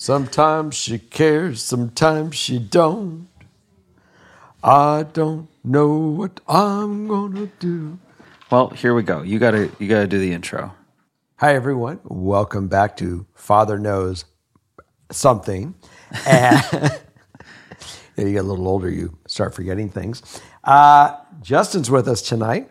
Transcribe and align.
Sometimes 0.00 0.76
she 0.76 0.98
cares, 0.98 1.62
sometimes 1.62 2.34
she 2.34 2.58
don't. 2.58 3.28
I 4.64 5.02
don't 5.02 5.48
know 5.62 5.94
what 5.98 6.40
I'm 6.48 7.06
gonna 7.06 7.50
do. 7.58 7.98
Well, 8.50 8.70
here 8.70 8.94
we 8.94 9.02
go. 9.02 9.20
You 9.20 9.38
gotta 9.38 9.70
you 9.78 9.88
gotta 9.88 10.06
do 10.06 10.18
the 10.18 10.32
intro. 10.32 10.74
Hi 11.36 11.54
everyone. 11.54 12.00
Welcome 12.04 12.66
back 12.66 12.96
to 12.96 13.26
Father 13.34 13.78
Knows 13.78 14.24
Something. 15.10 15.74
And 16.26 16.64
you 18.16 18.32
get 18.32 18.38
a 18.38 18.48
little 18.48 18.68
older, 18.68 18.88
you 18.88 19.18
start 19.26 19.54
forgetting 19.54 19.90
things. 19.90 20.22
Uh, 20.64 21.14
Justin's 21.42 21.90
with 21.90 22.08
us 22.08 22.22
tonight. 22.22 22.70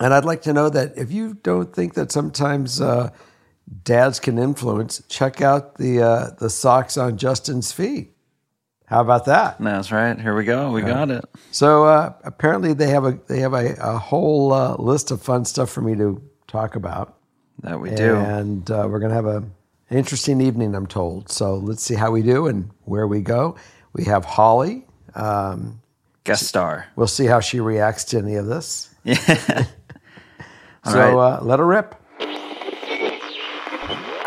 And 0.00 0.14
I'd 0.14 0.24
like 0.24 0.40
to 0.42 0.54
know 0.54 0.70
that 0.70 0.96
if 0.96 1.12
you 1.12 1.34
don't 1.34 1.74
think 1.74 1.92
that 1.92 2.10
sometimes 2.10 2.80
uh, 2.80 3.10
dads 3.84 4.20
can 4.20 4.38
influence, 4.38 5.02
check 5.08 5.40
out 5.40 5.76
the 5.76 6.02
uh, 6.02 6.30
the 6.38 6.50
socks 6.50 6.96
on 6.96 7.16
Justin's 7.18 7.72
feet. 7.72 8.14
How 8.86 9.00
about 9.02 9.26
that? 9.26 9.56
That's 9.60 9.92
right. 9.92 10.18
Here 10.18 10.34
we 10.34 10.44
go. 10.44 10.70
We 10.72 10.80
got 10.80 11.10
it. 11.10 11.24
So 11.50 11.84
uh, 11.84 12.14
apparently 12.24 12.72
they 12.72 12.88
have 12.88 13.04
a 13.04 13.18
they 13.28 13.40
have 13.40 13.52
a, 13.52 13.74
a 13.80 13.98
whole 13.98 14.52
uh, 14.52 14.76
list 14.76 15.10
of 15.10 15.20
fun 15.20 15.44
stuff 15.44 15.68
for 15.70 15.82
me 15.82 15.94
to 15.96 16.22
talk 16.46 16.74
about, 16.74 17.18
That 17.62 17.78
we 17.80 17.90
do. 17.90 18.16
and 18.16 18.70
uh, 18.70 18.86
we're 18.88 18.98
gonna 19.00 19.12
have 19.14 19.26
a 19.26 19.44
interesting 19.90 20.40
evening. 20.40 20.74
I'm 20.74 20.86
told. 20.86 21.30
So 21.30 21.56
let's 21.56 21.82
see 21.82 21.94
how 21.96 22.10
we 22.10 22.22
do 22.22 22.46
and 22.46 22.70
where 22.84 23.06
we 23.06 23.20
go. 23.20 23.56
We 23.92 24.04
have 24.04 24.24
Holly. 24.24 24.86
Um, 25.14 25.80
Guest 26.24 26.46
star. 26.46 26.86
we'll 26.96 27.06
see 27.06 27.24
how 27.26 27.40
she 27.40 27.58
reacts 27.60 28.04
to 28.04 28.18
any 28.18 28.36
of 28.36 28.46
this. 28.46 28.88
Yeah. 29.04 29.64
So 30.84 30.94
right. 30.98 31.12
uh, 31.34 31.40
let 31.42 31.58
her 31.58 31.66
rip. 31.66 31.94
All 34.18 34.24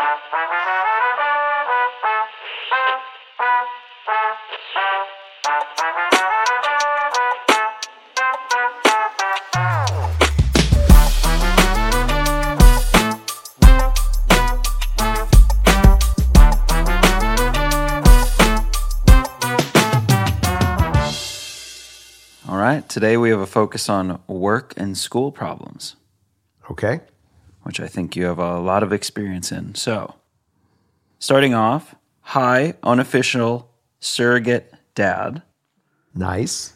right. 22.58 22.88
Today 22.88 23.16
we 23.16 23.30
have 23.30 23.40
a 23.40 23.46
focus 23.46 23.88
on 23.88 24.20
work 24.26 24.74
and 24.76 24.96
school 24.96 25.32
problems, 25.32 25.96
Okay. 26.70 27.00
Which 27.62 27.80
I 27.80 27.86
think 27.88 28.16
you 28.16 28.24
have 28.24 28.38
a 28.38 28.58
lot 28.58 28.82
of 28.82 28.92
experience 28.92 29.52
in. 29.52 29.74
So, 29.74 30.14
starting 31.18 31.54
off, 31.54 31.94
hi, 32.20 32.74
unofficial 32.82 33.70
surrogate 34.00 34.72
dad. 34.94 35.42
Nice. 36.14 36.74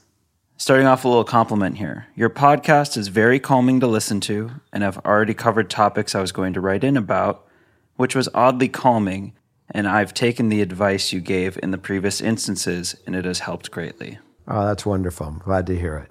Starting 0.57 0.87
off 0.87 1.05
a 1.05 1.09
little 1.09 1.25
compliment 1.25 1.77
here. 1.77 2.07
Your 2.15 2.31
podcast 2.31 2.97
is 2.97 3.09
very 3.09 3.39
calming 3.39 3.81
to 3.81 3.87
listen 3.87 4.21
to, 4.23 4.53
and 4.73 4.83
I've 4.83 4.99
already 4.99 5.35
covered 5.35 5.69
topics 5.69 6.15
I 6.15 6.21
was 6.21 6.33
going 6.33 6.55
to 6.55 6.61
write 6.61 6.83
in 6.83 6.97
about, 6.97 7.47
which 7.97 8.15
was 8.15 8.29
oddly 8.33 8.69
calming, 8.69 9.35
and 9.71 9.87
I've 9.87 10.15
taken 10.15 10.49
the 10.49 10.63
advice 10.63 11.13
you 11.13 11.21
gave 11.21 11.59
in 11.63 11.73
the 11.73 11.79
previous 11.79 12.23
instances, 12.23 12.97
and 13.07 13.15
it 13.15 13.27
has 13.27 13.41
helped 13.41 13.71
greatly. 13.71 14.19
Oh, 14.49 14.65
that's 14.65 14.87
wonderful. 14.87 15.27
I'm 15.27 15.39
glad 15.39 15.67
to 15.67 15.79
hear 15.79 15.97
it. 15.99 16.11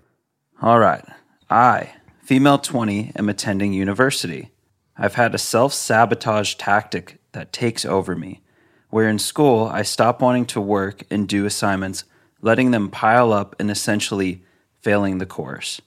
All 0.61 0.79
right. 0.79 1.03
I, 1.50 1.94
female 2.21 2.57
20, 2.57 3.13
am 3.16 3.29
attending 3.29 3.73
university. 3.73 4.51
I've 4.97 5.16
had 5.16 5.35
a 5.35 5.39
self 5.39 5.73
sabotage 5.73 6.56
tactic 6.56 7.19
that 7.33 7.51
takes 7.51 7.85
over 7.85 8.16
me, 8.16 8.41
where 8.89 9.09
in 9.09 9.19
school 9.19 9.66
I 9.66 9.81
stop 9.81 10.22
wanting 10.22 10.45
to 10.47 10.61
work 10.61 11.03
and 11.09 11.28
do 11.28 11.45
assignments, 11.45 12.06
letting 12.41 12.72
them 12.72 12.89
pile 12.89 13.33
up 13.33 13.56
and 13.59 13.69
essentially 13.69 14.44
failing 14.81 15.17
the 15.17 15.25
course. 15.25 15.81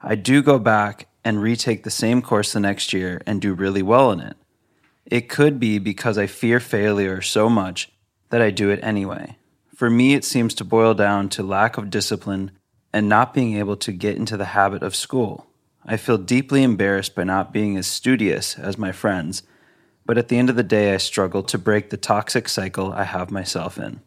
I 0.00 0.14
do 0.14 0.42
go 0.42 0.58
back 0.58 1.08
and 1.24 1.42
retake 1.42 1.84
the 1.84 1.90
same 1.90 2.22
course 2.22 2.52
the 2.52 2.60
next 2.60 2.92
year 2.92 3.20
and 3.26 3.40
do 3.40 3.54
really 3.54 3.82
well 3.82 4.10
in 4.10 4.20
it. 4.20 4.36
It 5.04 5.28
could 5.28 5.60
be 5.60 5.78
because 5.78 6.16
I 6.16 6.26
fear 6.26 6.58
failure 6.58 7.20
so 7.20 7.48
much 7.48 7.92
that 8.30 8.40
I 8.40 8.50
do 8.50 8.70
it 8.70 8.80
anyway. 8.82 9.36
For 9.74 9.90
me, 9.90 10.14
it 10.14 10.24
seems 10.24 10.54
to 10.54 10.64
boil 10.64 10.94
down 10.94 11.28
to 11.30 11.42
lack 11.42 11.76
of 11.76 11.90
discipline 11.90 12.52
and 12.92 13.08
not 13.08 13.34
being 13.34 13.56
able 13.56 13.76
to 13.76 13.92
get 13.92 14.16
into 14.16 14.36
the 14.36 14.46
habit 14.46 14.82
of 14.82 14.96
school. 14.96 15.46
I 15.84 15.96
feel 15.96 16.18
deeply 16.18 16.62
embarrassed 16.62 17.14
by 17.14 17.24
not 17.24 17.52
being 17.52 17.76
as 17.76 17.86
studious 17.86 18.58
as 18.58 18.78
my 18.78 18.92
friends, 18.92 19.42
but 20.06 20.18
at 20.18 20.28
the 20.28 20.38
end 20.38 20.50
of 20.50 20.56
the 20.56 20.62
day, 20.62 20.94
I 20.94 20.98
struggle 20.98 21.42
to 21.44 21.58
break 21.58 21.90
the 21.90 21.96
toxic 21.96 22.48
cycle 22.48 22.92
I 22.92 23.04
have 23.04 23.30
myself 23.30 23.78
in. 23.78 24.00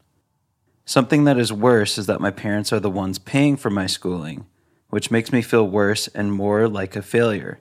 Something 0.86 1.24
that 1.24 1.38
is 1.38 1.52
worse 1.52 1.98
is 1.98 2.06
that 2.06 2.22
my 2.22 2.32
parents 2.32 2.72
are 2.72 2.80
the 2.80 2.90
ones 2.90 3.18
paying 3.18 3.58
for 3.58 3.70
my 3.70 3.88
schooling, 3.88 4.46
which 4.90 5.12
makes 5.12 5.32
me 5.32 5.42
feel 5.42 5.68
worse 5.68 6.08
and 6.10 6.32
more 6.32 6.68
like 6.68 6.96
a 6.96 7.02
failure. 7.02 7.60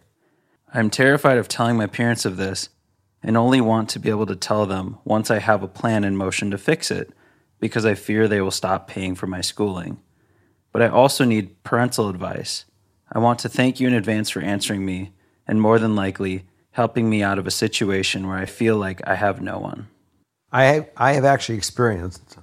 I 0.72 0.80
am 0.80 0.90
terrified 0.90 1.38
of 1.38 1.48
telling 1.48 1.76
my 1.76 1.86
parents 1.86 2.24
of 2.24 2.36
this 2.36 2.68
and 3.22 3.36
only 3.36 3.60
want 3.60 3.88
to 3.90 3.98
be 3.98 4.10
able 4.10 4.26
to 4.26 4.36
tell 4.36 4.66
them 4.66 4.98
once 5.04 5.30
I 5.30 5.38
have 5.38 5.62
a 5.62 5.68
plan 5.68 6.04
in 6.04 6.16
motion 6.16 6.50
to 6.50 6.58
fix 6.58 6.90
it 6.90 7.12
because 7.58 7.86
I 7.86 7.94
fear 7.94 8.28
they 8.28 8.42
will 8.42 8.50
stop 8.50 8.86
paying 8.86 9.14
for 9.14 9.26
my 9.26 9.40
schooling. 9.40 9.98
But 10.70 10.82
I 10.82 10.88
also 10.88 11.24
need 11.24 11.62
parental 11.64 12.08
advice. 12.10 12.66
I 13.12 13.18
want 13.18 13.38
to 13.40 13.48
thank 13.48 13.80
you 13.80 13.86
in 13.86 13.94
advance 13.94 14.30
for 14.30 14.40
answering 14.40 14.84
me 14.84 15.12
and 15.46 15.60
more 15.60 15.78
than 15.78 15.94
likely 15.94 16.44
helping 16.72 17.08
me 17.08 17.22
out 17.22 17.38
of 17.38 17.46
a 17.46 17.50
situation 17.50 18.26
where 18.26 18.36
I 18.36 18.46
feel 18.46 18.76
like 18.76 19.06
I 19.06 19.14
have 19.14 19.40
no 19.40 19.58
one. 19.58 19.88
I 20.50 20.64
have, 20.64 20.88
I 20.96 21.12
have 21.12 21.24
actually 21.24 21.56
experienced 21.56 22.38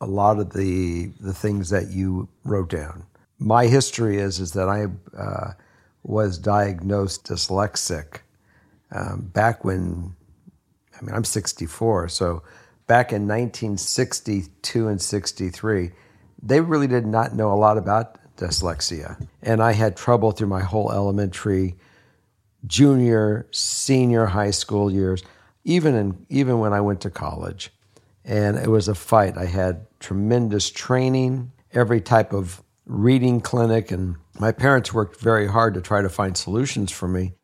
a 0.00 0.06
lot 0.06 0.38
of 0.38 0.52
the 0.52 1.12
the 1.20 1.34
things 1.34 1.70
that 1.70 1.90
you 1.90 2.28
wrote 2.44 2.70
down. 2.70 3.04
My 3.38 3.66
history 3.66 4.16
is 4.16 4.40
is 4.40 4.52
that 4.52 4.68
I 4.68 4.86
uh, 5.16 5.52
was 6.02 6.38
diagnosed 6.38 7.26
dyslexic 7.26 8.20
um, 8.92 9.30
back 9.32 9.64
when 9.64 10.14
I 10.98 11.04
mean 11.04 11.14
I'm 11.14 11.24
64, 11.24 12.08
so 12.08 12.42
back 12.86 13.12
in 13.12 13.28
1962 13.28 14.88
and 14.88 15.00
63, 15.00 15.90
they 16.42 16.60
really 16.60 16.86
did 16.86 17.06
not 17.06 17.34
know 17.34 17.52
a 17.52 17.54
lot 17.54 17.78
about 17.78 18.18
dyslexia, 18.40 19.26
and 19.42 19.62
I 19.62 19.72
had 19.72 19.96
trouble 19.96 20.32
through 20.32 20.48
my 20.48 20.62
whole 20.62 20.90
elementary, 20.90 21.76
junior, 22.66 23.46
senior 23.52 24.26
high 24.26 24.50
school 24.50 24.90
years, 24.90 25.22
even 25.64 25.94
in 25.94 26.26
even 26.28 26.58
when 26.58 26.72
I 26.72 26.80
went 26.80 27.00
to 27.02 27.10
college 27.10 27.70
and 28.24 28.58
it 28.58 28.68
was 28.68 28.88
a 28.88 28.94
fight. 28.94 29.36
I 29.36 29.46
had 29.46 29.86
tremendous 29.98 30.70
training, 30.70 31.52
every 31.72 32.00
type 32.00 32.32
of 32.32 32.62
reading 32.86 33.40
clinic, 33.40 33.90
and 33.90 34.16
my 34.38 34.52
parents 34.52 34.92
worked 34.92 35.20
very 35.20 35.46
hard 35.46 35.74
to 35.74 35.80
try 35.80 36.02
to 36.02 36.08
find 36.08 36.36
solutions 36.36 36.90
for 36.90 37.08
me. 37.08 37.34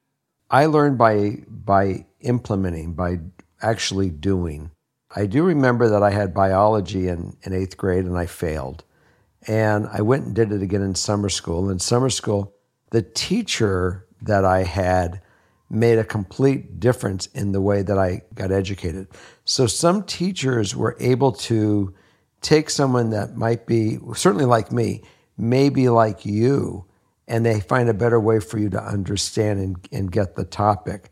I 0.50 0.66
learned 0.66 0.98
by 0.98 1.42
by 1.48 2.06
implementing, 2.20 2.94
by 2.94 3.20
actually 3.60 4.10
doing. 4.10 4.70
I 5.14 5.26
do 5.26 5.42
remember 5.44 5.88
that 5.88 6.02
I 6.02 6.10
had 6.10 6.34
biology 6.34 7.08
in, 7.08 7.36
in 7.42 7.52
eighth 7.52 7.76
grade 7.76 8.04
and 8.04 8.18
I 8.18 8.26
failed. 8.26 8.84
And 9.46 9.88
I 9.92 10.02
went 10.02 10.26
and 10.26 10.34
did 10.34 10.52
it 10.52 10.62
again 10.62 10.82
in 10.82 10.94
summer 10.94 11.28
school. 11.28 11.70
In 11.70 11.78
summer 11.78 12.10
school, 12.10 12.54
the 12.90 13.02
teacher 13.02 14.06
that 14.22 14.44
I 14.44 14.62
had 14.62 15.20
made 15.68 15.98
a 15.98 16.04
complete 16.04 16.78
difference 16.78 17.26
in 17.26 17.52
the 17.52 17.60
way 17.60 17.82
that 17.82 17.98
I 17.98 18.22
got 18.34 18.52
educated. 18.52 19.08
So 19.44 19.66
some 19.66 20.04
teachers 20.04 20.76
were 20.76 20.96
able 21.00 21.32
to 21.32 21.94
take 22.40 22.70
someone 22.70 23.10
that 23.10 23.36
might 23.36 23.66
be 23.66 23.98
certainly 24.14 24.44
like 24.44 24.70
me, 24.70 25.02
maybe 25.36 25.88
like 25.88 26.24
you, 26.24 26.86
and 27.26 27.44
they 27.44 27.60
find 27.60 27.88
a 27.88 27.94
better 27.94 28.20
way 28.20 28.38
for 28.38 28.58
you 28.58 28.70
to 28.70 28.82
understand 28.82 29.58
and, 29.58 29.88
and 29.90 30.12
get 30.12 30.36
the 30.36 30.44
topic. 30.44 31.10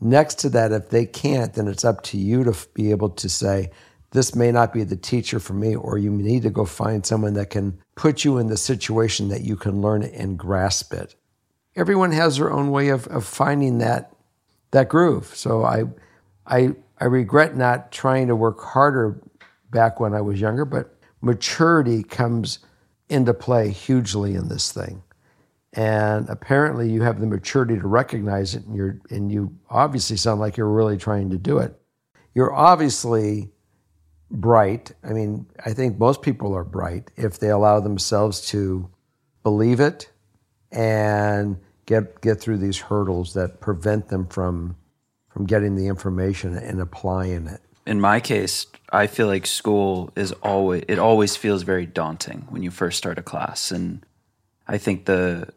Next 0.00 0.36
to 0.40 0.48
that, 0.50 0.72
if 0.72 0.90
they 0.90 1.06
can't, 1.06 1.54
then 1.54 1.68
it's 1.68 1.84
up 1.84 2.02
to 2.04 2.18
you 2.18 2.44
to 2.44 2.56
be 2.74 2.90
able 2.90 3.10
to 3.10 3.28
say, 3.28 3.70
this 4.10 4.34
may 4.34 4.50
not 4.50 4.72
be 4.72 4.84
the 4.84 4.96
teacher 4.96 5.38
for 5.38 5.52
me, 5.52 5.76
or 5.76 5.98
you 5.98 6.10
need 6.10 6.42
to 6.42 6.50
go 6.50 6.64
find 6.64 7.04
someone 7.04 7.34
that 7.34 7.50
can 7.50 7.78
put 7.94 8.24
you 8.24 8.38
in 8.38 8.46
the 8.46 8.56
situation 8.56 9.28
that 9.28 9.42
you 9.42 9.54
can 9.54 9.82
learn 9.82 10.02
and 10.02 10.38
grasp 10.38 10.94
it. 10.94 11.14
Everyone 11.76 12.12
has 12.12 12.38
their 12.38 12.50
own 12.50 12.70
way 12.70 12.88
of, 12.88 13.06
of 13.08 13.24
finding 13.24 13.78
that 13.78 14.12
that 14.70 14.88
groove. 14.88 15.26
So 15.34 15.64
I 15.64 15.84
I 16.46 16.74
I 16.98 17.04
regret 17.04 17.56
not 17.56 17.92
trying 17.92 18.28
to 18.28 18.36
work 18.36 18.60
harder 18.60 19.20
back 19.70 20.00
when 20.00 20.14
I 20.14 20.20
was 20.20 20.40
younger, 20.40 20.64
but 20.64 20.94
maturity 21.20 22.02
comes 22.02 22.60
into 23.08 23.34
play 23.34 23.70
hugely 23.70 24.34
in 24.34 24.48
this 24.48 24.72
thing. 24.72 25.02
And 25.74 26.28
apparently 26.28 26.90
you 26.90 27.02
have 27.02 27.20
the 27.20 27.26
maturity 27.26 27.78
to 27.78 27.86
recognize 27.86 28.54
it 28.54 28.64
and 28.64 28.74
you're 28.74 28.98
and 29.10 29.30
you 29.30 29.54
obviously 29.68 30.16
sound 30.16 30.40
like 30.40 30.56
you're 30.56 30.68
really 30.68 30.96
trying 30.96 31.30
to 31.30 31.38
do 31.38 31.58
it. 31.58 31.78
You're 32.34 32.54
obviously 32.54 33.50
bright. 34.30 34.92
I 35.02 35.12
mean, 35.12 35.46
I 35.64 35.72
think 35.72 35.98
most 35.98 36.22
people 36.22 36.54
are 36.54 36.64
bright 36.64 37.10
if 37.16 37.38
they 37.38 37.48
allow 37.48 37.80
themselves 37.80 38.46
to 38.48 38.88
believe 39.42 39.80
it 39.80 40.10
and 40.70 41.58
get 41.86 42.20
get 42.20 42.40
through 42.40 42.58
these 42.58 42.78
hurdles 42.78 43.34
that 43.34 43.60
prevent 43.60 44.08
them 44.08 44.26
from 44.26 44.76
from 45.28 45.46
getting 45.46 45.76
the 45.76 45.86
information 45.86 46.56
and 46.56 46.80
applying 46.80 47.46
it. 47.46 47.60
In 47.86 48.00
my 48.00 48.20
case, 48.20 48.66
I 48.92 49.06
feel 49.06 49.26
like 49.26 49.46
school 49.46 50.10
is 50.14 50.32
always 50.32 50.84
it 50.88 50.98
always 50.98 51.36
feels 51.36 51.62
very 51.62 51.86
daunting 51.86 52.46
when 52.50 52.62
you 52.62 52.70
first 52.70 52.98
start 52.98 53.18
a 53.18 53.22
class 53.22 53.70
and 53.70 54.04
I 54.66 54.76
think 54.76 55.06
the 55.06 55.48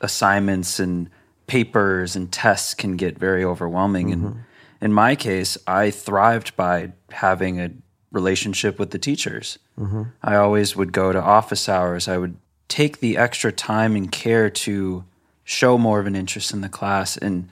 assignments 0.00 0.80
and 0.80 1.10
papers 1.46 2.16
and 2.16 2.32
tests 2.32 2.72
can 2.72 2.96
get 2.96 3.18
very 3.18 3.44
overwhelming 3.44 4.08
mm-hmm. 4.08 4.26
and 4.26 4.44
in 4.80 4.92
my 4.92 5.16
case, 5.16 5.56
I 5.66 5.90
thrived 5.90 6.56
by 6.56 6.92
having 7.10 7.60
a 7.60 7.70
relationship 8.16 8.78
with 8.78 8.90
the 8.90 8.98
teachers. 8.98 9.58
Mm-hmm. 9.78 10.02
I 10.22 10.36
always 10.36 10.74
would 10.74 10.92
go 10.92 11.12
to 11.12 11.20
office 11.20 11.68
hours. 11.68 12.08
I 12.08 12.16
would 12.16 12.36
take 12.68 12.98
the 12.98 13.16
extra 13.16 13.52
time 13.52 13.94
and 13.94 14.10
care 14.10 14.50
to 14.50 15.04
show 15.44 15.78
more 15.78 16.00
of 16.00 16.06
an 16.06 16.16
interest 16.16 16.52
in 16.52 16.62
the 16.62 16.68
class. 16.68 17.16
And 17.16 17.48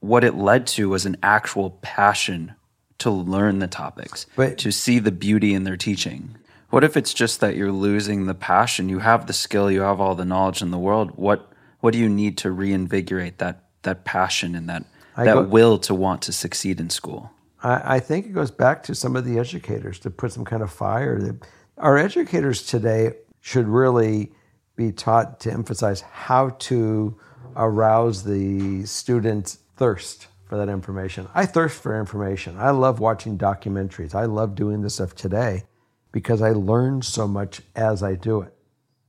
what 0.00 0.24
it 0.24 0.34
led 0.34 0.66
to 0.68 0.88
was 0.88 1.04
an 1.04 1.16
actual 1.22 1.78
passion 1.82 2.54
to 2.98 3.10
learn 3.10 3.58
the 3.58 3.66
topics, 3.66 4.26
but, 4.36 4.58
to 4.58 4.72
see 4.72 4.98
the 4.98 5.12
beauty 5.12 5.52
in 5.52 5.64
their 5.64 5.76
teaching. 5.76 6.36
What 6.70 6.84
if 6.84 6.96
it's 6.96 7.14
just 7.14 7.40
that 7.40 7.56
you're 7.56 7.72
losing 7.72 8.26
the 8.26 8.34
passion? 8.34 8.88
You 8.88 9.00
have 9.00 9.26
the 9.26 9.32
skill, 9.32 9.70
you 9.70 9.82
have 9.82 10.00
all 10.00 10.14
the 10.14 10.24
knowledge 10.24 10.62
in 10.62 10.70
the 10.70 10.78
world. 10.78 11.12
What 11.16 11.50
what 11.80 11.92
do 11.92 11.98
you 11.98 12.08
need 12.08 12.36
to 12.38 12.50
reinvigorate 12.50 13.38
that 13.38 13.64
that 13.82 14.04
passion 14.04 14.54
and 14.54 14.68
that 14.68 14.84
I 15.16 15.24
that 15.24 15.34
go, 15.34 15.42
will 15.42 15.78
to 15.78 15.94
want 15.94 16.22
to 16.22 16.32
succeed 16.32 16.80
in 16.80 16.90
school? 16.90 17.30
I, 17.62 17.96
I, 17.96 18.00
think 18.00 18.26
it 18.26 18.32
goes 18.32 18.50
back 18.50 18.82
to 18.84 18.94
some 18.94 19.16
of 19.16 19.24
the 19.24 19.38
educators 19.38 19.98
to 20.00 20.10
put 20.10 20.32
some 20.32 20.44
kind 20.44 20.62
of 20.62 20.70
fire. 20.70 21.38
Our 21.76 21.98
educators 21.98 22.62
today 22.64 23.14
should 23.40 23.66
really 23.66 24.32
be 24.76 24.92
taught 24.92 25.40
to 25.40 25.52
emphasize 25.52 26.00
how 26.00 26.50
to 26.50 27.18
arouse 27.56 28.22
the 28.22 28.84
student's 28.86 29.58
thirst 29.76 30.28
for 30.44 30.56
that 30.56 30.68
information. 30.68 31.28
I 31.34 31.46
thirst 31.46 31.82
for 31.82 31.98
information. 31.98 32.56
I 32.58 32.70
love 32.70 33.00
watching 33.00 33.36
documentaries. 33.36 34.14
I 34.14 34.24
love 34.24 34.54
doing 34.54 34.82
this 34.82 34.94
stuff 34.94 35.14
today 35.14 35.64
because 36.12 36.40
I 36.40 36.50
learn 36.50 37.02
so 37.02 37.26
much 37.26 37.60
as 37.76 38.02
I 38.02 38.14
do 38.14 38.40
it. 38.40 38.54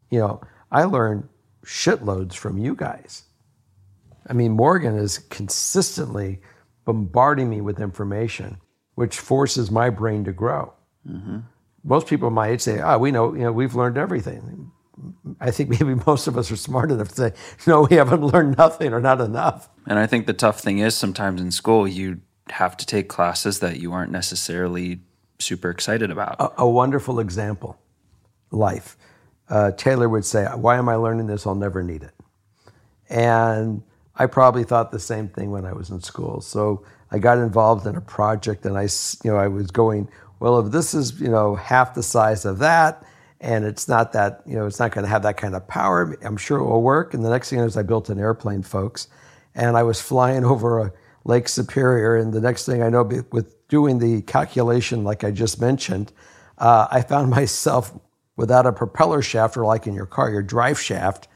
You 0.09 0.19
know, 0.19 0.41
I 0.71 0.83
learn 0.83 1.29
shitloads 1.63 2.33
from 2.33 2.57
you 2.57 2.75
guys. 2.75 3.23
I 4.27 4.33
mean, 4.33 4.51
Morgan 4.51 4.95
is 4.95 5.17
consistently 5.17 6.41
bombarding 6.89 7.51
me 7.51 7.61
with 7.61 7.79
information, 7.79 8.57
which 8.95 9.19
forces 9.19 9.69
my 9.69 9.91
brain 9.91 10.23
to 10.23 10.33
grow. 10.33 10.73
Mm-hmm. 11.07 11.41
Most 11.83 12.07
people 12.07 12.31
my 12.31 12.47
age 12.47 12.61
say, 12.61 12.79
"Ah, 12.79 12.95
oh, 12.95 12.97
we 12.97 13.11
know, 13.11 13.35
you 13.35 13.43
know, 13.43 13.51
we've 13.51 13.75
learned 13.75 13.95
everything." 13.95 14.71
I 15.39 15.51
think 15.51 15.69
maybe 15.69 15.93
most 16.07 16.25
of 16.25 16.35
us 16.35 16.51
are 16.51 16.55
smart 16.55 16.89
enough 16.89 17.09
to 17.09 17.15
say, 17.15 17.33
"No, 17.67 17.81
we 17.81 17.97
haven't 17.97 18.23
learned 18.23 18.57
nothing 18.57 18.91
or 18.91 18.99
not 18.99 19.21
enough." 19.21 19.69
And 19.85 19.99
I 19.99 20.07
think 20.07 20.25
the 20.25 20.33
tough 20.33 20.61
thing 20.61 20.79
is 20.79 20.95
sometimes 20.95 21.39
in 21.39 21.51
school 21.51 21.87
you 21.87 22.21
have 22.49 22.75
to 22.77 22.87
take 22.87 23.07
classes 23.07 23.59
that 23.59 23.79
you 23.79 23.93
aren't 23.93 24.11
necessarily 24.11 25.01
super 25.37 25.69
excited 25.69 26.09
about. 26.09 26.37
A, 26.39 26.63
a 26.63 26.67
wonderful 26.67 27.19
example, 27.19 27.77
life. 28.49 28.97
Uh, 29.47 29.73
Taylor 29.73 30.09
would 30.09 30.25
say, 30.25 30.45
"Why 30.45 30.77
am 30.77 30.89
I 30.89 30.95
learning 30.95 31.27
this? 31.27 31.45
I'll 31.45 31.53
never 31.53 31.83
need 31.83 32.01
it." 32.01 32.15
And 33.11 33.83
I 34.19 34.25
probably 34.25 34.65
thought 34.65 34.91
the 34.91 34.99
same 34.99 35.29
thing 35.29 35.49
when 35.49 35.65
I 35.65 35.71
was 35.71 35.89
in 35.89 36.01
school. 36.01 36.41
So 36.41 36.83
I 37.09 37.19
got 37.19 37.37
involved 37.37 37.87
in 37.87 37.95
a 37.95 38.01
project, 38.01 38.65
and 38.65 38.77
I, 38.77 38.89
you 39.23 39.31
know, 39.31 39.37
I 39.37 39.47
was 39.47 39.71
going, 39.71 40.09
well, 40.41 40.59
if 40.59 40.73
this 40.73 40.93
is, 40.93 41.19
you 41.19 41.29
know, 41.29 41.55
half 41.55 41.95
the 41.95 42.03
size 42.03 42.43
of 42.43 42.59
that, 42.59 43.03
and 43.39 43.63
it's 43.63 43.87
not 43.87 44.11
that, 44.11 44.41
you 44.45 44.55
know, 44.55 44.65
it's 44.67 44.79
not 44.79 44.91
going 44.91 45.05
to 45.05 45.09
have 45.09 45.23
that 45.23 45.37
kind 45.37 45.55
of 45.55 45.65
power, 45.69 46.17
I'm 46.21 46.35
sure 46.35 46.59
it 46.59 46.65
will 46.65 46.81
work. 46.81 47.13
And 47.13 47.23
the 47.23 47.29
next 47.29 47.49
thing 47.49 47.59
is, 47.59 47.77
I 47.77 47.83
built 47.83 48.09
an 48.09 48.19
airplane, 48.19 48.61
folks, 48.61 49.07
and 49.55 49.77
I 49.77 49.83
was 49.83 50.01
flying 50.01 50.43
over 50.53 50.79
a 50.79 50.93
Lake 51.23 51.47
Superior, 51.47 52.17
and 52.17 52.33
the 52.33 52.41
next 52.41 52.65
thing 52.65 52.83
I 52.83 52.89
know, 52.89 53.03
with 53.31 53.67
doing 53.69 53.99
the 53.99 54.21
calculation, 54.23 55.05
like 55.05 55.23
I 55.23 55.31
just 55.31 55.61
mentioned, 55.61 56.11
uh, 56.57 56.87
I 56.91 57.01
found 57.01 57.29
myself 57.39 57.97
without 58.35 58.65
a 58.65 58.73
propeller 58.73 59.21
shaft, 59.21 59.55
or 59.55 59.65
like 59.65 59.87
in 59.87 59.93
your 59.93 60.05
car, 60.05 60.29
your 60.29 60.41
drive 60.43 60.79
shaft 60.79 61.29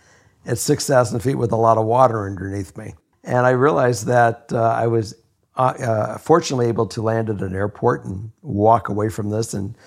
at 0.46 0.58
6,000 0.58 1.20
feet 1.20 1.36
with 1.36 1.52
a 1.52 1.58
lot 1.58 1.78
of 1.78 1.86
water 1.86 2.26
underneath 2.26 2.78
me. 2.78 2.94
And 3.24 3.46
I 3.46 3.52
realized 3.52 4.08
that 4.08 4.52
uh, 4.52 4.62
I 4.62 4.88
was 4.88 5.16
uh, 5.56 5.74
uh, 5.80 6.18
fortunately 6.18 6.68
able 6.68 6.88
to 6.88 7.02
land 7.02 7.30
at 7.30 7.42
an 7.42 7.56
airport 7.56 8.06
and 8.06 8.32
walk 8.42 8.90
away 8.90 9.10
from 9.10 9.30
this. 9.30 9.54
And 9.54 9.78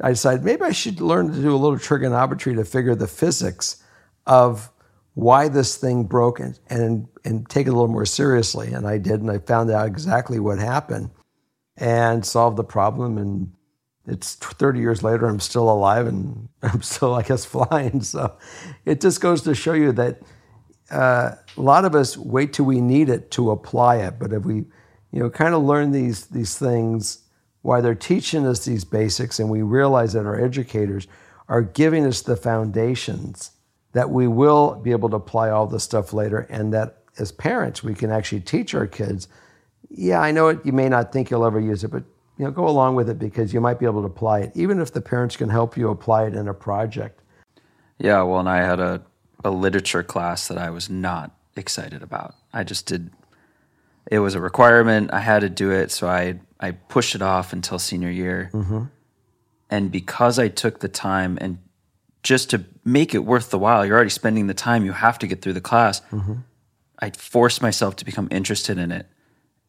I 0.00 0.10
decided 0.10 0.44
maybe 0.44 0.62
I 0.62 0.72
should 0.72 1.00
learn 1.00 1.32
to 1.32 1.40
do 1.40 1.54
a 1.54 1.58
little 1.58 1.78
trigonometry 1.78 2.54
to 2.56 2.64
figure 2.64 2.94
the 2.94 3.06
physics 3.06 3.82
of 4.26 4.70
why 5.14 5.48
this 5.48 5.76
thing 5.76 6.04
broke 6.04 6.40
and, 6.40 6.58
and, 6.68 7.06
and 7.24 7.48
take 7.48 7.66
it 7.66 7.70
a 7.70 7.72
little 7.72 7.88
more 7.88 8.06
seriously. 8.06 8.72
And 8.72 8.86
I 8.86 8.98
did, 8.98 9.20
and 9.20 9.30
I 9.30 9.38
found 9.38 9.70
out 9.70 9.86
exactly 9.86 10.40
what 10.40 10.58
happened 10.58 11.10
and 11.76 12.24
solved 12.24 12.56
the 12.56 12.64
problem. 12.64 13.18
And 13.18 13.52
it's 14.06 14.34
30 14.34 14.80
years 14.80 15.02
later, 15.02 15.26
I'm 15.26 15.40
still 15.40 15.70
alive 15.70 16.06
and 16.06 16.48
I'm 16.62 16.82
still, 16.82 17.14
I 17.14 17.22
guess, 17.22 17.44
flying. 17.56 18.02
So 18.02 18.36
it 18.84 19.00
just 19.00 19.20
goes 19.20 19.42
to 19.42 19.54
show 19.54 19.72
you 19.72 19.92
that 19.92 20.22
uh, 20.90 21.34
a 21.56 21.60
lot 21.60 21.84
of 21.84 21.94
us 21.94 22.16
wait 22.16 22.52
till 22.52 22.64
we 22.64 22.80
need 22.80 23.08
it 23.08 23.30
to 23.32 23.50
apply 23.50 23.96
it. 23.96 24.18
But 24.18 24.32
if 24.32 24.44
we, 24.44 24.56
you 25.12 25.20
know, 25.20 25.30
kind 25.30 25.54
of 25.54 25.62
learn 25.62 25.92
these, 25.92 26.26
these 26.26 26.58
things 26.58 27.20
while 27.62 27.82
they're 27.82 27.94
teaching 27.94 28.46
us 28.46 28.64
these 28.64 28.84
basics 28.84 29.38
and 29.38 29.50
we 29.50 29.62
realize 29.62 30.12
that 30.14 30.26
our 30.26 30.42
educators 30.42 31.06
are 31.48 31.62
giving 31.62 32.06
us 32.06 32.22
the 32.22 32.36
foundations 32.36 33.52
that 33.92 34.08
we 34.08 34.28
will 34.28 34.76
be 34.76 34.92
able 34.92 35.10
to 35.10 35.16
apply 35.16 35.50
all 35.50 35.66
this 35.66 35.84
stuff 35.84 36.12
later 36.12 36.46
and 36.48 36.72
that 36.72 37.02
as 37.18 37.32
parents 37.32 37.82
we 37.82 37.94
can 37.94 38.10
actually 38.10 38.40
teach 38.40 38.74
our 38.74 38.86
kids 38.86 39.28
yeah 39.90 40.20
i 40.20 40.30
know 40.30 40.48
it 40.48 40.64
you 40.64 40.72
may 40.72 40.88
not 40.88 41.12
think 41.12 41.28
you'll 41.28 41.44
ever 41.44 41.60
use 41.60 41.84
it 41.84 41.90
but 41.90 42.04
you 42.40 42.46
know, 42.46 42.50
go 42.50 42.66
along 42.66 42.94
with 42.94 43.10
it 43.10 43.18
because 43.18 43.52
you 43.52 43.60
might 43.60 43.78
be 43.78 43.84
able 43.84 44.00
to 44.00 44.06
apply 44.06 44.40
it, 44.40 44.52
even 44.54 44.80
if 44.80 44.94
the 44.94 45.00
parents 45.02 45.36
can 45.36 45.50
help 45.50 45.76
you 45.76 45.90
apply 45.90 46.24
it 46.24 46.34
in 46.34 46.48
a 46.48 46.54
project. 46.54 47.20
Yeah, 47.98 48.22
well, 48.22 48.40
and 48.40 48.48
I 48.48 48.62
had 48.62 48.80
a, 48.80 49.02
a 49.44 49.50
literature 49.50 50.02
class 50.02 50.48
that 50.48 50.56
I 50.56 50.70
was 50.70 50.88
not 50.88 51.36
excited 51.54 52.02
about. 52.02 52.34
I 52.50 52.64
just 52.64 52.86
did, 52.86 53.10
it 54.10 54.20
was 54.20 54.34
a 54.34 54.40
requirement. 54.40 55.12
I 55.12 55.20
had 55.20 55.40
to 55.40 55.50
do 55.50 55.70
it. 55.70 55.90
So 55.90 56.08
I, 56.08 56.40
I 56.58 56.70
pushed 56.70 57.14
it 57.14 57.20
off 57.20 57.52
until 57.52 57.78
senior 57.78 58.08
year. 58.08 58.48
Mm-hmm. 58.54 58.84
And 59.68 59.92
because 59.92 60.38
I 60.38 60.48
took 60.48 60.80
the 60.80 60.88
time 60.88 61.36
and 61.42 61.58
just 62.22 62.48
to 62.50 62.64
make 62.86 63.14
it 63.14 63.26
worth 63.26 63.50
the 63.50 63.58
while, 63.58 63.84
you're 63.84 63.96
already 63.96 64.08
spending 64.08 64.46
the 64.46 64.54
time, 64.54 64.86
you 64.86 64.92
have 64.92 65.18
to 65.18 65.26
get 65.26 65.42
through 65.42 65.52
the 65.52 65.60
class. 65.60 66.00
Mm-hmm. 66.10 66.36
I 67.00 67.10
forced 67.10 67.60
myself 67.60 67.96
to 67.96 68.06
become 68.06 68.28
interested 68.30 68.78
in 68.78 68.92
it 68.92 69.06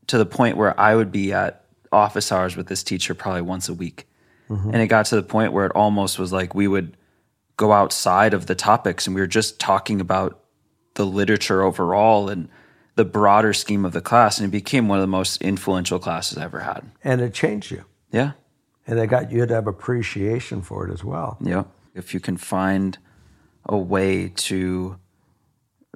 to 0.07 0.17
the 0.17 0.25
point 0.25 0.55
where 0.55 0.79
I 0.79 0.95
would 0.95 1.11
be 1.11 1.33
at 1.33 1.57
office 1.91 2.31
hours 2.31 2.55
with 2.55 2.67
this 2.67 2.83
teacher 2.83 3.13
probably 3.13 3.41
once 3.41 3.69
a 3.69 3.73
week. 3.73 4.07
Mm-hmm. 4.49 4.69
And 4.69 4.81
it 4.81 4.87
got 4.87 5.05
to 5.07 5.15
the 5.15 5.23
point 5.23 5.53
where 5.53 5.65
it 5.65 5.71
almost 5.73 6.19
was 6.19 6.33
like 6.33 6.53
we 6.53 6.67
would 6.67 6.97
go 7.57 7.71
outside 7.71 8.33
of 8.33 8.47
the 8.47 8.55
topics 8.55 9.07
and 9.07 9.15
we 9.15 9.21
were 9.21 9.27
just 9.27 9.59
talking 9.59 10.01
about 10.01 10.43
the 10.95 11.05
literature 11.05 11.61
overall 11.61 12.29
and 12.29 12.49
the 12.95 13.05
broader 13.05 13.53
scheme 13.53 13.85
of 13.85 13.93
the 13.93 14.01
class. 14.01 14.39
And 14.39 14.47
it 14.47 14.51
became 14.51 14.87
one 14.87 14.97
of 14.97 15.03
the 15.03 15.07
most 15.07 15.41
influential 15.41 15.99
classes 15.99 16.37
I 16.37 16.43
ever 16.43 16.59
had. 16.61 16.89
And 17.03 17.21
it 17.21 17.33
changed 17.33 17.71
you. 17.71 17.85
Yeah. 18.11 18.31
And 18.87 18.99
it 18.99 19.07
got 19.07 19.31
you 19.31 19.45
to 19.45 19.53
have 19.53 19.67
appreciation 19.67 20.61
for 20.61 20.87
it 20.87 20.91
as 20.91 21.03
well. 21.03 21.37
Yeah. 21.39 21.63
If 21.93 22.13
you 22.13 22.19
can 22.19 22.37
find 22.37 22.97
a 23.65 23.77
way 23.77 24.29
to 24.29 24.97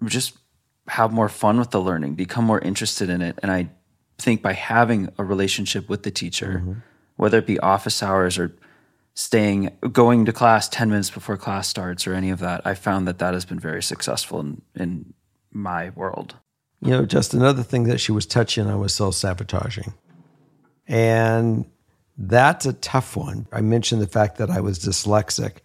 just 0.06 0.38
have 0.88 1.12
more 1.12 1.30
fun 1.30 1.58
with 1.58 1.72
the 1.72 1.82
learning, 1.82 2.16
become 2.16 2.46
more 2.46 2.60
interested 2.60 3.10
in 3.10 3.22
it. 3.22 3.40
And 3.42 3.52
I 3.52 3.70
think 4.18 4.42
by 4.42 4.54
having 4.54 5.10
a 5.18 5.24
relationship 5.24 5.90
with 5.90 6.04
the 6.04 6.12
teacher, 6.12 6.62
mm-hmm. 6.62 6.74
whether 7.16 7.38
it 7.38 7.46
be 7.46 7.60
office 7.60 8.02
hours 8.02 8.38
or 8.38 8.56
staying, 9.14 9.72
going 9.92 10.26
to 10.26 10.34
class 10.34 10.70
10 10.70 10.90
minutes 10.90 11.10
before 11.10 11.38
class 11.38 11.68
starts 11.68 12.06
or 12.08 12.14
any 12.14 12.30
of 12.30 12.40
that, 12.40 12.62
I 12.66 12.76
found 12.76 13.08
that 13.08 13.20
that 13.20 13.34
has 13.34 13.46
been 13.46 13.60
very 13.60 13.84
successful 13.84 14.40
in, 14.40 14.62
in 14.76 15.14
my 15.52 15.90
world. 15.92 16.36
You 16.82 16.92
know, 16.92 17.06
just 17.06 17.34
another 17.34 17.64
thing 17.64 17.84
that 17.86 18.00
she 18.00 18.12
was 18.12 18.26
touching 18.26 18.68
on 18.68 18.80
was 18.80 18.94
self 18.94 19.16
sabotaging. 19.16 19.94
And 20.88 21.66
that's 22.18 22.66
a 22.66 22.74
tough 22.74 23.16
one. 23.18 23.48
I 23.52 23.62
mentioned 23.62 24.02
the 24.02 24.08
fact 24.08 24.38
that 24.38 24.50
I 24.50 24.60
was 24.60 24.80
dyslexic. 24.80 25.58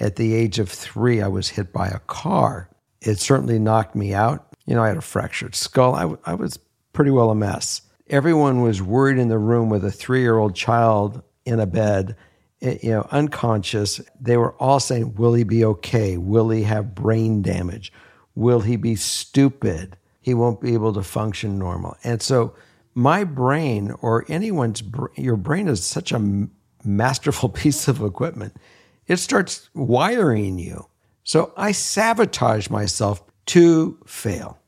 At 0.00 0.16
the 0.16 0.34
age 0.34 0.58
of 0.58 0.68
three, 0.68 1.20
I 1.20 1.28
was 1.28 1.50
hit 1.50 1.72
by 1.72 1.88
a 1.88 1.98
car. 2.00 2.70
It 3.02 3.18
certainly 3.18 3.58
knocked 3.58 3.94
me 3.94 4.14
out. 4.14 4.56
You 4.64 4.74
know, 4.74 4.82
I 4.82 4.88
had 4.88 4.96
a 4.96 5.02
fractured 5.02 5.54
skull. 5.54 5.94
I, 5.94 6.02
w- 6.02 6.18
I 6.24 6.34
was 6.34 6.58
pretty 6.92 7.10
well 7.10 7.30
a 7.30 7.34
mess 7.34 7.82
everyone 8.12 8.60
was 8.60 8.82
worried 8.82 9.18
in 9.18 9.28
the 9.28 9.38
room 9.38 9.70
with 9.70 9.84
a 9.84 9.90
three 9.90 10.20
year 10.20 10.38
old 10.38 10.54
child 10.54 11.22
in 11.44 11.58
a 11.58 11.66
bed, 11.66 12.14
eh, 12.60 12.78
you 12.82 12.90
know, 12.90 13.08
unconscious. 13.10 14.00
They 14.20 14.36
were 14.36 14.52
all 14.62 14.78
saying, 14.78 15.14
Will 15.14 15.34
he 15.34 15.42
be 15.42 15.64
okay? 15.64 16.18
Will 16.18 16.50
he 16.50 16.62
have 16.62 16.94
brain 16.94 17.42
damage? 17.42 17.92
Will 18.36 18.60
he 18.60 18.76
be 18.76 18.94
stupid? 18.94 19.96
He 20.20 20.34
won't 20.34 20.60
be 20.60 20.74
able 20.74 20.92
to 20.92 21.02
function 21.02 21.58
normal. 21.58 21.96
And 22.04 22.22
so, 22.22 22.54
my 22.94 23.24
brain 23.24 23.90
or 24.02 24.26
anyone's, 24.28 24.82
your 25.16 25.36
brain 25.36 25.66
is 25.66 25.82
such 25.82 26.12
a 26.12 26.46
masterful 26.84 27.48
piece 27.62 27.88
of 27.88 28.02
equipment. 28.02 28.54
It 29.06 29.16
starts 29.16 29.70
wiring 29.74 30.58
you. 30.58 30.86
So 31.24 31.52
I 31.56 31.72
sabotage 31.72 32.68
myself 32.68 33.22
to 33.46 33.98
fail. 34.06 34.58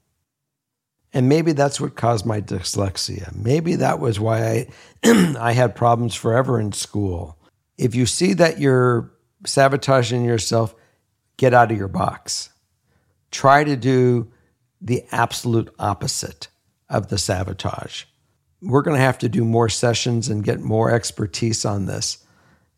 And 1.14 1.28
maybe 1.28 1.52
that's 1.52 1.80
what 1.80 1.94
caused 1.94 2.26
my 2.26 2.40
dyslexia. 2.40 3.34
Maybe 3.34 3.76
that 3.76 4.00
was 4.00 4.18
why 4.18 4.66
I, 5.04 5.34
I 5.38 5.52
had 5.52 5.76
problems 5.76 6.16
forever 6.16 6.60
in 6.60 6.72
school. 6.72 7.38
If 7.78 7.94
you 7.94 8.04
see 8.04 8.34
that 8.34 8.58
you're 8.58 9.12
sabotaging 9.46 10.24
yourself, 10.24 10.74
get 11.36 11.54
out 11.54 11.70
of 11.70 11.78
your 11.78 11.88
box. 11.88 12.50
Try 13.30 13.62
to 13.62 13.76
do 13.76 14.32
the 14.80 15.04
absolute 15.12 15.72
opposite 15.78 16.48
of 16.88 17.08
the 17.08 17.18
sabotage. 17.18 18.04
We're 18.60 18.82
going 18.82 18.96
to 18.96 19.02
have 19.02 19.18
to 19.18 19.28
do 19.28 19.44
more 19.44 19.68
sessions 19.68 20.28
and 20.28 20.42
get 20.42 20.60
more 20.60 20.90
expertise 20.90 21.64
on 21.64 21.86
this 21.86 22.18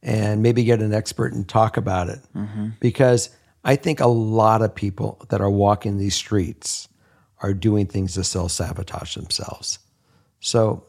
and 0.02 0.42
maybe 0.42 0.62
get 0.62 0.82
an 0.82 0.92
expert 0.92 1.32
and 1.32 1.48
talk 1.48 1.78
about 1.78 2.10
it. 2.10 2.20
Mm-hmm. 2.34 2.68
Because 2.80 3.30
I 3.64 3.76
think 3.76 4.00
a 4.00 4.06
lot 4.06 4.60
of 4.60 4.74
people 4.74 5.24
that 5.30 5.40
are 5.40 5.50
walking 5.50 5.96
these 5.96 6.14
streets 6.14 6.88
are 7.42 7.54
doing 7.54 7.86
things 7.86 8.14
to 8.14 8.24
self 8.24 8.52
sabotage 8.52 9.14
themselves. 9.14 9.78
So 10.40 10.86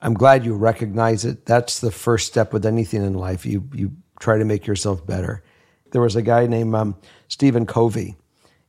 I'm 0.00 0.14
glad 0.14 0.44
you 0.44 0.54
recognize 0.54 1.24
it. 1.24 1.46
That's 1.46 1.80
the 1.80 1.90
first 1.90 2.26
step 2.26 2.52
with 2.52 2.64
anything 2.64 3.04
in 3.04 3.14
life. 3.14 3.44
You 3.44 3.68
you 3.74 3.92
try 4.20 4.38
to 4.38 4.44
make 4.44 4.66
yourself 4.66 5.06
better. 5.06 5.42
There 5.90 6.02
was 6.02 6.16
a 6.16 6.22
guy 6.22 6.46
named 6.46 6.74
um, 6.74 6.96
Stephen 7.28 7.66
Covey, 7.66 8.16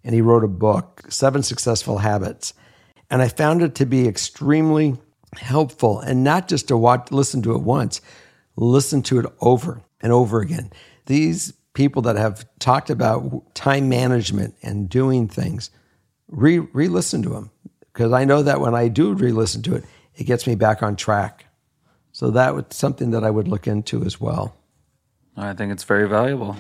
and 0.04 0.16
he 0.16 0.22
wrote 0.22 0.44
a 0.44 0.50
book, 0.50 1.04
Seven 1.10 1.44
Successful 1.44 1.98
Habits, 1.98 2.54
and 3.10 3.22
I 3.22 3.28
found 3.28 3.62
it 3.62 3.76
to 3.76 3.86
be 3.86 4.08
extremely 4.08 4.98
helpful, 5.36 6.00
and 6.00 6.24
not 6.24 6.48
just 6.48 6.68
to 6.70 6.78
watch, 6.78 7.12
listen 7.12 7.42
to 7.44 7.54
it 7.54 7.62
once, 7.62 8.02
listen 8.56 9.02
to 9.04 9.20
it 9.20 9.26
over 9.42 9.82
and 10.02 10.12
over 10.12 10.40
again. 10.40 10.72
These 11.08 11.54
people 11.74 12.02
that 12.04 12.16
have 12.16 12.46
talked 12.60 12.90
about 12.90 13.54
time 13.54 13.90
management 13.90 14.56
and 14.64 14.90
doing 14.90 15.28
things 15.28 15.70
re 16.30 16.60
re-listen 16.60 17.22
to 17.24 17.30
them 17.30 17.52
because 17.92 18.14
I 18.14 18.24
know 18.24 18.44
that 18.44 18.62
when 18.62 18.76
I 18.76 18.88
do 18.88 19.14
re-listen 19.14 19.62
to 19.64 19.76
it, 19.76 19.84
it 20.16 20.24
gets 20.24 20.48
me 20.48 20.56
back 20.56 20.82
on 20.82 20.96
track. 20.96 21.46
So 22.12 22.32
that 22.32 22.56
was 22.56 22.66
something 22.70 23.12
that 23.12 23.24
I 23.24 23.30
would 23.30 23.48
look 23.48 23.68
into 23.68 24.04
as 24.04 24.20
well. 24.20 24.56
I 25.38 25.54
think 25.54 25.72
it's 25.72 25.84
very 25.84 26.08
valuable. 26.08 26.58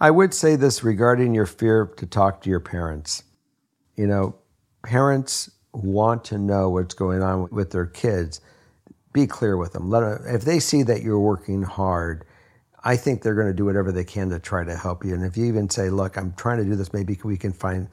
I 0.00 0.10
would 0.10 0.34
say 0.34 0.56
this 0.56 0.82
regarding 0.82 1.34
your 1.34 1.46
fear 1.46 1.86
to 1.96 2.06
talk 2.06 2.42
to 2.42 2.50
your 2.50 2.60
parents. 2.60 3.22
You 3.96 4.06
know, 4.06 4.34
parents 4.82 5.50
want 5.72 6.24
to 6.24 6.38
know 6.38 6.70
what's 6.70 6.94
going 6.94 7.22
on 7.22 7.48
with 7.50 7.70
their 7.70 7.86
kids. 7.86 8.40
Be 9.12 9.26
clear 9.26 9.56
with 9.56 9.72
them. 9.72 9.90
Let 9.90 10.00
them, 10.00 10.34
if 10.34 10.44
they 10.44 10.58
see 10.58 10.82
that 10.82 11.02
you're 11.02 11.20
working 11.20 11.62
hard, 11.62 12.24
I 12.82 12.96
think 12.96 13.22
they're 13.22 13.34
going 13.34 13.46
to 13.46 13.54
do 13.54 13.64
whatever 13.64 13.92
they 13.92 14.04
can 14.04 14.28
to 14.30 14.38
try 14.38 14.64
to 14.64 14.76
help 14.76 15.04
you. 15.04 15.14
And 15.14 15.24
if 15.24 15.36
you 15.36 15.46
even 15.46 15.70
say, 15.70 15.88
"Look, 15.88 16.16
I'm 16.16 16.34
trying 16.34 16.58
to 16.58 16.64
do 16.64 16.74
this. 16.76 16.92
Maybe 16.92 17.18
we 17.24 17.36
can 17.36 17.52
find 17.52 17.88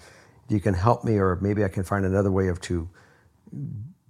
you 0.52 0.60
can 0.60 0.74
help 0.74 1.04
me, 1.04 1.18
or 1.18 1.38
maybe 1.42 1.64
I 1.64 1.70
can 1.70 1.84
find 1.84 2.06
another 2.06 2.32
way 2.32 2.50
of 2.50 2.60
to 2.62 2.90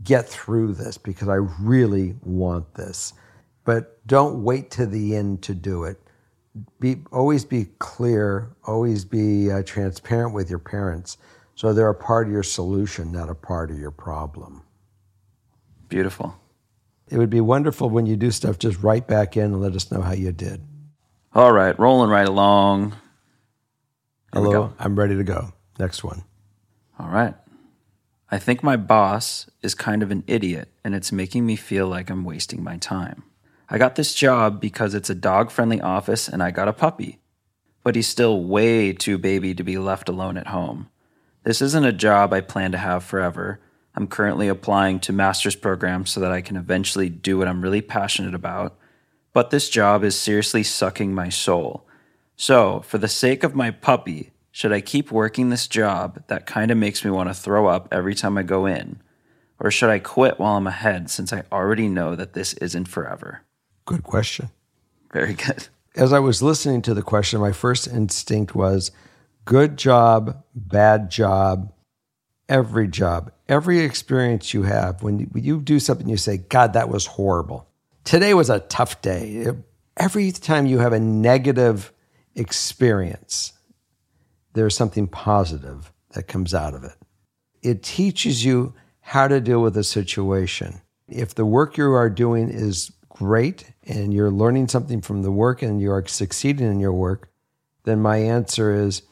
get 0.04 0.28
through 0.28 0.74
this 0.74 0.98
because 0.98 1.30
I 1.30 1.36
really 1.36 2.16
want 2.24 2.74
this. 2.74 3.14
But 3.64 4.06
don't 4.08 4.44
wait 4.44 4.72
to 4.72 4.88
the 4.88 5.16
end 5.16 5.44
to 5.44 5.54
do 5.54 5.84
it. 5.84 6.02
Be 6.80 7.04
always 7.12 7.46
be 7.46 7.68
clear, 7.80 8.56
always 8.66 9.06
be 9.06 9.52
uh, 9.52 9.64
transparent 9.64 10.34
with 10.34 10.50
your 10.50 10.60
parents, 10.60 11.18
so 11.56 11.72
they're 11.74 11.88
a 11.88 11.96
part 11.96 12.28
of 12.28 12.34
your 12.34 12.44
solution, 12.44 13.12
not 13.12 13.30
a 13.30 13.36
part 13.36 13.72
of 13.72 13.80
your 13.80 13.92
problem. 13.92 14.64
Beautiful. 15.88 16.36
It 17.08 17.18
would 17.18 17.30
be 17.30 17.42
wonderful 17.42 17.90
when 17.90 18.06
you 18.06 18.18
do 18.18 18.32
stuff. 18.32 18.58
Just 18.58 18.82
write 18.82 19.08
back 19.08 19.38
in 19.38 19.46
and 19.46 19.62
let 19.62 19.76
us 19.76 19.92
know 19.92 20.02
how 20.02 20.14
you 20.14 20.32
did. 20.32 20.62
All 21.34 21.52
right, 21.52 21.78
rolling 21.80 22.10
right 22.10 22.28
along. 22.28 22.96
Hello, 24.34 24.74
I'm 24.80 24.98
ready 24.98 25.16
to 25.16 25.24
go. 25.24 25.54
Next 25.78 26.04
one. 26.04 26.24
All 27.02 27.10
right. 27.10 27.34
I 28.30 28.38
think 28.38 28.62
my 28.62 28.78
boss 28.78 29.50
is 29.64 29.74
kind 29.74 30.04
of 30.04 30.12
an 30.12 30.24
idiot 30.28 30.70
and 30.84 30.94
it's 30.94 31.12
making 31.12 31.48
me 31.48 31.56
feel 31.56 31.88
like 31.88 32.12
I'm 32.12 32.24
wasting 32.24 32.64
my 32.64 32.78
time. 32.78 33.24
I 33.70 33.80
got 33.80 33.96
this 33.96 34.14
job 34.14 34.62
because 34.62 34.94
it's 34.94 35.10
a 35.10 35.16
dog 35.16 35.50
friendly 35.50 35.82
office 35.82 36.28
and 36.28 36.44
I 36.44 36.52
got 36.52 36.68
a 36.68 36.74
puppy, 36.74 37.20
but 37.84 37.96
he's 37.96 38.08
still 38.08 38.44
way 38.44 38.94
too 38.94 39.18
baby 39.18 39.56
to 39.56 39.64
be 39.64 39.80
left 39.80 40.10
alone 40.10 40.38
at 40.38 40.48
home. 40.48 40.90
This 41.44 41.60
isn't 41.62 41.86
a 41.86 41.92
job 41.92 42.34
I 42.34 42.42
plan 42.42 42.72
to 42.74 42.78
have 42.78 43.04
forever. 43.04 43.60
I'm 43.96 44.08
currently 44.08 44.48
applying 44.48 45.00
to 45.02 45.12
master's 45.12 45.56
programs 45.56 46.12
so 46.12 46.20
that 46.20 46.32
I 46.32 46.42
can 46.42 46.56
eventually 46.56 47.10
do 47.10 47.40
what 47.40 47.48
I'm 47.48 47.64
really 47.64 47.82
passionate 47.82 48.36
about, 48.36 48.78
but 49.34 49.50
this 49.50 49.70
job 49.70 50.04
is 50.04 50.16
seriously 50.16 50.62
sucking 50.62 51.16
my 51.16 51.30
soul. 51.30 51.88
So, 52.36 52.82
for 52.82 53.00
the 53.00 53.08
sake 53.08 53.44
of 53.44 53.56
my 53.56 53.72
puppy, 53.72 54.31
should 54.52 54.74
I 54.74 54.82
keep 54.82 55.12
working 55.12 55.50
this 55.50 55.68
job 55.68 56.24
that 56.28 56.46
kind 56.46 56.72
of 56.72 56.78
makes 56.78 57.06
me 57.06 57.12
want 57.12 57.30
to 57.30 57.34
throw 57.34 57.68
up 57.68 57.88
every 57.92 58.16
time 58.16 58.38
I 58.38 58.44
go 58.44 58.66
in? 58.66 59.02
Or 59.60 59.72
should 59.72 59.90
I 59.90 60.00
quit 60.00 60.40
while 60.40 60.58
I'm 60.58 60.68
ahead 60.68 61.10
since 61.10 61.32
I 61.32 61.44
already 61.52 61.88
know 61.88 62.16
that 62.16 62.34
this 62.34 62.54
isn't 62.56 62.88
forever? 62.88 63.42
Good 63.86 64.04
question. 64.04 64.50
Very 65.14 65.34
good. 65.34 65.68
As 65.96 66.14
I 66.14 66.20
was 66.20 66.42
listening 66.42 66.82
to 66.84 66.94
the 66.94 67.02
question, 67.02 67.40
my 67.40 67.52
first 67.52 67.88
instinct 67.88 68.56
was 68.56 68.92
good 69.46 69.78
job, 69.78 70.44
bad 70.56 71.12
job, 71.12 71.74
every 72.50 72.88
job, 72.88 73.32
every 73.48 73.80
experience 73.80 74.54
you 74.54 74.64
have. 74.64 75.04
When 75.04 75.30
you, 75.34 75.62
do 75.62 75.80
something, 75.80 76.10
you 76.10 76.18
say, 76.18 76.38
God, 76.38 76.74
that 76.74 76.90
was 76.90 77.06
horrible. 77.06 77.68
Today 78.04 78.34
was 78.34 78.50
a 78.50 78.60
tough 78.60 79.02
day. 79.02 79.48
Every 79.98 80.32
time 80.32 80.66
you 80.66 80.80
have 80.80 80.94
a 80.94 81.00
negative 81.00 81.92
experience, 82.36 83.54
there's 84.54 84.76
something 84.76 85.08
positive 85.08 85.92
that 86.12 86.28
comes 86.28 86.54
out 86.54 86.74
of 86.74 86.84
it. 86.84 86.96
It 87.62 87.84
teaches 87.84 88.44
you 88.44 88.74
how 89.02 89.28
to 89.28 89.40
deal 89.40 89.62
with 89.62 89.78
a 89.78 89.84
situation. 89.84 90.82
If 91.08 91.36
the 91.36 91.46
work 91.46 91.78
you 91.78 91.92
are 91.94 92.10
doing 92.10 92.50
is 92.50 92.92
great 93.10 93.72
and 93.86 94.14
you're 94.14 94.32
learning 94.32 94.68
something 94.68 95.02
from 95.02 95.22
the 95.22 95.32
work 95.32 95.62
and 95.62 95.82
you 95.82 95.92
are 95.92 96.06
succeeding 96.08 96.72
in 96.72 96.80
your 96.80 96.94
work, 96.94 97.30
then 97.84 98.02
my 98.02 98.18
answer 98.18 98.74
is 98.74 99.04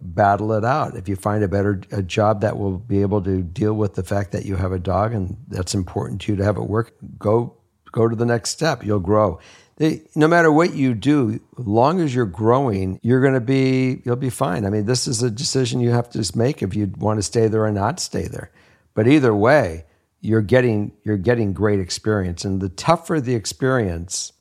battle 0.00 0.52
it 0.52 0.64
out. 0.64 0.96
If 0.96 1.08
you 1.08 1.16
find 1.16 1.42
a 1.42 1.48
better 1.48 1.80
a 1.90 2.02
job 2.02 2.40
that 2.42 2.56
will 2.56 2.78
be 2.78 3.00
able 3.00 3.22
to 3.22 3.42
deal 3.42 3.74
with 3.74 3.94
the 3.94 4.04
fact 4.04 4.32
that 4.32 4.44
you 4.44 4.56
have 4.56 4.72
a 4.72 4.78
dog 4.78 5.12
and 5.12 5.36
that's 5.48 5.74
important 5.74 6.20
to 6.22 6.32
you 6.32 6.36
to 6.36 6.44
have 6.44 6.56
it 6.56 6.68
work, 6.68 6.94
go 7.18 7.56
go 7.90 8.06
to 8.06 8.14
the 8.14 8.26
next 8.26 8.50
step. 8.50 8.84
You'll 8.84 9.00
grow 9.00 9.40
they, 9.78 10.02
no 10.16 10.26
matter 10.26 10.50
what 10.50 10.74
you 10.74 10.92
do, 10.92 11.38
long 11.56 12.00
as 12.00 12.12
you're 12.12 12.26
growing, 12.26 12.98
you're 13.02 13.20
going 13.20 13.34
to 13.34 13.40
be, 13.40 14.02
you'll 14.04 14.16
be 14.16 14.28
fine. 14.28 14.66
I 14.66 14.70
mean, 14.70 14.86
this 14.86 15.06
is 15.06 15.22
a 15.22 15.30
decision 15.30 15.78
you 15.78 15.90
have 15.90 16.10
to 16.10 16.18
just 16.18 16.34
make 16.34 16.62
if 16.62 16.74
you 16.74 16.92
want 16.98 17.18
to 17.18 17.22
stay 17.22 17.46
there 17.46 17.64
or 17.64 17.70
not 17.70 18.00
stay 18.00 18.26
there. 18.26 18.50
But 18.94 19.06
either 19.06 19.32
way, 19.32 19.84
you're 20.20 20.42
getting, 20.42 20.92
you're 21.04 21.16
getting 21.16 21.52
great 21.52 21.78
experience. 21.78 22.44
And 22.44 22.60
the 22.60 22.68
tougher 22.68 23.20
the 23.20 23.36
experience, 23.36 24.32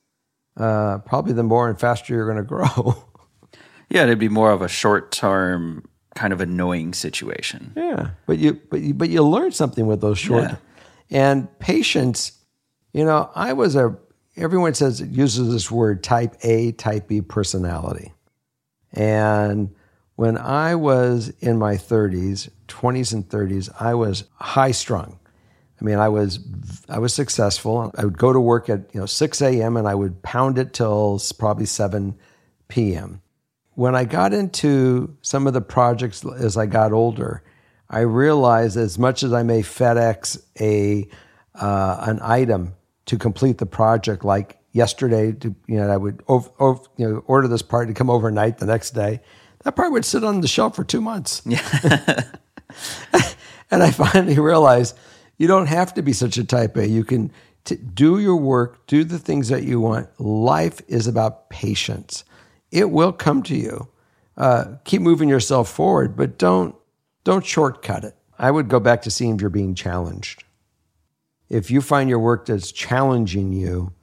uh, 0.58 0.98
probably 1.00 1.34
the 1.34 1.44
more 1.44 1.70
and 1.70 1.80
faster 1.80 2.16
you're 2.16 2.26
going 2.26 2.38
to 2.38 2.44
grow. 2.44 3.04
yeah, 3.92 4.04
it'd 4.04 4.18
be 4.18 4.30
more 4.30 4.52
of 4.52 4.64
a 4.64 4.68
short 4.68 5.12
term 5.12 5.88
kind 6.16 6.34
of 6.34 6.42
annoying 6.42 6.96
situation. 6.96 7.74
Yeah, 7.78 8.10
but 8.26 8.40
you 8.40 8.60
but 8.72 8.82
you, 8.82 8.96
but 8.96 9.10
you 9.10 9.22
learn 9.22 9.52
something 9.52 9.86
with 9.86 10.02
those 10.02 10.18
short 10.18 10.46
yeah. 10.46 10.56
and 11.12 11.60
patience. 11.60 12.32
You 12.92 13.06
know, 13.06 13.30
I 13.36 13.54
was 13.54 13.76
a 13.76 13.96
everyone 14.38 14.74
says 14.74 15.02
it 15.02 15.10
uses 15.10 15.52
this 15.52 15.72
word 15.72 16.04
type 16.04 16.36
A, 16.44 16.72
type 16.74 17.08
B 17.08 17.22
personality. 17.22 18.14
And 18.94 19.76
when 20.16 20.38
I 20.38 20.76
was 20.76 21.30
in 21.40 21.58
my 21.58 21.76
30s, 21.76 22.50
20s 22.68 23.14
and 23.14 23.28
30s, 23.28 23.70
I 23.80 23.94
was 23.94 24.26
high 24.36 24.72
strung. 24.72 25.20
I 25.80 25.86
mean, 25.86 26.00
I 26.00 26.10
was 26.10 26.40
I 26.90 26.98
was 26.98 27.14
successful. 27.14 27.92
I 27.96 28.06
would 28.06 28.18
go 28.18 28.34
to 28.34 28.40
work 28.40 28.68
at 28.68 28.94
you 28.94 29.00
know 29.00 29.06
6 29.06 29.42
a.m. 29.42 29.78
and 29.78 29.88
I 29.88 29.94
would 29.94 30.24
pound 30.24 30.58
it 30.58 30.74
till 30.74 31.22
probably 31.38 31.66
7 31.66 32.18
p.m. 32.68 33.22
When 33.74 33.96
I 33.96 34.06
got 34.06 34.34
into 34.34 35.16
some 35.22 35.46
of 35.46 35.54
the 35.54 35.62
projects 35.62 36.26
as 36.26 36.58
I 36.58 36.66
got 36.66 36.94
older, 36.94 37.44
I 37.92 38.00
realized 38.00 38.76
as 38.76 38.98
much 38.98 39.22
as 39.22 39.34
I 39.34 39.44
may 39.44 39.62
FedEx 39.62 40.42
a 40.60 41.08
uh, 41.54 41.98
an 42.08 42.20
item 42.24 42.74
to 43.08 43.18
complete 43.18 43.58
the 43.58 43.66
project 43.66 44.24
like 44.24 44.58
yesterday 44.72 45.32
to 45.34 45.56
you 45.68 45.78
know 45.78 45.90
I 45.90 45.98
would 45.98 46.24
over, 46.28 46.50
over, 46.60 46.82
you 46.98 47.10
know 47.10 47.24
order 47.28 47.48
this 47.48 47.62
part 47.62 47.88
to 47.88 47.94
come 47.94 48.10
overnight 48.10 48.60
the 48.60 48.66
next 48.66 48.92
day 48.92 49.20
that 49.64 49.76
part 49.76 49.92
would 49.92 50.06
sit 50.06 50.24
on 50.24 50.42
the 50.42 50.48
shelf 50.48 50.76
for 50.76 50.84
2 50.84 51.02
months 51.02 51.42
yeah 51.46 52.24
and 53.72 53.84
I 53.84 53.92
finally 53.92 54.40
realized 54.40 54.98
you 55.38 55.48
don't 55.48 55.68
have 55.68 55.94
to 55.96 56.02
be 56.02 56.14
such 56.14 56.38
a 56.38 56.44
type 56.44 56.78
A. 56.78 56.88
You 56.88 57.04
can 57.04 57.32
t- 57.64 57.76
do 57.76 58.20
your 58.20 58.38
work, 58.38 58.86
do 58.88 59.04
the 59.04 59.20
things 59.20 59.50
that 59.50 59.64
you 59.64 59.80
want. 59.80 60.08
Life 60.20 60.82
is 60.88 61.08
about 61.08 61.50
patience. 61.50 62.24
It 62.72 62.90
will 62.92 63.14
come 63.14 63.44
to 63.44 63.56
you. 63.56 63.88
Uh, 64.36 64.76
keep 64.84 65.02
moving 65.02 65.30
yourself 65.30 65.70
forward, 65.70 66.16
but 66.16 66.38
don't 66.38 66.76
don't 67.24 67.46
shortcut 67.46 68.04
it. 68.04 68.16
I 68.40 68.52
would 68.52 68.70
go 68.70 68.80
back 68.80 69.02
to 69.04 69.12
seeing 69.12 69.36
if 69.36 69.42
you're 69.42 69.50
being 69.50 69.76
challenged. 69.76 70.44
If 71.50 71.72
you 71.72 71.82
find 71.82 72.10
your 72.10 72.20
work 72.20 72.46
that's 72.46 72.72
challenging 72.72 73.54
you, 73.54 73.94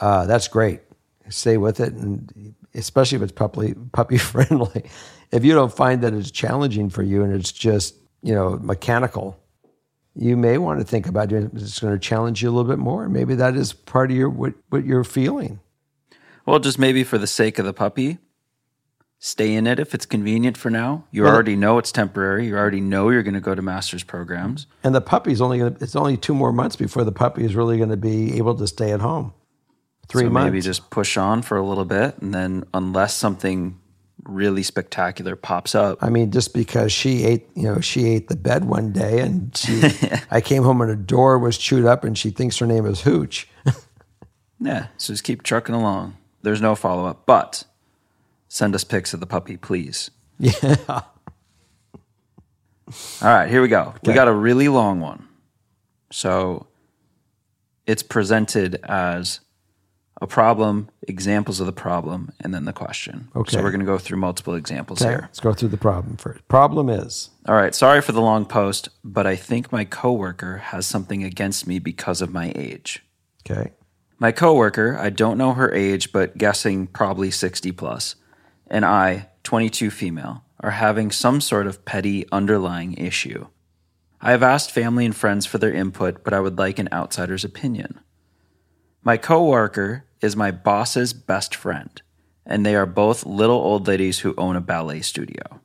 uh, 0.00 0.26
that's 0.26 0.48
great. 0.48 0.80
Stay 1.28 1.56
with 1.56 1.80
it, 1.80 1.92
and 1.92 2.54
especially 2.74 3.16
if 3.16 3.22
it's 3.22 3.32
puppy 3.32 3.74
puppy 3.92 4.18
friendly. 4.32 4.84
If 5.30 5.44
you 5.44 5.54
don't 5.54 5.72
find 5.72 6.02
that 6.02 6.12
it's 6.12 6.30
challenging 6.30 6.90
for 6.90 7.02
you 7.02 7.22
and 7.22 7.32
it's 7.32 7.52
just 7.52 7.94
you 8.22 8.34
know 8.34 8.58
mechanical, 8.60 9.38
you 10.14 10.36
may 10.36 10.58
want 10.58 10.80
to 10.80 10.84
think 10.84 11.06
about 11.06 11.28
doing 11.28 11.50
it's 11.54 11.78
going 11.78 11.92
to 11.92 11.98
challenge 11.98 12.42
you 12.42 12.48
a 12.48 12.52
little 12.52 12.68
bit 12.68 12.78
more. 12.78 13.08
Maybe 13.08 13.34
that 13.36 13.56
is 13.56 13.72
part 13.72 14.10
of 14.10 14.16
your 14.16 14.28
what, 14.28 14.54
what 14.70 14.84
you're 14.84 15.04
feeling. 15.04 15.60
Well, 16.46 16.58
just 16.58 16.78
maybe 16.78 17.04
for 17.04 17.18
the 17.18 17.26
sake 17.26 17.58
of 17.58 17.64
the 17.64 17.72
puppy, 17.72 18.18
stay 19.22 19.54
in 19.54 19.66
it 19.66 19.78
if 19.78 19.94
it's 19.94 20.06
convenient 20.06 20.56
for 20.56 20.70
now. 20.70 21.04
You 21.12 21.22
Well, 21.22 21.34
already 21.34 21.54
know 21.54 21.76
it's 21.78 21.92
temporary. 21.92 22.46
You 22.48 22.56
already 22.56 22.80
know 22.80 23.10
you're 23.10 23.22
going 23.22 23.34
to 23.34 23.40
go 23.40 23.54
to 23.54 23.62
master's 23.62 24.02
programs. 24.02 24.66
And 24.82 24.94
the 24.94 25.02
puppy's 25.02 25.42
only 25.42 25.58
going 25.58 25.74
to, 25.74 25.84
it's 25.84 25.94
only 25.94 26.16
two 26.16 26.34
more 26.34 26.52
months 26.52 26.74
before 26.74 27.04
the 27.04 27.12
puppy 27.12 27.44
is 27.44 27.54
really 27.54 27.76
going 27.76 27.90
to 27.90 27.98
be 27.98 28.38
able 28.38 28.54
to 28.56 28.66
stay 28.66 28.92
at 28.92 29.00
home. 29.00 29.34
Three 30.08 30.24
so 30.24 30.30
months. 30.30 30.46
maybe 30.46 30.60
just 30.62 30.88
push 30.90 31.16
on 31.18 31.42
for 31.42 31.56
a 31.56 31.64
little 31.64 31.84
bit, 31.84 32.18
and 32.18 32.34
then 32.34 32.64
unless 32.74 33.14
something 33.14 33.78
really 34.24 34.62
spectacular 34.62 35.36
pops 35.36 35.74
up, 35.74 35.98
I 36.02 36.08
mean, 36.08 36.32
just 36.32 36.52
because 36.52 36.90
she 36.90 37.22
ate, 37.24 37.48
you 37.54 37.62
know, 37.62 37.80
she 37.80 38.06
ate 38.06 38.28
the 38.28 38.36
bed 38.36 38.64
one 38.64 38.92
day 38.92 39.20
and 39.20 39.56
she, 39.56 39.82
I 40.30 40.40
came 40.40 40.64
home 40.64 40.80
and 40.80 40.90
a 40.90 40.96
door 40.96 41.38
was 41.38 41.56
chewed 41.56 41.84
up 41.84 42.02
and 42.04 42.18
she 42.18 42.30
thinks 42.30 42.58
her 42.58 42.66
name 42.66 42.86
is 42.86 43.02
Hooch. 43.02 43.48
yeah. 44.60 44.88
So 44.96 45.12
just 45.12 45.24
keep 45.24 45.42
trucking 45.42 45.74
along. 45.74 46.16
There's 46.42 46.60
no 46.60 46.74
follow 46.74 47.06
up, 47.06 47.24
but 47.24 47.64
send 48.50 48.74
us 48.74 48.82
pics 48.84 49.14
of 49.14 49.20
the 49.20 49.26
puppy, 49.26 49.56
please. 49.56 50.10
yeah. 50.38 50.76
All 50.88 51.02
right, 53.22 53.48
here 53.48 53.62
we 53.62 53.68
go. 53.68 53.94
We 54.04 54.12
got 54.12 54.26
a 54.28 54.32
really 54.34 54.66
long 54.68 55.00
one. 55.00 55.28
So 56.10 56.66
it's 57.86 58.02
presented 58.02 58.74
as 58.82 59.38
a 60.20 60.26
problem, 60.26 60.90
examples 61.06 61.60
of 61.60 61.66
the 61.66 61.72
problem, 61.72 62.32
and 62.40 62.52
then 62.52 62.64
the 62.64 62.72
question. 62.72 63.28
Okay. 63.36 63.52
So 63.56 63.62
we're 63.62 63.70
going 63.70 63.80
to 63.80 63.86
go 63.86 63.96
through 63.96 64.18
multiple 64.18 64.54
examples 64.56 65.00
Okay, 65.00 65.10
here. 65.10 65.20
let's 65.22 65.38
go 65.40 65.52
through 65.54 65.68
the 65.68 65.76
problem 65.76 66.16
first. 66.16 66.46
Problem 66.48 66.88
is, 66.90 67.30
All 67.46 67.54
right, 67.54 67.74
sorry 67.74 68.02
for 68.02 68.10
the 68.12 68.20
long 68.20 68.44
post, 68.44 68.88
but 69.04 69.24
I 69.26 69.36
think 69.36 69.70
my 69.70 69.84
coworker 69.84 70.56
has 70.58 70.84
something 70.84 71.22
against 71.22 71.66
me 71.68 71.78
because 71.78 72.20
of 72.20 72.32
my 72.32 72.52
age. 72.56 73.04
okay, 73.48 73.70
My 74.18 74.32
coworker, 74.32 74.98
I 74.98 75.10
don't 75.10 75.38
know 75.38 75.52
her 75.54 75.72
age, 75.72 76.12
but 76.12 76.36
guessing 76.36 76.88
probably 76.88 77.30
60 77.30 77.70
plus, 77.72 78.16
and 78.70 78.84
I, 78.84 79.28
22 79.42 79.90
female, 79.90 80.44
are 80.60 80.70
having 80.70 81.10
some 81.10 81.40
sort 81.40 81.66
of 81.66 81.84
petty 81.84 82.24
underlying 82.30 82.94
issue. 82.94 83.46
I 84.20 84.30
have 84.32 84.42
asked 84.42 84.70
family 84.70 85.06
and 85.06 85.16
friends 85.16 85.46
for 85.46 85.58
their 85.58 85.72
input, 85.72 86.22
but 86.22 86.34
I 86.34 86.40
would 86.40 86.58
like 86.58 86.78
an 86.78 86.88
outsider's 86.92 87.44
opinion. 87.44 88.00
My 89.02 89.16
coworker 89.16 90.04
is 90.20 90.36
my 90.36 90.50
boss's 90.50 91.14
best 91.14 91.54
friend, 91.54 92.00
and 92.44 92.64
they 92.64 92.76
are 92.76 92.86
both 92.86 93.24
little 93.24 93.56
old 93.56 93.86
ladies 93.88 94.18
who 94.18 94.34
own 94.36 94.56
a 94.56 94.60
ballet 94.60 95.00
studio. 95.00 95.60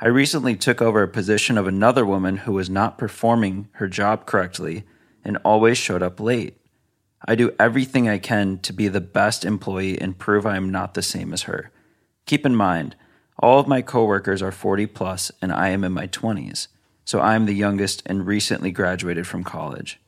I 0.00 0.08
recently 0.08 0.56
took 0.56 0.82
over 0.82 1.02
a 1.02 1.08
position 1.08 1.56
of 1.56 1.66
another 1.66 2.04
woman 2.04 2.38
who 2.38 2.52
was 2.52 2.68
not 2.68 2.98
performing 2.98 3.68
her 3.72 3.88
job 3.88 4.26
correctly 4.26 4.84
and 5.24 5.38
always 5.44 5.78
showed 5.78 6.02
up 6.02 6.20
late. 6.20 6.56
I 7.26 7.34
do 7.34 7.54
everything 7.58 8.08
I 8.08 8.18
can 8.18 8.58
to 8.60 8.72
be 8.72 8.88
the 8.88 9.00
best 9.00 9.44
employee 9.44 10.00
and 10.00 10.18
prove 10.18 10.46
I 10.46 10.56
am 10.56 10.70
not 10.70 10.94
the 10.94 11.02
same 11.02 11.32
as 11.32 11.42
her. 11.42 11.70
Keep 12.28 12.44
in 12.44 12.54
mind, 12.54 12.94
all 13.38 13.58
of 13.58 13.66
my 13.66 13.80
coworkers 13.80 14.42
are 14.42 14.52
40 14.52 14.84
plus 14.84 15.32
and 15.40 15.50
I 15.50 15.70
am 15.70 15.82
in 15.82 15.92
my 15.92 16.06
20s, 16.06 16.68
so 17.06 17.20
I 17.20 17.34
am 17.34 17.46
the 17.46 17.54
youngest 17.54 18.02
and 18.04 18.26
recently 18.26 18.70
graduated 18.70 19.26
from 19.26 19.42
college. 19.42 19.98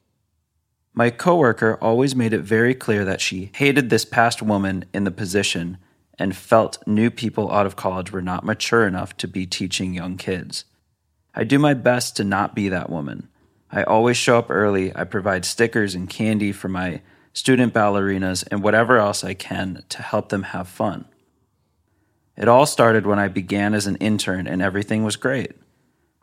My 0.92 1.08
coworker 1.08 1.78
always 1.80 2.14
made 2.14 2.34
it 2.34 2.42
very 2.42 2.74
clear 2.74 3.06
that 3.06 3.22
she 3.22 3.50
hated 3.54 3.88
this 3.88 4.04
past 4.04 4.42
woman 4.42 4.84
in 4.92 5.04
the 5.04 5.10
position 5.10 5.78
and 6.18 6.36
felt 6.36 6.86
new 6.86 7.10
people 7.10 7.50
out 7.50 7.64
of 7.64 7.74
college 7.74 8.12
were 8.12 8.20
not 8.20 8.44
mature 8.44 8.86
enough 8.86 9.16
to 9.16 9.26
be 9.26 9.46
teaching 9.46 9.94
young 9.94 10.18
kids. 10.18 10.66
I 11.34 11.44
do 11.44 11.58
my 11.58 11.72
best 11.72 12.18
to 12.18 12.24
not 12.24 12.54
be 12.54 12.68
that 12.68 12.90
woman. 12.90 13.30
I 13.72 13.82
always 13.84 14.18
show 14.18 14.36
up 14.36 14.50
early. 14.50 14.94
I 14.94 15.04
provide 15.04 15.46
stickers 15.46 15.94
and 15.94 16.10
candy 16.10 16.52
for 16.52 16.68
my 16.68 17.00
student 17.32 17.72
ballerinas 17.72 18.46
and 18.50 18.62
whatever 18.62 18.98
else 18.98 19.24
I 19.24 19.32
can 19.32 19.84
to 19.88 20.02
help 20.02 20.28
them 20.28 20.42
have 20.42 20.68
fun. 20.68 21.06
It 22.40 22.48
all 22.48 22.64
started 22.64 23.06
when 23.06 23.18
I 23.18 23.28
began 23.28 23.74
as 23.74 23.86
an 23.86 23.96
intern 23.96 24.46
and 24.46 24.62
everything 24.62 25.04
was 25.04 25.16
great. 25.16 25.52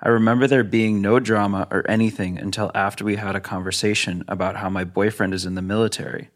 I 0.01 0.09
remember 0.09 0.47
there 0.47 0.63
being 0.63 0.99
no 0.99 1.19
drama 1.19 1.67
or 1.69 1.87
anything 1.87 2.39
until 2.39 2.71
after 2.73 3.05
we 3.05 3.17
had 3.17 3.35
a 3.35 3.39
conversation 3.39 4.23
about 4.27 4.55
how 4.55 4.67
my 4.67 4.83
boyfriend 4.83 5.35
is 5.35 5.45
in 5.45 5.53
the 5.53 5.61
military. 5.61 6.31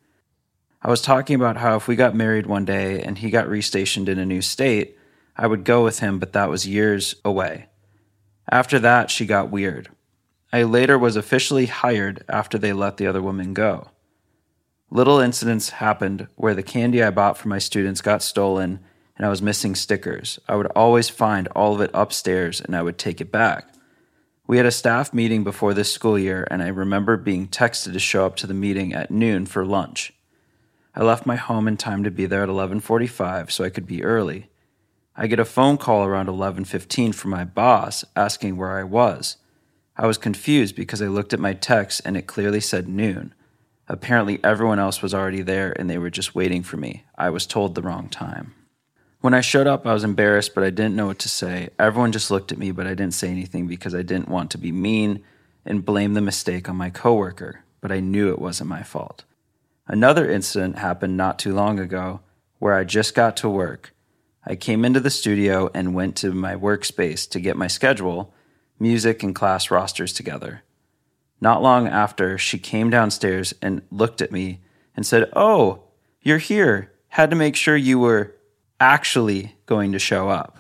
I 0.84 0.90
was 0.92 1.02
talking 1.02 1.36
about 1.36 1.58
how 1.58 1.78
if 1.78 1.88
we 1.88 1.96
got 1.96 2.14
married 2.14 2.46
one 2.46 2.64
day 2.64 3.02
and 3.02 3.18
he 3.18 3.32
got 3.32 3.48
restationed 3.48 4.08
in 4.08 4.20
a 4.20 4.26
new 4.26 4.44
state, 4.44 5.00
I 5.36 5.48
would 5.48 5.64
go 5.64 5.84
with 5.84 5.98
him, 5.98 6.20
but 6.20 6.34
that 6.34 6.50
was 6.50 6.68
years 6.68 7.16
away. 7.26 7.66
After 8.52 8.78
that, 8.78 9.10
she 9.10 9.26
got 9.26 9.50
weird. 9.50 9.90
I 10.54 10.62
later 10.62 11.00
was 11.00 11.16
officially 11.16 11.66
hired 11.66 12.24
after 12.30 12.60
they 12.60 12.72
let 12.72 12.98
the 12.98 13.08
other 13.08 13.22
woman 13.22 13.56
go. 13.56 13.90
Little 14.92 15.20
incidents 15.20 15.72
happened 15.72 16.28
where 16.36 16.54
the 16.54 16.62
candy 16.62 17.02
I 17.02 17.10
bought 17.10 17.36
for 17.36 17.48
my 17.48 17.58
students 17.58 18.02
got 18.02 18.22
stolen 18.22 18.80
and 19.22 19.28
I 19.28 19.30
was 19.30 19.44
missing 19.44 19.76
stickers. 19.76 20.40
I 20.50 20.56
would 20.56 20.66
always 20.76 21.08
find 21.08 21.48
all 21.50 21.76
of 21.76 21.82
it 21.82 21.92
upstairs 21.94 22.60
and 22.60 22.76
I 22.76 22.82
would 22.82 22.98
take 22.98 23.22
it 23.22 23.32
back. 23.32 23.72
We 24.48 24.58
had 24.58 24.66
a 24.66 24.72
staff 24.72 25.14
meeting 25.14 25.44
before 25.44 25.76
this 25.76 25.94
school 25.94 26.18
year 26.18 26.48
and 26.50 26.64
I 26.64 26.70
remember 26.70 27.18
being 27.18 27.48
texted 27.48 27.94
to 27.94 28.00
show 28.00 28.26
up 28.26 28.36
to 28.38 28.48
the 28.48 28.56
meeting 28.56 28.96
at 28.96 29.12
noon 29.12 29.46
for 29.46 29.64
lunch. 29.64 30.12
I 30.96 31.04
left 31.04 31.28
my 31.28 31.36
home 31.36 31.68
in 31.68 31.78
time 31.78 32.04
to 32.04 32.10
be 32.10 32.26
there 32.26 32.42
at 32.42 32.50
11:45 32.50 33.52
so 33.52 33.64
I 33.64 33.70
could 33.70 33.86
be 33.86 34.04
early. 34.04 34.50
I 35.16 35.28
get 35.28 35.40
a 35.40 35.46
phone 35.46 35.78
call 35.78 36.04
around 36.04 36.28
11:15 36.28 37.14
from 37.14 37.30
my 37.30 37.44
boss 37.44 38.04
asking 38.16 38.58
where 38.58 38.76
I 38.76 38.84
was. 38.84 39.38
I 39.96 40.08
was 40.08 40.18
confused 40.18 40.76
because 40.76 41.00
I 41.00 41.10
looked 41.10 41.32
at 41.32 41.40
my 41.40 41.54
text 41.54 42.02
and 42.04 42.18
it 42.18 42.26
clearly 42.26 42.60
said 42.60 42.88
noon. 42.88 43.36
Apparently 43.88 44.40
everyone 44.44 44.80
else 44.80 45.04
was 45.04 45.14
already 45.14 45.44
there 45.44 45.74
and 45.78 45.88
they 45.88 46.00
were 46.00 46.10
just 46.10 46.34
waiting 46.34 46.64
for 46.64 46.78
me. 46.78 47.04
I 47.20 47.30
was 47.30 47.46
told 47.46 47.76
the 47.76 47.84
wrong 47.84 48.10
time. 48.10 48.56
When 49.22 49.36
I 49.36 49.42
showed 49.42 49.68
up, 49.68 49.86
I 49.86 49.94
was 49.94 50.04
embarrassed, 50.04 50.56
but 50.56 50.64
I 50.64 50.72
didn't 50.72 50.96
know 50.96 51.06
what 51.06 51.20
to 51.20 51.30
say. 51.30 51.70
Everyone 51.78 52.12
just 52.12 52.32
looked 52.32 52.52
at 52.52 52.58
me, 52.58 52.72
but 52.72 52.88
I 52.88 52.96
didn't 52.96 53.14
say 53.14 53.30
anything 53.30 53.68
because 53.68 53.94
I 53.94 54.02
didn't 54.02 54.30
want 54.30 54.50
to 54.52 54.58
be 54.58 54.72
mean 54.72 55.24
and 55.64 55.86
blame 55.86 56.16
the 56.16 56.22
mistake 56.22 56.68
on 56.68 56.76
my 56.76 56.90
coworker, 56.90 57.64
but 57.82 57.92
I 57.92 58.00
knew 58.00 58.32
it 58.32 58.40
wasn't 58.40 58.72
my 58.72 58.82
fault. 58.82 59.24
Another 59.88 60.30
incident 60.30 60.80
happened 60.80 61.18
not 61.18 61.38
too 61.38 61.54
long 61.54 61.80
ago 61.80 62.22
where 62.58 62.74
I 62.74 62.84
just 62.84 63.14
got 63.14 63.38
to 63.38 63.50
work. 63.50 63.94
I 64.44 64.56
came 64.56 64.84
into 64.84 65.00
the 65.00 65.12
studio 65.12 65.70
and 65.72 65.94
went 65.94 66.16
to 66.18 66.34
my 66.34 66.56
workspace 66.56 67.30
to 67.30 67.40
get 67.40 67.56
my 67.56 67.68
schedule, 67.68 68.34
music, 68.80 69.22
and 69.22 69.36
class 69.36 69.70
rosters 69.70 70.14
together. 70.14 70.64
Not 71.40 71.62
long 71.62 71.88
after, 71.88 72.40
she 72.40 72.58
came 72.58 72.90
downstairs 72.90 73.54
and 73.62 73.84
looked 73.92 74.22
at 74.22 74.32
me 74.32 74.62
and 74.96 75.06
said, 75.06 75.30
Oh, 75.36 75.84
you're 76.22 76.40
here. 76.40 76.92
Had 77.10 77.30
to 77.30 77.36
make 77.36 77.56
sure 77.56 77.76
you 77.76 78.00
were 78.00 78.36
actually 78.82 79.56
going 79.68 79.92
to 79.92 80.00
show 80.00 80.30
up. 80.30 80.58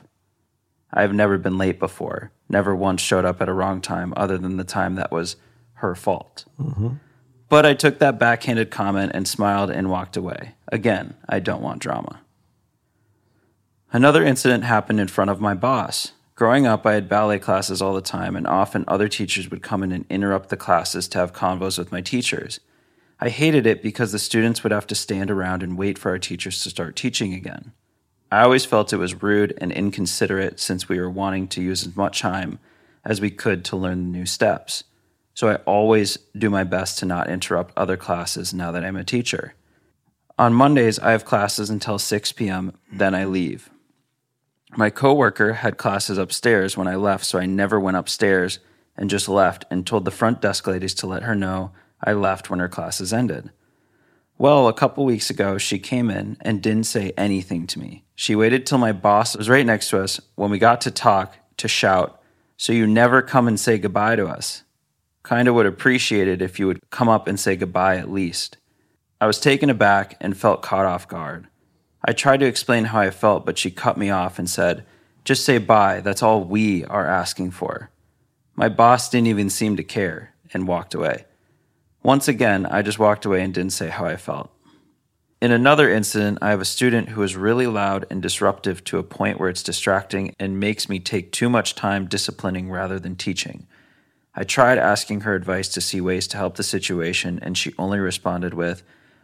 I 0.94 1.02
have 1.02 1.14
never 1.14 1.40
been 1.40 1.58
late 1.58 1.80
before, 1.80 2.32
never 2.48 2.76
once 2.76 3.02
showed 3.02 3.26
up 3.26 3.42
at 3.42 3.50
a 3.50 3.54
wrong 3.54 3.82
time 3.82 4.14
other 4.16 4.38
than 4.38 4.58
the 4.58 4.64
time 4.64 4.96
that 4.96 5.12
was 5.12 5.38
her 5.76 5.96
fault. 5.96 6.46
Mm-hmm. 6.62 6.90
But 7.50 7.66
I 7.66 7.74
took 7.74 7.98
that 7.98 8.20
backhanded 8.20 8.70
comment 8.70 9.12
and 9.16 9.28
smiled 9.28 9.72
and 9.72 9.90
walked 9.90 10.16
away. 10.16 10.54
Again, 10.72 11.16
I 11.28 11.40
don't 11.40 11.64
want 11.64 11.82
drama. 11.82 12.22
Another 13.92 14.24
incident 14.24 14.64
happened 14.66 15.00
in 15.00 15.08
front 15.08 15.32
of 15.32 15.42
my 15.42 15.56
boss. 15.56 16.14
Growing 16.36 16.66
up, 16.66 16.86
I 16.86 16.94
had 16.94 17.10
ballet 17.10 17.40
classes 17.40 17.82
all 17.82 17.94
the 17.94 18.02
time, 18.02 18.36
and 18.36 18.48
often 18.48 18.86
other 18.88 19.08
teachers 19.08 19.50
would 19.50 19.64
come 19.64 19.84
in 19.84 19.92
and 19.92 20.06
interrupt 20.10 20.50
the 20.50 20.58
classes 20.58 21.08
to 21.10 21.18
have 21.18 21.34
convos 21.34 21.78
with 21.78 21.92
my 21.92 22.02
teachers. 22.02 22.60
I 23.20 23.30
hated 23.30 23.66
it 23.66 23.84
because 23.84 24.12
the 24.12 24.20
students 24.20 24.64
would 24.64 24.72
have 24.72 24.88
to 24.88 24.96
stand 24.96 25.30
around 25.30 25.62
and 25.62 25.78
wait 25.78 25.98
for 25.98 26.12
our 26.12 26.20
teachers 26.20 26.64
to 26.64 26.70
start 26.70 26.96
teaching 26.96 27.34
again. 27.34 27.74
I 28.32 28.44
always 28.44 28.63
felt 28.63 28.94
it 28.94 28.98
was 28.98 29.22
rude 29.22 29.58
and 29.58 29.74
inconsiderate 29.74 30.58
since 30.60 30.88
we 30.88 31.00
were 31.00 31.10
wanting 31.10 31.50
to 31.50 31.62
use 31.62 31.86
as 31.86 31.98
much 31.98 32.22
time 32.22 32.60
as 33.04 33.20
we 33.20 33.30
could 33.30 33.65
to 33.65 33.76
learn 33.76 34.04
the 34.04 34.17
new 34.17 34.26
steps. 34.26 34.86
So 35.34 35.50
I 35.50 35.56
always 35.65 36.17
do 36.38 36.50
my 36.50 36.63
best 36.63 36.98
to 37.00 37.06
not 37.06 37.30
interrupt 37.30 37.78
other 37.78 37.98
classes 37.98 38.54
now 38.54 38.72
that 38.72 38.86
I'm 38.86 38.96
a 38.96 39.04
teacher. 39.04 39.54
On 40.39 40.54
Mondays, 40.54 40.98
I 41.00 41.12
have 41.12 41.26
classes 41.26 41.70
until 41.70 42.00
6 42.00 42.32
p.m., 42.32 42.78
then 42.91 43.13
I 43.13 43.26
leave. 43.26 43.70
My 44.78 44.89
coworker 44.89 45.54
had 45.54 45.78
classes 45.78 46.17
upstairs 46.17 46.78
when 46.78 46.88
I 46.88 46.96
left, 46.96 47.26
so 47.26 47.38
I 47.38 47.46
never 47.46 47.80
went 47.80 47.98
upstairs 47.98 48.60
and 48.96 49.10
just 49.10 49.28
left 49.28 49.65
and 49.70 49.86
told 49.86 50.06
the 50.06 50.12
front 50.12 50.41
desk 50.41 50.67
ladies 50.67 50.94
to 50.96 51.08
let 51.08 51.24
her 51.24 51.36
know 51.36 51.72
I 52.02 52.13
left 52.13 52.50
when 52.50 52.60
her 52.60 52.70
classes 52.70 53.12
ended. 53.12 53.52
Well, 54.38 54.67
a 54.67 54.74
couple 54.74 55.06
weeks 55.06 55.30
ago, 55.30 55.58
she 55.58 55.78
came 55.78 56.10
in 56.10 56.38
and 56.41 56.63
didn't 56.63 56.86
say 56.86 57.13
anything 57.17 57.67
to 57.67 57.80
me. 57.80 58.06
She 58.15 58.36
waited 58.36 58.65
till 58.65 58.78
my 58.78 58.91
boss 58.91 59.36
was 59.36 59.50
right 59.50 59.65
next 59.65 59.89
to 59.89 60.02
us 60.02 60.19
when 60.36 60.52
we 60.52 60.60
got 60.60 60.82
to 60.82 60.91
talk 60.91 61.36
to 61.58 61.67
shout, 61.67 62.19
So 62.58 62.74
you 62.74 62.86
never 62.86 63.21
come 63.21 63.47
and 63.47 63.60
say 63.60 63.80
goodbye 63.80 64.15
to 64.17 64.28
us. 64.28 64.63
Kinda 65.28 65.54
would 65.54 65.65
appreciate 65.65 66.28
it 66.28 66.41
if 66.41 66.60
you 66.60 66.67
would 66.67 66.80
come 66.91 67.10
up 67.10 67.28
and 67.28 67.39
say 67.39 67.56
goodbye 67.56 67.97
at 67.97 68.12
least. 68.12 68.58
I 69.19 69.28
was 69.28 69.39
taken 69.39 69.69
aback 69.69 70.17
and 70.19 70.38
felt 70.38 70.62
caught 70.62 70.86
off 70.86 71.08
guard. 71.08 71.47
I 72.04 72.13
tried 72.13 72.39
to 72.41 72.47
explain 72.47 72.86
how 72.86 73.00
I 73.00 73.12
felt, 73.12 73.45
but 73.45 73.58
she 73.58 73.71
cut 73.71 73.97
me 73.97 74.10
off 74.10 74.39
and 74.39 74.50
said, 74.50 74.86
Just 75.24 75.45
say 75.45 75.58
bye, 75.58 76.02
that's 76.02 76.24
all 76.24 76.43
we 76.43 76.86
are 76.86 77.08
asking 77.08 77.52
for. 77.52 77.89
My 78.56 78.69
boss 78.69 79.10
didn't 79.10 79.28
even 79.28 79.50
seem 79.50 79.76
to 79.78 79.84
care 79.84 80.34
and 80.54 80.67
walked 80.67 80.93
away. 80.93 81.26
Once 82.04 82.28
again, 82.28 82.65
I 82.65 82.82
just 82.82 83.00
walked 83.00 83.26
away 83.26 83.43
and 83.43 83.54
didn't 83.54 83.74
say 83.74 83.89
how 83.89 84.06
I 84.06 84.17
felt. 84.17 84.51
In 85.41 85.51
another 85.51 85.89
incident, 85.89 86.38
I 86.39 86.51
have 86.51 86.62
a 86.62 86.65
student 86.65 87.10
who 87.10 87.23
is 87.23 87.36
really 87.36 87.65
loud 87.65 88.06
and 88.12 88.21
disruptive 88.21 88.84
to 88.84 88.99
a 88.99 89.04
point 89.04 89.39
where 89.39 89.49
it's 89.49 89.63
distracting 89.63 90.36
and 90.39 90.60
makes 90.60 90.88
me 90.88 90.99
take 90.99 91.32
too 91.32 91.49
much 91.49 91.73
time 91.73 92.06
disciplining 92.06 92.69
rather 92.69 92.99
than 92.99 93.15
teaching. 93.15 93.65
I 94.36 94.43
tried 94.43 94.77
asking 94.77 95.21
her 95.21 95.34
advice 95.34 95.67
to 95.69 95.82
see 95.82 95.99
ways 95.99 96.27
to 96.27 96.38
help 96.38 96.58
the 96.58 96.63
situation, 96.63 97.39
and 97.41 97.58
she 97.58 97.73
only 97.80 97.97
responded 97.97 98.54
with, 98.54 98.84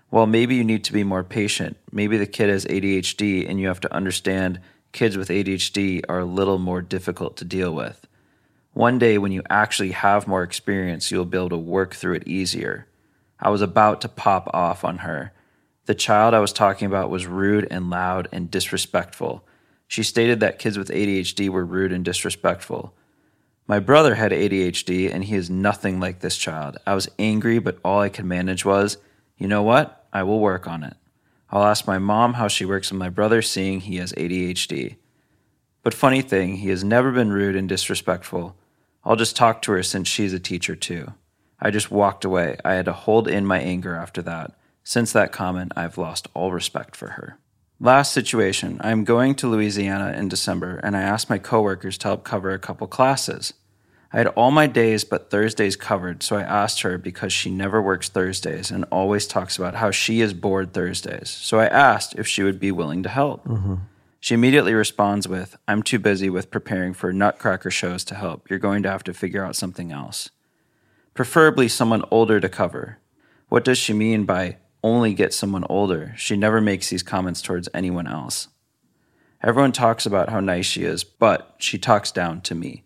Well, 0.10 0.26
maybe 0.26 0.56
you 0.56 0.64
need 0.64 0.84
to 0.86 0.94
be 0.94 1.04
more 1.04 1.24
patient. 1.24 1.78
Maybe 1.92 2.18
the 2.18 2.26
kid 2.26 2.50
has 2.50 2.66
ADHD, 2.66 3.48
and 3.48 3.60
you 3.60 3.68
have 3.68 3.82
to 3.82 3.94
understand 3.94 4.60
kids 4.94 5.18
with 5.18 5.30
ADHD 5.30 6.02
are 6.10 6.20
a 6.20 6.26
little 6.26 6.58
more 6.58 6.82
difficult 6.82 7.38
to 7.38 7.46
deal 7.46 7.76
with. 7.76 8.08
One 8.74 8.98
day, 8.98 9.20
when 9.20 9.32
you 9.32 9.44
actually 9.52 9.92
have 9.92 10.28
more 10.28 10.42
experience, 10.42 11.12
you'll 11.12 11.26
be 11.26 11.38
able 11.38 11.50
to 11.50 11.58
work 11.58 11.94
through 11.94 12.16
it 12.16 12.28
easier. 12.28 12.88
I 13.40 13.52
was 13.52 13.62
about 13.62 14.02
to 14.02 14.10
pop 14.10 14.50
off 14.52 14.84
on 14.84 15.00
her. 15.00 15.32
The 15.88 15.96
child 15.96 16.34
I 16.34 16.40
was 16.40 16.52
talking 16.52 16.86
about 16.86 17.10
was 17.10 17.28
rude 17.28 17.66
and 17.72 17.90
loud 17.90 18.28
and 18.34 18.52
disrespectful. 18.52 19.46
She 19.88 20.04
stated 20.04 20.42
that 20.42 20.60
kids 20.60 20.78
with 20.78 20.90
ADHD 20.90 21.48
were 21.48 21.66
rude 21.66 21.94
and 21.94 22.04
disrespectful. 22.04 22.94
My 23.68 23.80
brother 23.80 24.16
had 24.16 24.34
ADHD 24.34 25.10
and 25.14 25.24
he 25.24 25.36
is 25.36 25.50
nothing 25.50 26.02
like 26.02 26.20
this 26.20 26.36
child. 26.36 26.76
I 26.86 26.94
was 26.94 27.10
angry, 27.18 27.60
but 27.60 27.80
all 27.86 28.02
I 28.02 28.10
could 28.10 28.26
manage 28.26 28.66
was, 28.66 28.98
you 29.38 29.48
know 29.48 29.64
what? 29.64 30.06
I 30.12 30.24
will 30.24 30.42
work 30.42 30.68
on 30.68 30.84
it. 30.84 30.98
I'll 31.52 31.64
ask 31.64 31.88
my 31.88 32.00
mom 32.00 32.34
how 32.34 32.50
she 32.50 32.66
works 32.66 32.92
with 32.92 33.00
my 33.00 33.10
brother, 33.10 33.42
seeing 33.42 33.80
he 33.80 33.96
has 33.96 34.12
ADHD. 34.12 34.98
But 35.84 35.94
funny 35.94 36.22
thing, 36.22 36.58
he 36.58 36.68
has 36.68 36.84
never 36.84 37.14
been 37.14 37.32
rude 37.32 37.56
and 37.56 37.70
disrespectful. 37.70 38.58
I'll 39.06 39.16
just 39.16 39.38
talk 39.38 39.62
to 39.62 39.72
her 39.72 39.84
since 39.84 40.10
she's 40.10 40.34
a 40.34 40.40
teacher 40.40 40.76
too. 40.76 41.14
I 41.62 41.72
just 41.72 41.92
walked 41.92 42.26
away. 42.26 42.58
I 42.66 42.74
had 42.74 42.86
to 42.86 42.94
hold 42.94 43.30
in 43.30 43.46
my 43.46 43.60
anger 43.60 43.96
after 43.96 44.22
that. 44.24 44.57
Since 44.90 45.12
that 45.12 45.34
comment, 45.34 45.74
I've 45.76 45.98
lost 45.98 46.30
all 46.34 46.54
respect 46.54 46.96
for 46.96 47.10
her. 47.10 47.38
Last 47.78 48.14
situation 48.14 48.78
I 48.80 48.92
am 48.92 49.04
going 49.04 49.36
to 49.36 49.50
Louisiana 49.50 50.18
in 50.18 50.30
December, 50.30 50.80
and 50.82 50.96
I 50.96 51.02
asked 51.02 51.30
my 51.30 51.40
coworkers 51.40 51.98
to 51.98 52.08
help 52.08 52.24
cover 52.24 52.52
a 52.52 52.58
couple 52.58 52.88
classes. 52.88 53.54
I 54.14 54.18
had 54.20 54.28
all 54.28 54.50
my 54.50 54.66
days 54.66 55.04
but 55.04 55.30
Thursdays 55.30 55.76
covered, 55.76 56.24
so 56.24 56.38
I 56.38 56.44
asked 56.44 56.84
her 56.84 56.98
because 56.98 57.34
she 57.34 57.52
never 57.52 57.82
works 57.82 58.08
Thursdays 58.08 58.72
and 58.72 58.86
always 58.86 59.28
talks 59.28 59.58
about 59.58 59.76
how 59.76 59.92
she 59.92 60.22
is 60.22 60.34
bored 60.34 60.72
Thursdays. 60.72 61.30
So 61.30 61.60
I 61.60 61.66
asked 61.66 62.16
if 62.16 62.26
she 62.26 62.44
would 62.44 62.58
be 62.58 62.72
willing 62.72 63.04
to 63.04 63.10
help. 63.10 63.44
Mm-hmm. 63.44 63.76
She 64.22 64.36
immediately 64.36 64.74
responds 64.74 65.28
with, 65.28 65.58
I'm 65.68 65.84
too 65.84 66.00
busy 66.00 66.30
with 66.30 66.50
preparing 66.50 66.94
for 66.94 67.12
Nutcracker 67.12 67.72
shows 67.72 68.06
to 68.06 68.16
help. 68.16 68.50
You're 68.50 68.58
going 68.58 68.84
to 68.84 68.90
have 68.90 69.04
to 69.04 69.14
figure 69.14 69.44
out 69.44 69.58
something 69.58 69.92
else. 69.92 70.30
Preferably 71.14 71.68
someone 71.68 72.06
older 72.10 72.40
to 72.40 72.48
cover. 72.48 73.00
What 73.50 73.66
does 73.66 73.78
she 73.78 73.92
mean 73.92 74.24
by 74.24 74.60
only 74.88 75.14
get 75.14 75.34
someone 75.34 75.66
older? 75.70 76.14
She 76.18 76.38
never 76.38 76.62
makes 76.62 76.90
these 76.90 77.04
comments 77.04 77.42
towards 77.42 77.70
anyone 77.74 78.08
else. 78.08 78.48
Everyone 79.44 79.72
talks 79.72 80.06
about 80.06 80.30
how 80.30 80.40
nice 80.40 80.66
she 80.66 80.84
is, 80.84 81.04
but 81.04 81.56
she 81.60 81.78
talks 81.78 82.12
down 82.12 82.42
to 82.42 82.56
me. 82.56 82.84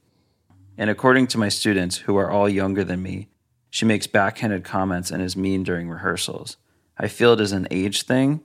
And 0.77 0.89
according 0.89 1.27
to 1.27 1.37
my 1.37 1.49
students, 1.49 1.97
who 1.97 2.17
are 2.17 2.29
all 2.29 2.49
younger 2.49 2.83
than 2.83 3.01
me, 3.01 3.29
she 3.69 3.85
makes 3.85 4.07
backhanded 4.07 4.63
comments 4.63 5.11
and 5.11 5.21
is 5.21 5.37
mean 5.37 5.63
during 5.63 5.89
rehearsals. 5.89 6.57
I 6.97 7.07
feel 7.07 7.33
it 7.33 7.41
is 7.41 7.51
an 7.51 7.67
age 7.71 8.03
thing, 8.03 8.43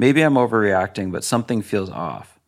Maybe 0.00 0.22
I'm 0.22 0.34
overreacting, 0.34 1.10
but 1.10 1.24
something 1.24 1.60
feels 1.60 1.90
off. 1.90 2.38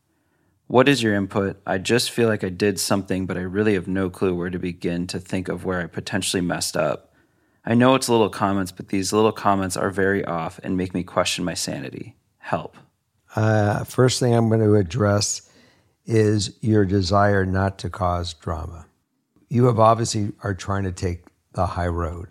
What 0.69 0.89
is 0.89 1.03
your 1.03 1.17
input? 1.17 1.61
I 1.67 1.79
just 1.79 2.13
feel 2.13 2.29
like 2.29 2.45
I 2.45 2.49
did 2.49 2.79
something, 2.79 3.27
but 3.27 3.37
I 3.37 3.41
really 3.41 3.75
have 3.75 3.89
no 3.89 4.09
clue 4.09 4.37
where 4.37 4.51
to 4.51 4.59
begin 4.59 5.09
to 5.09 5.19
think 5.19 5.49
of 5.49 5.65
where 5.65 5.81
I 5.81 5.87
potentially 5.87 6.43
messed 6.43 6.77
up. 6.77 7.10
I 7.65 7.75
know 7.75 7.95
it's 7.95 8.09
little 8.09 8.31
comments, 8.31 8.73
but 8.73 8.89
these 8.89 9.13
little 9.13 9.33
comments 9.33 9.77
are 9.77 9.91
very 9.91 10.25
off 10.25 10.59
and 10.63 10.77
make 10.77 10.95
me 10.95 11.03
question 11.03 11.45
my 11.45 11.55
sanity. 11.55 12.17
Help. 12.39 12.77
Uh, 13.37 13.85
first 13.85 14.19
thing 14.19 14.35
I'm 14.35 14.49
going 14.49 14.61
to 14.61 14.75
address 14.75 15.49
is 16.07 16.57
your 16.61 16.85
desire 16.85 17.45
not 17.45 17.79
to 17.79 17.91
cause 17.91 18.35
drama. 18.35 18.87
You 19.49 19.67
have 19.67 19.79
obviously 19.79 20.33
are 20.43 20.55
trying 20.55 20.85
to 20.85 20.93
take 20.93 21.25
the 21.53 21.67
high 21.67 21.87
road. 21.87 22.29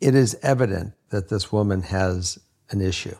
It 0.00 0.14
is 0.14 0.38
evident 0.42 0.94
that 1.08 1.28
this 1.28 1.50
woman 1.50 1.82
has 1.82 2.38
an 2.70 2.80
issue 2.80 3.16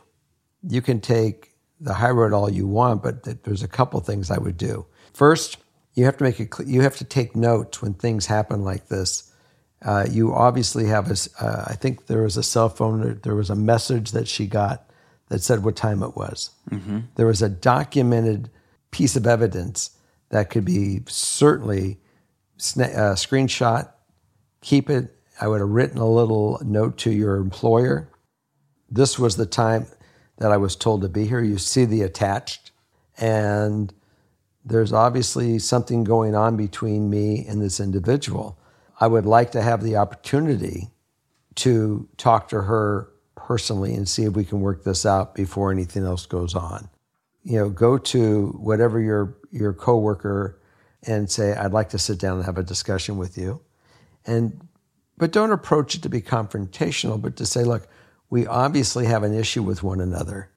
you 0.63 0.81
can 0.81 0.99
take 0.99 1.55
the 1.79 1.93
high 1.93 2.09
road 2.09 2.33
all 2.33 2.49
you 2.49 2.67
want, 2.67 3.03
but 3.03 3.43
there's 3.43 3.63
a 3.63 3.67
couple 3.67 3.99
things 4.01 4.29
I 4.29 4.37
would 4.37 4.57
do. 4.57 4.85
First, 5.13 5.57
you 5.93 6.05
have 6.05 6.17
to 6.17 6.23
make 6.23 6.39
it. 6.39 6.49
You 6.65 6.81
have 6.81 6.97
to 6.97 7.05
take 7.05 7.35
notes 7.35 7.81
when 7.81 7.93
things 7.93 8.25
happen 8.25 8.63
like 8.63 8.87
this. 8.87 9.28
Uh, 9.81 10.05
you 10.09 10.33
obviously 10.33 10.85
have 10.87 11.09
a. 11.09 11.43
Uh, 11.43 11.63
I 11.67 11.75
think 11.75 12.07
there 12.07 12.23
was 12.23 12.37
a 12.37 12.43
cell 12.43 12.69
phone. 12.69 13.19
There 13.23 13.35
was 13.35 13.49
a 13.49 13.55
message 13.55 14.11
that 14.11 14.27
she 14.27 14.45
got 14.45 14.89
that 15.29 15.41
said 15.41 15.63
what 15.63 15.75
time 15.75 16.03
it 16.03 16.15
was. 16.15 16.51
Mm-hmm. 16.69 16.99
There 17.15 17.27
was 17.27 17.41
a 17.41 17.49
documented 17.49 18.49
piece 18.91 19.15
of 19.15 19.25
evidence 19.25 19.91
that 20.29 20.49
could 20.49 20.65
be 20.65 21.01
certainly 21.07 21.97
sna- 22.57 22.95
uh, 22.95 23.15
screenshot. 23.15 23.89
Keep 24.61 24.89
it. 24.89 25.15
I 25.39 25.47
would 25.47 25.61
have 25.61 25.69
written 25.69 25.97
a 25.99 26.09
little 26.09 26.59
note 26.63 26.97
to 26.99 27.11
your 27.11 27.37
employer. 27.37 28.09
This 28.91 29.17
was 29.17 29.37
the 29.37 29.45
time 29.45 29.87
that 30.39 30.51
I 30.51 30.57
was 30.57 30.75
told 30.75 31.01
to 31.03 31.09
be 31.09 31.27
here. 31.27 31.41
You 31.41 31.57
see 31.57 31.85
the 31.85 32.01
attached, 32.01 32.71
and 33.17 33.93
there's 34.65 34.91
obviously 34.91 35.59
something 35.59 36.03
going 36.03 36.35
on 36.35 36.57
between 36.57 37.09
me 37.09 37.45
and 37.47 37.61
this 37.61 37.79
individual. 37.79 38.58
I 38.99 39.07
would 39.07 39.25
like 39.25 39.51
to 39.51 39.61
have 39.61 39.81
the 39.81 39.95
opportunity 39.95 40.89
to 41.55 42.07
talk 42.17 42.49
to 42.49 42.61
her 42.63 43.09
personally 43.35 43.95
and 43.95 44.07
see 44.07 44.23
if 44.23 44.33
we 44.33 44.45
can 44.45 44.61
work 44.61 44.83
this 44.83 45.05
out 45.05 45.33
before 45.33 45.71
anything 45.71 46.03
else 46.03 46.25
goes 46.25 46.53
on. 46.53 46.89
You 47.43 47.59
know, 47.59 47.69
go 47.69 47.97
to 47.97 48.47
whatever 48.59 48.99
your 48.99 49.37
your 49.51 49.73
coworker 49.73 50.59
and 51.03 51.29
say, 51.29 51.53
"I'd 51.55 51.73
like 51.73 51.89
to 51.89 51.97
sit 51.97 52.19
down 52.19 52.37
and 52.37 52.45
have 52.45 52.57
a 52.57 52.63
discussion 52.63 53.17
with 53.17 53.37
you," 53.37 53.61
and 54.25 54.67
but 55.17 55.31
don't 55.31 55.51
approach 55.51 55.95
it 55.95 56.03
to 56.03 56.09
be 56.09 56.21
confrontational, 56.21 57.21
but 57.21 57.37
to 57.37 57.45
say, 57.45 57.63
"Look, 57.63 57.87
we 58.29 58.45
obviously 58.45 59.05
have 59.05 59.23
an 59.23 59.33
issue 59.33 59.63
with 59.63 59.81
one 59.81 60.01
another. 60.01 60.51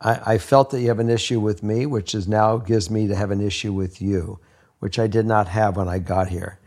I, 0.00 0.34
I, 0.34 0.38
felt 0.38 0.70
that 0.70 0.80
you 0.80 0.88
have 0.88 1.00
an 1.00 1.10
issue 1.10 1.40
with 1.40 1.62
me, 1.62 1.84
which 1.84 2.14
is 2.14 2.26
now 2.26 2.56
gives 2.56 2.90
me 2.90 3.06
to 3.08 3.14
have 3.14 3.30
an 3.30 3.40
issue 3.42 3.72
with 3.72 4.00
you, 4.00 4.40
which 4.78 4.98
I 4.98 5.06
did 5.06 5.26
not 5.26 5.48
have 5.48 5.76
when 5.76 5.88
I 5.88 5.98
got 5.98 6.28
here. 6.28 6.58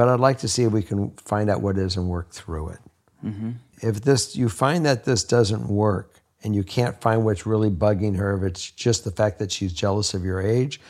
But 0.00 0.08
I'd 0.08 0.18
like 0.18 0.38
to 0.38 0.48
see 0.48 0.62
if 0.62 0.72
we 0.72 0.82
can 0.82 1.10
find 1.16 1.50
out 1.50 1.60
what 1.60 1.76
it 1.76 1.82
is 1.82 1.98
and 1.98 2.08
work 2.08 2.30
through 2.30 2.70
it. 2.70 2.78
Mm-hmm. 3.22 3.50
If 3.82 4.00
this 4.00 4.34
you 4.34 4.48
find 4.48 4.86
that 4.86 5.04
this 5.04 5.24
doesn't 5.24 5.68
work 5.68 6.22
and 6.42 6.56
you 6.56 6.62
can't 6.62 6.98
find 7.02 7.22
what's 7.22 7.44
really 7.44 7.68
bugging 7.68 8.16
her, 8.16 8.34
if 8.34 8.42
it's 8.44 8.70
just 8.70 9.04
the 9.04 9.10
fact 9.10 9.38
that 9.40 9.52
she's 9.52 9.74
jealous 9.74 10.14
of 10.14 10.24
your 10.24 10.40
age, 10.40 10.80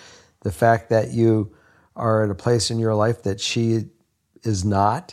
the 0.42 0.52
fact 0.52 0.90
that 0.90 1.10
you 1.10 1.52
are 1.96 2.22
at 2.22 2.30
a 2.30 2.36
place 2.36 2.70
in 2.70 2.78
your 2.78 2.94
life 2.94 3.24
that 3.24 3.40
she 3.40 3.86
is 4.44 4.64
not, 4.64 5.12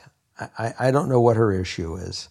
I, 0.59 0.75
I 0.79 0.91
don't 0.91 1.09
know 1.09 1.19
what 1.19 1.35
her 1.35 1.51
issue 1.51 1.95
is. 1.95 2.29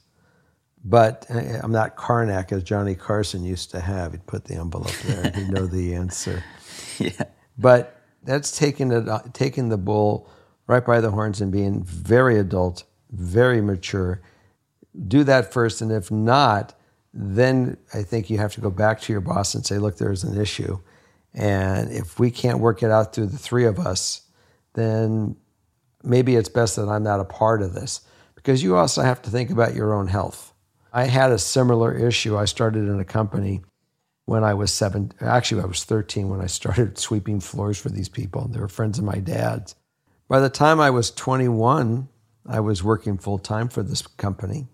But 0.85 1.27
uh, 1.29 1.59
I'm 1.65 1.73
not 1.73 1.97
Karnak 1.97 2.53
as 2.53 2.63
Johnny 2.63 2.95
Carson 2.95 3.45
used 3.45 3.73
to 3.73 3.81
have. 3.81 4.13
He'd 4.13 4.27
put 4.29 4.45
the 4.45 4.55
envelope 4.55 4.97
there 5.05 5.25
and 5.25 5.35
he'd 5.35 5.49
know 5.49 5.67
the 5.67 5.97
answer. 5.97 6.45
yeah. 7.01 7.25
But 7.59 8.01
that's 8.23 8.57
taking 8.57 8.93
it, 8.93 9.09
uh, 9.09 9.23
taking 9.33 9.69
the 9.69 9.79
bull 9.79 10.31
right 10.67 10.85
by 10.85 11.01
the 11.01 11.11
horns 11.11 11.41
and 11.41 11.53
being 11.53 11.83
very 11.83 12.39
adult, 12.39 12.85
very 13.11 13.61
mature. 13.61 14.21
Do 15.07 15.25
that 15.25 15.53
first, 15.53 15.81
and 15.81 15.93
if 15.93 16.11
not, 16.11 16.75
then 17.13 17.77
I 17.95 18.03
think 18.03 18.31
you 18.31 18.39
have 18.39 18.55
to 18.55 18.61
go 18.61 18.71
back 18.71 19.01
to 19.03 19.13
your 19.13 19.21
boss 19.21 19.55
and 19.55 19.65
say, 19.65 19.79
"Look, 19.79 19.97
there's 19.97 20.25
an 20.25 20.41
issue, 20.41 20.79
and 21.35 21.91
if 21.91 22.19
we 22.19 22.31
can't 22.31 22.61
work 22.61 22.83
it 22.83 22.91
out 22.91 23.15
through 23.15 23.27
the 23.27 23.39
three 23.39 23.65
of 23.65 23.79
us, 23.79 24.23
then 24.75 25.37
maybe 26.03 26.37
it's 26.37 26.49
best 26.49 26.77
that 26.77 26.89
I'm 26.89 27.03
not 27.03 27.21
a 27.21 27.25
part 27.25 27.63
of 27.63 27.75
this." 27.75 28.01
Because 28.35 28.63
you 28.63 28.77
also 28.77 29.03
have 29.03 29.23
to 29.23 29.31
think 29.31 29.51
about 29.51 29.75
your 29.75 29.93
own 29.95 30.09
health 30.09 30.53
I 30.97 31.05
had 31.05 31.31
a 31.31 31.39
similar 31.39 31.95
issue. 31.95 32.39
I 32.39 32.47
started 32.47 32.89
in 32.89 32.99
a 32.99 33.05
company 33.05 33.61
when 34.25 34.43
I 34.43 34.55
was 34.55 34.73
seven. 34.73 35.13
Actually, 35.21 35.61
I 35.61 35.67
was 35.67 35.85
13 35.85 36.31
when 36.31 36.41
I 36.41 36.47
started 36.47 36.97
sweeping 36.97 37.39
floors 37.39 37.77
for 37.77 37.91
these 37.91 38.09
people. 38.09 38.49
They 38.49 38.61
were 38.61 38.67
friends 38.67 38.99
of 38.99 39.05
my 39.05 39.19
dad's. 39.19 39.75
By 40.29 40.41
the 40.41 40.51
time 40.51 40.81
I 40.81 40.91
was 40.91 41.11
21, 41.11 42.09
I 42.49 42.61
was 42.61 42.83
working 42.83 43.19
full 43.19 43.39
time 43.39 43.69
for 43.69 43.83
this 43.83 44.03
company, 44.03 44.67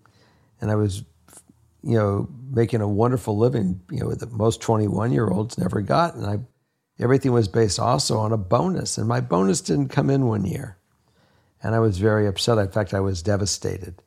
and 0.59 0.71
I 0.71 0.75
was, 0.75 1.03
you 1.83 1.97
know, 1.97 2.29
making 2.49 2.81
a 2.81 2.87
wonderful 2.87 3.37
living. 3.37 3.81
You 3.91 4.01
know, 4.01 4.13
that 4.13 4.31
most 4.31 4.61
21 4.61 5.11
year 5.11 5.27
olds 5.29 5.57
never 5.57 5.81
got, 5.81 6.15
and 6.15 6.25
I, 6.25 6.39
everything 6.99 7.31
was 7.31 7.47
based 7.47 7.79
also 7.79 8.17
on 8.19 8.31
a 8.31 8.37
bonus, 8.37 8.97
and 8.97 9.07
my 9.07 9.21
bonus 9.21 9.61
didn't 9.61 9.89
come 9.89 10.09
in 10.09 10.27
one 10.27 10.45
year, 10.45 10.77
and 11.61 11.75
I 11.75 11.79
was 11.79 11.99
very 11.99 12.27
upset. 12.27 12.57
In 12.57 12.71
fact, 12.71 12.93
I 12.93 12.99
was 12.99 13.21
devastated, 13.21 14.01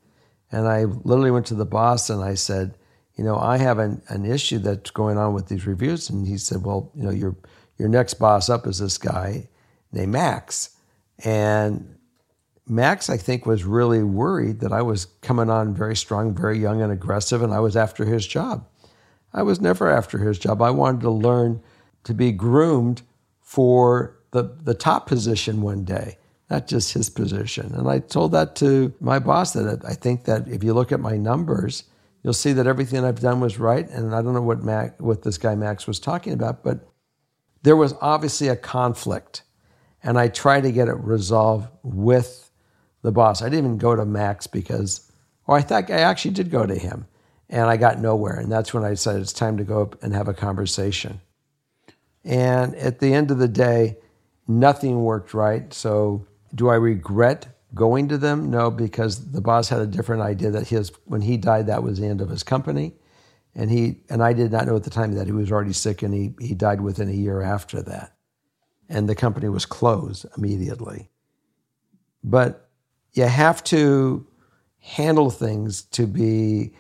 and 0.50 0.66
I 0.66 0.84
literally 0.84 1.30
went 1.30 1.46
to 1.46 1.54
the 1.54 1.66
boss 1.66 2.10
and 2.10 2.22
I 2.22 2.34
said, 2.34 2.76
you 3.16 3.24
know, 3.24 3.38
I 3.38 3.56
have 3.56 3.78
an, 3.78 4.02
an 4.08 4.26
issue 4.26 4.58
that's 4.58 4.90
going 4.90 5.16
on 5.16 5.32
with 5.32 5.48
these 5.48 5.66
reviews, 5.66 6.10
and 6.10 6.26
he 6.26 6.38
said, 6.38 6.64
well, 6.64 6.90
you 6.94 7.04
know, 7.04 7.10
your 7.10 7.36
your 7.78 7.88
next 7.88 8.14
boss 8.14 8.48
up 8.48 8.66
is 8.66 8.78
this 8.78 8.98
guy 8.98 9.48
named 9.92 10.12
Max, 10.12 10.75
and 11.24 11.96
Max, 12.68 13.08
I 13.08 13.16
think, 13.16 13.46
was 13.46 13.64
really 13.64 14.02
worried 14.02 14.60
that 14.60 14.72
I 14.72 14.82
was 14.82 15.06
coming 15.22 15.50
on 15.50 15.74
very 15.74 15.96
strong, 15.96 16.34
very 16.34 16.58
young, 16.58 16.82
and 16.82 16.92
aggressive, 16.92 17.42
and 17.42 17.52
I 17.52 17.60
was 17.60 17.76
after 17.76 18.04
his 18.04 18.26
job. 18.26 18.66
I 19.32 19.42
was 19.42 19.60
never 19.60 19.90
after 19.90 20.18
his 20.18 20.38
job. 20.38 20.60
I 20.62 20.70
wanted 20.70 21.02
to 21.02 21.10
learn 21.10 21.62
to 22.04 22.14
be 22.14 22.32
groomed 22.32 23.02
for 23.40 24.16
the, 24.32 24.42
the 24.62 24.74
top 24.74 25.06
position 25.06 25.62
one 25.62 25.84
day, 25.84 26.18
not 26.50 26.66
just 26.66 26.92
his 26.94 27.08
position. 27.08 27.72
And 27.74 27.88
I 27.88 28.00
told 28.00 28.32
that 28.32 28.56
to 28.56 28.92
my 29.00 29.18
boss 29.18 29.52
that 29.52 29.84
I 29.84 29.94
think 29.94 30.24
that 30.24 30.48
if 30.48 30.64
you 30.64 30.74
look 30.74 30.90
at 30.90 31.00
my 31.00 31.16
numbers, 31.16 31.84
you'll 32.22 32.32
see 32.32 32.52
that 32.54 32.66
everything 32.66 33.04
I've 33.04 33.20
done 33.20 33.40
was 33.40 33.58
right. 33.58 33.88
And 33.88 34.14
I 34.14 34.22
don't 34.22 34.34
know 34.34 34.42
what 34.42 34.64
Mac, 34.64 35.00
what 35.00 35.22
this 35.22 35.38
guy 35.38 35.54
Max 35.54 35.86
was 35.86 36.00
talking 36.00 36.32
about, 36.32 36.64
but 36.64 36.80
there 37.62 37.76
was 37.76 37.94
obviously 38.00 38.48
a 38.48 38.56
conflict, 38.56 39.42
and 40.06 40.16
I 40.16 40.28
tried 40.28 40.62
to 40.62 40.70
get 40.70 40.86
it 40.86 40.96
resolved 40.98 41.68
with 41.82 42.48
the 43.02 43.10
boss. 43.10 43.42
I 43.42 43.46
didn't 43.48 43.64
even 43.64 43.78
go 43.78 43.96
to 43.96 44.04
Max 44.04 44.46
because, 44.46 45.10
or 45.48 45.56
I 45.56 45.62
thought 45.62 45.90
I 45.90 45.98
actually 45.98 46.30
did 46.30 46.48
go 46.48 46.64
to 46.64 46.76
him 46.76 47.06
and 47.50 47.68
I 47.68 47.76
got 47.76 47.98
nowhere. 47.98 48.38
And 48.38 48.50
that's 48.50 48.72
when 48.72 48.84
I 48.84 48.90
decided 48.90 49.22
it's 49.22 49.32
time 49.32 49.56
to 49.56 49.64
go 49.64 49.82
up 49.82 50.00
and 50.04 50.14
have 50.14 50.28
a 50.28 50.32
conversation. 50.32 51.20
And 52.24 52.76
at 52.76 53.00
the 53.00 53.14
end 53.14 53.32
of 53.32 53.38
the 53.38 53.48
day, 53.48 53.98
nothing 54.46 55.02
worked 55.02 55.34
right. 55.34 55.74
So 55.74 56.24
do 56.54 56.68
I 56.68 56.76
regret 56.76 57.48
going 57.74 58.06
to 58.08 58.16
them? 58.16 58.48
No, 58.48 58.70
because 58.70 59.32
the 59.32 59.40
boss 59.40 59.68
had 59.68 59.80
a 59.80 59.86
different 59.88 60.22
idea 60.22 60.52
that 60.52 60.68
his 60.68 60.92
when 61.06 61.22
he 61.22 61.36
died, 61.36 61.66
that 61.66 61.82
was 61.82 61.98
the 61.98 62.06
end 62.06 62.20
of 62.20 62.30
his 62.30 62.44
company. 62.44 62.94
And 63.56 63.70
he 63.70 64.02
and 64.08 64.22
I 64.22 64.34
did 64.34 64.52
not 64.52 64.66
know 64.66 64.76
at 64.76 64.84
the 64.84 64.90
time 64.90 65.14
that 65.14 65.26
he 65.26 65.32
was 65.32 65.50
already 65.50 65.72
sick 65.72 66.02
and 66.02 66.14
he, 66.14 66.34
he 66.40 66.54
died 66.54 66.80
within 66.80 67.08
a 67.08 67.12
year 67.12 67.42
after 67.42 67.82
that. 67.82 68.15
And 68.88 69.08
the 69.08 69.14
company 69.14 69.48
was 69.48 69.66
closed 69.66 70.26
immediately. 70.36 71.08
But 72.22 72.68
you 73.12 73.24
have 73.24 73.64
to 73.64 74.26
handle 74.78 75.30
things 75.30 75.82
to 75.82 76.06
be 76.06 76.72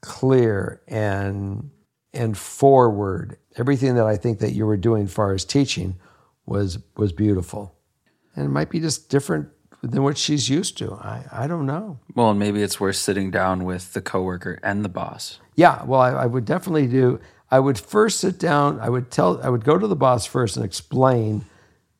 clear 0.00 0.80
and 0.88 1.70
and 2.12 2.36
forward. 2.36 3.36
Everything 3.56 3.94
that 3.96 4.06
I 4.06 4.16
think 4.16 4.38
that 4.38 4.52
you 4.52 4.66
were 4.66 4.76
doing 4.76 5.04
as 5.04 5.12
far 5.12 5.32
as 5.32 5.44
teaching 5.44 5.96
was 6.46 6.78
was 6.96 7.12
beautiful. 7.12 7.74
And 8.34 8.46
it 8.46 8.48
might 8.48 8.70
be 8.70 8.80
just 8.80 9.10
different 9.10 9.48
than 9.82 10.02
what 10.02 10.18
she's 10.18 10.48
used 10.48 10.76
to. 10.78 10.92
I, 10.94 11.24
I 11.32 11.46
don't 11.46 11.66
know. 11.66 11.98
Well, 12.14 12.30
and 12.30 12.38
maybe 12.38 12.62
it's 12.62 12.78
worth 12.78 12.96
sitting 12.96 13.30
down 13.30 13.64
with 13.64 13.92
the 13.92 14.00
coworker 14.00 14.58
and 14.62 14.84
the 14.84 14.88
boss. 14.88 15.40
Yeah, 15.56 15.82
well, 15.84 16.00
I, 16.00 16.10
I 16.10 16.26
would 16.26 16.44
definitely 16.44 16.86
do. 16.86 17.20
I 17.50 17.58
would 17.58 17.78
first 17.78 18.20
sit 18.20 18.38
down. 18.38 18.78
I 18.80 18.88
would 18.88 19.10
tell. 19.10 19.40
I 19.42 19.48
would 19.48 19.64
go 19.64 19.78
to 19.78 19.86
the 19.86 19.96
boss 19.96 20.26
first 20.26 20.56
and 20.56 20.64
explain 20.64 21.44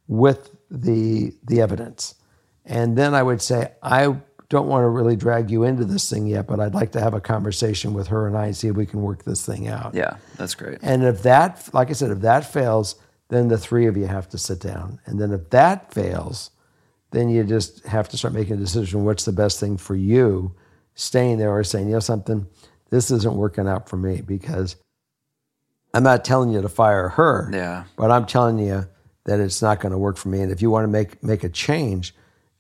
with 0.07 0.51
the 0.71 1.35
the 1.45 1.61
evidence 1.61 2.15
and 2.71 2.97
then 2.97 3.15
I 3.15 3.23
would 3.23 3.43
say, 3.43 3.73
I 3.83 4.17
don't 4.49 4.69
want 4.69 4.85
to 4.85 4.89
really 4.89 5.17
drag 5.17 5.51
you 5.51 5.65
into 5.65 5.85
this 5.85 6.09
thing 6.09 6.27
yet, 6.27 6.47
but 6.47 6.61
I'd 6.61 6.75
like 6.75 6.93
to 6.93 7.01
have 7.01 7.15
a 7.15 7.21
conversation 7.21 7.95
with 7.95 8.09
her 8.09 8.27
and 8.27 8.37
I 8.37 8.47
and 8.47 8.57
see 8.57 8.69
if 8.69 8.77
we 8.77 8.87
can 8.87 9.03
work 9.03 9.25
this 9.25 9.45
thing 9.45 9.69
out. 9.69 9.95
Yeah, 9.95 10.17
that's 10.37 10.55
great. 10.55 10.79
And 10.83 11.05
if 11.05 11.23
that, 11.23 11.69
like 11.73 11.91
I 11.91 11.95
said, 11.95 12.11
if 12.11 12.21
that 12.21 12.53
fails, 12.53 12.97
then 13.29 13.49
the 13.49 13.59
three 13.59 13.87
of 13.87 13.97
you 13.97 14.07
have 14.07 14.29
to 14.31 14.39
sit 14.39 14.61
down. 14.61 15.01
And 15.05 15.21
then 15.21 15.33
if 15.33 15.51
that 15.51 15.93
fails, 15.93 16.51
then 17.11 17.29
you 17.29 17.43
just 17.43 17.85
have 17.87 18.09
to 18.11 18.17
start 18.17 18.35
making 18.35 18.55
a 18.55 18.57
decision 18.57 19.05
what's 19.05 19.25
the 19.25 19.33
best 19.33 19.59
thing 19.59 19.77
for 19.77 19.97
you, 19.97 20.55
staying 20.95 21.39
there 21.39 21.51
or 21.51 21.65
saying, 21.65 21.87
you 21.87 21.95
know 21.95 22.01
something, 22.01 22.47
this 22.91 23.11
isn't 23.11 23.35
working 23.35 23.69
out 23.69 23.89
for 23.89 23.97
me 23.97 24.21
because 24.21 24.77
I'm 25.93 26.03
not 26.03 26.25
telling 26.25 26.51
you 26.51 26.63
to 26.63 26.69
fire 26.69 27.09
her. 27.11 27.51
Yeah. 27.53 27.85
But 27.97 28.11
I'm 28.11 28.27
telling 28.27 28.59
you 28.59 28.87
that 29.25 29.41
it's 29.41 29.63
not 29.63 29.81
going 29.81 29.93
to 29.93 29.99
work 29.99 30.17
for 30.17 30.29
me. 30.29 30.41
And 30.41 30.53
if 30.53 30.63
you 30.63 30.71
want 30.71 30.85
to 30.85 30.89
make 30.89 31.23
make 31.23 31.45
a 31.45 31.49
change, 31.49 32.15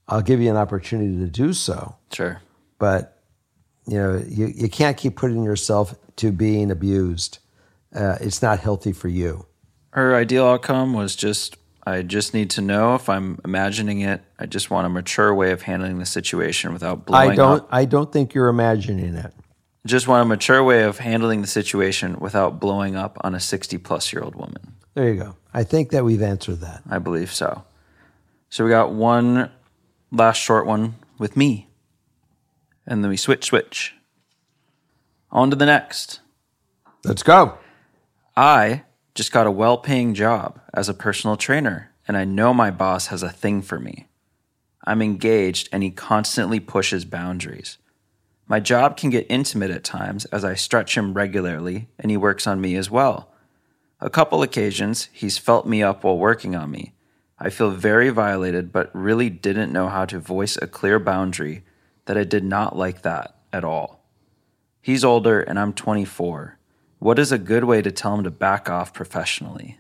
I'll 0.09 0.23
give 0.23 0.40
you 0.40 0.51
an 0.51 0.57
opportunity 0.57 1.16
to 1.19 1.27
do 1.27 1.53
so. 1.53 1.97
Sure. 2.12 2.40
But 2.79 3.16
you 3.87 3.97
know, 3.97 4.23
you, 4.27 4.47
you 4.47 4.69
can't 4.69 4.97
keep 4.97 5.16
putting 5.16 5.43
yourself 5.43 5.95
to 6.16 6.33
being 6.33 6.71
abused. 6.71 7.38
Uh, 7.95 8.19
it's 8.21 8.43
not 8.43 8.61
healthy 8.61 8.93
for 8.93 9.09
you. 9.09 9.47
Her 9.90 10.14
ideal 10.14 10.47
outcome 10.47 10.93
was 10.93 11.16
just 11.16 11.57
I 11.87 12.03
just 12.03 12.35
need 12.35 12.51
to 12.51 12.61
know 12.61 12.95
if 12.95 13.09
I'm 13.09 13.40
imagining 13.45 14.01
it. 14.03 14.23
I 14.38 14.47
just 14.47 14.71
want 14.71 14.87
a 14.87 14.90
mature 14.90 15.35
way 15.35 15.51
of 15.51 15.62
handling 15.62 15.99
the 15.99 16.07
situation 16.07 16.73
without 16.73 17.07
blowing 17.07 17.31
I 17.31 17.35
don't 17.35 17.61
up. 17.61 17.69
I 17.73 17.85
don't 17.85 18.12
think 18.12 18.35
you're 18.35 18.49
imagining 18.49 19.14
it. 19.14 19.33
Just 19.87 20.07
want 20.07 20.23
a 20.23 20.29
mature 20.29 20.62
way 20.62 20.83
of 20.83 20.99
handling 20.99 21.40
the 21.40 21.47
situation 21.47 22.19
without 22.21 22.61
blowing 22.61 22.97
up 22.97 23.16
on 23.23 23.35
a 23.35 23.40
60 23.40 23.79
plus 23.79 24.12
year 24.12 24.23
old 24.23 24.35
woman. 24.35 24.75
There 24.95 25.09
you 25.09 25.19
go. 25.19 25.37
I 25.55 25.64
think 25.64 25.90
that 25.90 26.05
we've 26.05 26.23
answered 26.23 26.61
that. 26.61 26.83
I 26.88 26.99
believe 26.99 27.33
so. 27.33 27.64
So 28.51 28.64
we 28.64 28.71
got 28.71 28.93
one 28.93 29.51
last 30.12 30.38
short 30.38 30.66
one 30.66 30.97
with 31.19 31.37
me. 31.37 31.69
And 32.87 33.03
then 33.03 33.11
we 33.11 33.16
switch, 33.16 33.45
switch. 33.47 33.95
On 35.31 35.49
to 35.51 35.57
the 35.57 35.66
next. 35.66 36.21
Let's 37.05 37.23
go. 37.23 37.59
I 38.37 38.83
just 39.14 39.33
got 39.33 39.47
a 39.47 39.51
well 39.51 39.79
paying 39.79 40.14
job 40.14 40.61
as 40.75 40.88
a 40.88 40.95
personal 40.95 41.37
trainer, 41.37 41.93
and 42.07 42.16
I 42.16 42.25
know 42.25 42.53
my 42.53 42.71
boss 42.71 43.09
has 43.09 43.23
a 43.23 43.31
thing 43.31 43.62
for 43.62 43.79
me. 43.79 44.09
I'm 44.85 45.03
engaged, 45.03 45.69
and 45.73 45.83
he 45.83 45.90
constantly 45.90 46.59
pushes 46.59 47.05
boundaries. 47.05 47.79
My 48.51 48.61
job 48.61 48.99
can 48.99 49.09
get 49.09 49.27
intimate 49.31 49.71
at 49.71 49.85
times 49.85 50.27
as 50.27 50.45
I 50.45 50.55
stretch 50.55 50.97
him 50.99 51.15
regularly, 51.15 51.89
and 51.99 52.11
he 52.11 52.19
works 52.19 52.47
on 52.47 52.61
me 52.61 52.77
as 52.77 52.91
well. 52.91 53.33
A 54.01 54.11
couple 54.11 54.43
occasions, 54.43 55.09
he's 55.13 55.39
felt 55.39 55.67
me 55.67 55.83
up 55.83 56.05
while 56.05 56.19
working 56.19 56.55
on 56.55 56.71
me, 56.71 56.93
I 57.43 57.49
feel 57.49 57.71
very 57.71 58.11
violated, 58.11 58.71
but 58.71 58.91
really 58.95 59.31
didn't 59.31 59.73
know 59.73 59.89
how 59.89 60.05
to 60.05 60.19
voice 60.19 60.59
a 60.61 60.67
clear 60.67 60.99
boundary 60.99 61.65
that 62.05 62.19
I 62.19 62.25
did 62.25 62.45
not 62.45 62.77
like 62.77 63.01
that 63.01 63.35
at 63.51 63.65
all. 63.65 64.05
He's 64.83 65.05
older 65.05 65.41
and 65.41 65.59
I'm 65.59 65.73
24. 65.73 66.59
What 66.99 67.19
is 67.19 67.33
a 67.33 67.39
good 67.39 67.65
way 67.65 67.81
to 67.81 67.91
tell 67.91 68.15
him 68.15 68.25
to 68.25 68.31
back 68.31 68.69
off 68.69 68.93
professionally? 68.93 69.79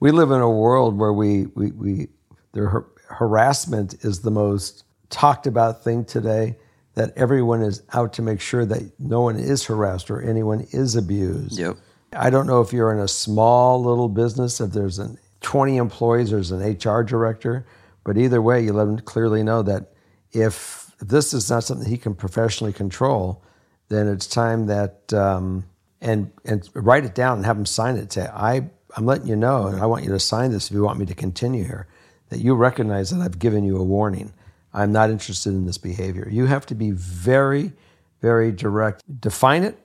We 0.00 0.10
live 0.10 0.30
in 0.30 0.40
a 0.40 0.50
world 0.50 0.96
where 0.96 1.12
we, 1.12 1.46
we, 1.46 1.72
we 1.72 2.08
the 2.52 2.68
har- 2.68 2.86
harassment 3.08 3.94
is 4.02 4.20
the 4.20 4.30
most 4.30 4.84
talked 5.10 5.46
about 5.46 5.84
thing 5.84 6.04
today, 6.04 6.56
that 6.96 7.12
everyone 7.16 7.62
is 7.62 7.82
out 7.92 8.14
to 8.14 8.22
make 8.22 8.40
sure 8.40 8.64
that 8.64 8.90
no 8.98 9.20
one 9.20 9.38
is 9.38 9.64
harassed 9.66 10.10
or 10.10 10.20
anyone 10.20 10.66
is 10.72 10.96
abused. 10.96 11.58
Yep. 11.58 11.76
I 12.14 12.30
don't 12.30 12.46
know 12.46 12.62
if 12.62 12.72
you're 12.72 12.92
in 12.92 12.98
a 12.98 13.08
small 13.08 13.82
little 13.82 14.08
business, 14.08 14.60
if 14.60 14.72
there's 14.72 14.98
an 14.98 15.18
20 15.42 15.76
employees, 15.76 16.30
there's 16.30 16.50
an 16.50 16.60
HR 16.60 17.02
director. 17.02 17.66
But 18.02 18.16
either 18.16 18.40
way, 18.40 18.64
you 18.64 18.72
let 18.72 18.88
him 18.88 18.98
clearly 18.98 19.42
know 19.42 19.62
that 19.62 19.92
if, 20.32 20.90
if 21.00 21.08
this 21.08 21.34
is 21.34 21.50
not 21.50 21.64
something 21.64 21.88
he 21.88 21.98
can 21.98 22.14
professionally 22.14 22.72
control, 22.72 23.42
then 23.88 24.08
it's 24.08 24.26
time 24.26 24.66
that 24.66 25.12
um, 25.12 25.64
and 26.00 26.30
and 26.44 26.68
write 26.74 27.04
it 27.04 27.14
down 27.14 27.38
and 27.38 27.46
have 27.46 27.58
him 27.58 27.66
sign 27.66 27.96
it. 27.96 28.12
Say, 28.12 28.26
I 28.26 28.68
I'm 28.96 29.04
letting 29.04 29.26
you 29.26 29.36
know, 29.36 29.66
and 29.66 29.80
I 29.80 29.86
want 29.86 30.04
you 30.04 30.10
to 30.10 30.20
sign 30.20 30.50
this 30.50 30.68
if 30.68 30.74
you 30.74 30.82
want 30.82 30.98
me 30.98 31.06
to 31.06 31.14
continue 31.14 31.64
here. 31.64 31.86
That 32.30 32.40
you 32.40 32.54
recognize 32.54 33.10
that 33.10 33.20
I've 33.20 33.38
given 33.38 33.64
you 33.64 33.76
a 33.76 33.84
warning. 33.84 34.32
I'm 34.76 34.92
not 34.92 35.08
interested 35.08 35.50
in 35.54 35.64
this 35.64 35.78
behavior. 35.78 36.28
You 36.30 36.44
have 36.44 36.66
to 36.66 36.74
be 36.74 36.90
very, 36.90 37.72
very 38.20 38.52
direct. 38.52 39.02
Define 39.20 39.62
it, 39.62 39.78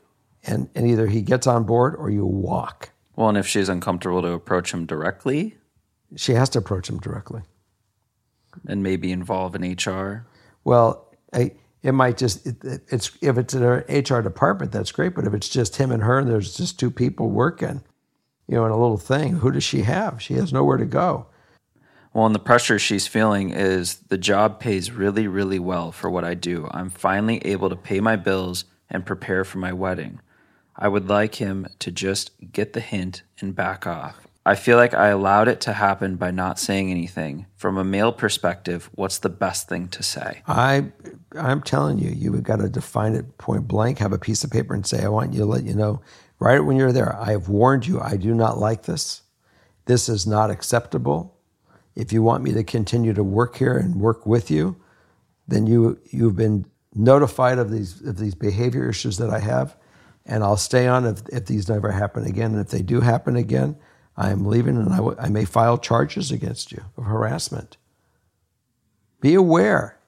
and, 0.44 0.70
and 0.76 0.86
either 0.86 1.08
he 1.08 1.22
gets 1.22 1.48
on 1.48 1.64
board 1.64 1.96
or 1.96 2.10
you 2.10 2.26
walk. 2.26 2.92
Well, 3.16 3.30
and 3.30 3.38
if 3.38 3.48
she's 3.48 3.70
uncomfortable 3.70 4.22
to 4.22 4.34
approach 4.34 4.74
him 4.74 4.86
directly, 4.86 5.56
she 6.18 6.34
has 6.34 6.50
to 6.50 6.60
approach 6.60 6.90
him 6.90 7.00
directly 7.00 7.44
and 8.68 8.84
maybe 8.84 9.14
involve 9.14 9.56
an 9.56 9.64
HR. 9.64 10.28
Well, 10.66 11.08
I, 11.34 11.54
it 11.84 11.94
might 11.94 12.18
just 12.18 12.46
it, 12.46 12.58
it's 12.90 13.18
if 13.22 13.38
it's 13.38 13.54
an 13.54 13.84
HR 13.88 14.22
department, 14.22 14.74
that's 14.74 14.92
great. 14.92 15.16
But 15.16 15.26
if 15.26 15.34
it's 15.34 15.48
just 15.48 15.78
him 15.78 15.92
and 15.92 16.04
her, 16.04 16.20
and 16.20 16.28
there's 16.28 16.58
just 16.58 16.78
two 16.78 16.92
people 16.92 17.30
working, 17.30 17.82
you 18.48 18.56
know, 18.56 18.66
in 18.66 18.72
a 18.72 18.80
little 18.80 18.98
thing, 18.98 19.38
who 19.38 19.52
does 19.52 19.64
she 19.64 19.84
have? 19.84 20.22
She 20.22 20.34
has 20.34 20.52
nowhere 20.52 20.78
to 20.78 20.86
go. 20.86 21.28
Well, 22.14 22.26
and 22.26 22.36
the 22.36 22.40
pressure 22.40 22.78
she's 22.78 23.08
feeling 23.08 23.52
is 23.52 23.96
the 24.10 24.18
job 24.18 24.60
pays 24.60 24.92
really, 24.92 25.28
really 25.28 25.60
well 25.60 25.92
for 25.92 26.10
what 26.10 26.26
I 26.26 26.34
do. 26.34 26.68
I'm 26.72 26.90
finally 26.90 27.38
able 27.46 27.70
to 27.70 27.76
pay 27.76 28.02
my 28.02 28.18
bills 28.18 28.66
and 28.90 29.06
prepare 29.06 29.46
for 29.46 29.60
my 29.60 29.72
wedding. 29.72 30.20
I 30.76 30.90
would 30.90 31.08
like 31.08 31.36
him 31.36 31.68
to 31.80 31.92
just 31.92 32.32
get 32.52 32.74
the 32.74 32.82
hint 32.82 33.24
and 33.40 33.56
back 33.56 33.88
off. 33.88 34.28
I 34.46 34.56
feel 34.56 34.76
like 34.76 34.94
I 34.94 35.10
allowed 35.10 35.48
it 35.48 35.62
to 35.62 35.74
happen 35.74 36.16
by 36.16 36.32
not 36.32 36.58
saying 36.58 36.90
anything. 36.90 37.46
From 37.56 37.78
a 37.78 37.84
male 37.84 38.12
perspective, 38.12 38.90
what's 38.94 39.20
the 39.20 39.30
best 39.30 39.70
thing 39.70 39.88
to 39.90 40.02
say? 40.02 40.42
I, 40.48 40.92
I'm 41.38 41.62
telling 41.62 42.00
you, 42.00 42.10
you 42.10 42.34
have 42.34 42.44
got 42.44 42.56
to 42.58 42.68
define 42.68 43.14
it 43.14 43.38
point 43.38 43.68
blank. 43.68 44.00
Have 44.00 44.14
a 44.14 44.18
piece 44.18 44.44
of 44.44 44.50
paper 44.50 44.74
and 44.74 44.86
say, 44.86 45.04
"I 45.04 45.10
want 45.10 45.34
you 45.34 45.40
to 45.42 45.46
let 45.46 45.64
you 45.64 45.76
know 45.76 46.02
right 46.40 46.60
when 46.60 46.76
you're 46.76 46.92
there. 46.92 47.16
I 47.16 47.32
have 47.32 47.50
warned 47.50 47.86
you. 47.86 48.02
I 48.02 48.18
do 48.18 48.34
not 48.34 48.58
like 48.58 48.84
this. 48.84 49.22
This 49.86 50.10
is 50.10 50.26
not 50.26 50.50
acceptable. 50.50 51.38
If 52.02 52.12
you 52.12 52.24
want 52.24 52.44
me 52.44 52.52
to 52.54 52.64
continue 52.64 53.14
to 53.14 53.24
work 53.24 53.58
here 53.58 53.78
and 53.78 53.98
work 53.98 54.26
with 54.26 54.50
you, 54.50 54.76
then 55.48 55.68
you 55.68 56.00
you've 56.10 56.36
been 56.36 56.66
notified 56.96 57.60
of 57.60 57.70
these 57.70 58.02
of 58.02 58.18
these 58.18 58.34
behavior 58.34 58.90
issues 58.90 59.20
that 59.20 59.30
I 59.30 59.38
have, 59.38 59.78
and 60.26 60.44
I'll 60.44 60.58
stay 60.58 60.88
on 60.88 61.06
if, 61.06 61.22
if 61.32 61.46
these 61.46 61.70
never 61.70 61.92
happen 61.92 62.26
again. 62.26 62.54
And 62.54 62.60
if 62.60 62.70
they 62.70 62.82
do 62.82 63.02
happen 63.02 63.36
again, 63.36 63.78
I 64.18 64.32
am 64.32 64.48
leaving, 64.48 64.78
and 64.78 64.92
I, 64.92 64.98
w- 64.98 65.16
I 65.20 65.30
may 65.30 65.46
file 65.46 65.78
charges 65.78 66.32
against 66.32 66.72
you 66.72 66.82
of 66.98 67.04
harassment. 67.04 67.78
Be 69.20 69.36
aware. 69.36 70.00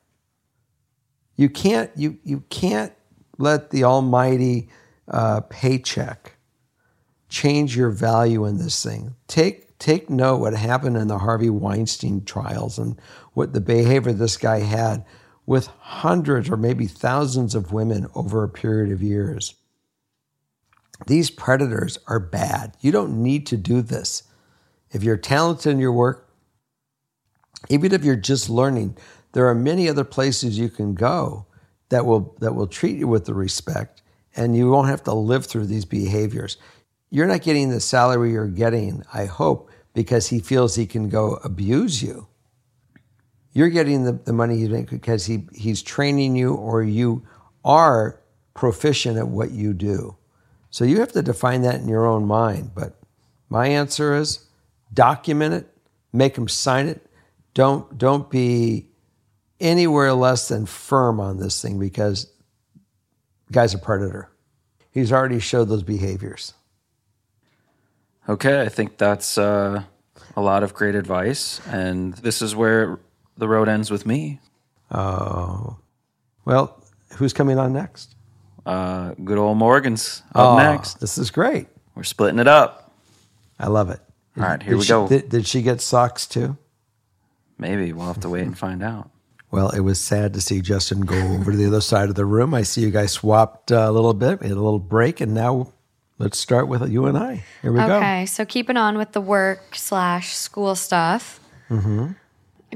You 1.35 1.47
can't 1.47 1.91
you 1.95 2.17
you 2.23 2.43
can't 2.49 2.93
let 3.37 3.69
the 3.69 3.83
almighty 3.83 4.67
uh, 5.07 5.41
paycheck 5.41 6.37
change 7.29 7.77
your 7.77 7.91
value 7.91 8.45
in 8.45 8.57
this 8.57 8.83
thing. 8.83 9.13
Take 9.27 9.72
take 9.83 10.09
note 10.09 10.37
what 10.37 10.53
happened 10.53 10.95
in 10.95 11.09
the 11.09 11.17
Harvey 11.17 11.49
Weinstein 11.49 12.23
trials 12.23 12.79
and 12.79 12.97
what 13.33 13.51
the 13.51 13.59
behavior 13.59 14.13
this 14.13 14.37
guy 14.37 14.59
had 14.59 15.03
with 15.45 15.67
hundreds 15.67 16.49
or 16.49 16.55
maybe 16.55 16.87
thousands 16.87 17.53
of 17.53 17.73
women 17.73 18.07
over 18.15 18.43
a 18.43 18.49
period 18.49 18.93
of 18.93 19.03
years. 19.03 19.55
These 21.07 21.31
predators 21.31 21.99
are 22.07 22.19
bad. 22.21 22.77
You 22.79 22.93
don't 22.93 23.21
need 23.21 23.45
to 23.47 23.57
do 23.57 23.81
this. 23.81 24.23
If 24.91 25.03
you're 25.03 25.17
talented 25.17 25.73
in 25.73 25.79
your 25.79 25.91
work, 25.91 26.29
even 27.67 27.91
if 27.91 28.05
you're 28.05 28.15
just 28.15 28.49
learning, 28.49 28.97
there 29.33 29.47
are 29.47 29.55
many 29.55 29.89
other 29.89 30.05
places 30.05 30.57
you 30.57 30.69
can 30.69 30.93
go 30.93 31.45
that 31.89 32.05
will 32.05 32.37
that 32.39 32.55
will 32.55 32.67
treat 32.67 32.97
you 32.97 33.07
with 33.07 33.25
the 33.25 33.33
respect 33.33 34.01
and 34.33 34.55
you 34.55 34.69
won't 34.69 34.87
have 34.87 35.03
to 35.03 35.13
live 35.13 35.45
through 35.45 35.65
these 35.65 35.85
behaviors. 35.85 36.55
You're 37.13 37.27
not 37.27 37.43
getting 37.43 37.69
the 37.69 37.79
salary 37.79 38.31
you're 38.31 38.47
getting, 38.47 39.03
I 39.13 39.25
hope, 39.25 39.69
because 39.93 40.29
he 40.29 40.39
feels 40.39 40.73
he 40.73 40.87
can 40.87 41.09
go 41.09 41.35
abuse 41.43 42.01
you. 42.01 42.27
You're 43.51 43.69
getting 43.69 44.03
the, 44.03 44.13
the 44.13 44.33
money 44.33 44.57
you 44.57 44.67
make 44.67 44.89
because 44.89 45.27
he, 45.27 45.47
he's 45.53 45.83
training 45.83 46.35
you 46.35 46.55
or 46.55 46.81
you 46.81 47.21
are 47.63 48.19
proficient 48.55 49.19
at 49.19 49.27
what 49.27 49.51
you 49.51 49.75
do. 49.75 50.17
So 50.71 50.85
you 50.85 51.01
have 51.01 51.11
to 51.11 51.21
define 51.21 51.61
that 51.61 51.75
in 51.75 51.87
your 51.87 52.07
own 52.07 52.25
mind. 52.25 52.71
But 52.73 52.95
my 53.47 53.67
answer 53.67 54.15
is 54.15 54.47
document 54.91 55.53
it, 55.53 55.67
make 56.13 56.35
him 56.35 56.47
sign 56.47 56.87
it. 56.87 57.05
Don't 57.53 57.95
don't 57.95 58.27
be 58.27 58.87
anywhere 59.59 60.13
less 60.13 60.47
than 60.47 60.65
firm 60.65 61.19
on 61.19 61.37
this 61.37 61.61
thing 61.61 61.77
because 61.77 62.33
guy's 63.51 63.75
a 63.75 63.77
predator. 63.77 64.31
He's 64.89 65.11
already 65.11 65.39
showed 65.39 65.65
those 65.65 65.83
behaviors. 65.83 66.55
Okay, 68.29 68.61
I 68.61 68.69
think 68.69 68.97
that's 68.97 69.37
uh, 69.37 69.83
a 70.35 70.41
lot 70.41 70.63
of 70.63 70.73
great 70.73 70.95
advice. 70.95 71.59
And 71.67 72.13
this 72.15 72.41
is 72.41 72.55
where 72.55 72.99
the 73.37 73.47
road 73.47 73.67
ends 73.67 73.91
with 73.91 74.05
me. 74.05 74.39
Oh, 74.91 75.77
well, 76.45 76.81
who's 77.17 77.33
coming 77.33 77.57
on 77.59 77.73
next? 77.73 78.15
Uh, 78.65 79.13
good 79.23 79.37
old 79.37 79.57
Morgan's 79.57 80.23
up 80.33 80.53
Oh, 80.53 80.57
next. 80.57 80.99
This 80.99 81.17
is 81.17 81.31
great. 81.31 81.67
We're 81.95 82.03
splitting 82.03 82.39
it 82.39 82.47
up. 82.47 82.91
I 83.59 83.67
love 83.67 83.89
it. 83.89 83.99
All 84.37 84.43
right, 84.43 84.61
here 84.61 84.71
Did 84.71 84.77
we 84.79 84.83
she- 84.85 84.89
go. 84.89 85.07
Did, 85.07 85.29
did 85.29 85.47
she 85.47 85.61
get 85.61 85.81
socks 85.81 86.25
too? 86.25 86.57
Maybe 87.57 87.93
we'll 87.93 88.07
have 88.07 88.19
to 88.21 88.29
wait 88.29 88.43
and 88.43 88.57
find 88.57 88.81
out. 88.81 89.09
Well, 89.51 89.69
it 89.69 89.81
was 89.81 89.99
sad 89.99 90.33
to 90.33 90.41
see 90.41 90.61
Justin 90.61 91.01
go 91.01 91.15
over 91.15 91.51
to 91.51 91.57
the 91.57 91.67
other 91.67 91.81
side 91.81 92.09
of 92.09 92.15
the 92.15 92.25
room. 92.25 92.55
I 92.55 92.63
see 92.63 92.81
you 92.81 92.89
guys 92.89 93.11
swapped 93.11 93.71
uh, 93.71 93.85
a 93.87 93.91
little 93.91 94.15
bit, 94.15 94.41
we 94.41 94.47
had 94.47 94.57
a 94.57 94.61
little 94.61 94.79
break, 94.79 95.21
and 95.21 95.33
now 95.35 95.71
let's 96.23 96.39
start 96.39 96.69
with 96.69 96.89
you 96.89 97.05
and 97.05 97.17
I. 97.17 97.43
Here 97.61 97.71
we 97.71 97.79
go. 97.79 97.97
Okay, 97.97 98.25
so 98.25 98.45
keeping 98.45 98.77
on 98.77 98.97
with 98.97 99.11
the 99.11 99.19
work 99.19 99.75
slash 99.75 100.33
school 100.33 100.73
stuff. 100.73 101.41
Mm-hmm. 101.69 102.13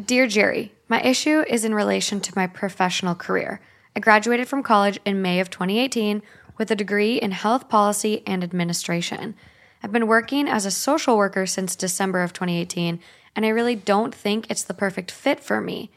Dear 0.06 0.28
Jerry, 0.28 0.74
my 0.90 1.02
issue 1.02 1.44
is 1.48 1.64
in 1.64 1.74
relation 1.74 2.20
to 2.22 2.34
my 2.36 2.46
professional 2.46 3.16
career. 3.16 3.62
I 3.96 4.02
graduated 4.02 4.50
from 4.50 4.64
college 4.64 5.00
in 5.06 5.22
May 5.22 5.40
of 5.40 5.50
2018 5.50 6.22
with 6.58 6.70
a 6.72 6.76
degree 6.76 7.16
in 7.16 7.32
health 7.32 7.70
policy 7.70 8.22
and 8.28 8.44
administration. 8.44 9.34
I've 9.82 9.94
been 9.94 10.08
working 10.08 10.50
as 10.50 10.66
a 10.66 10.72
social 10.72 11.16
worker 11.16 11.46
since 11.46 11.76
December 11.76 12.24
of 12.24 12.34
2018, 12.34 13.00
and 13.36 13.46
I 13.46 13.50
really 13.50 13.76
don't 13.76 14.14
think 14.14 14.50
it's 14.50 14.64
the 14.64 14.74
perfect 14.74 15.10
fit 15.10 15.40
for 15.40 15.62
me. 15.62 15.90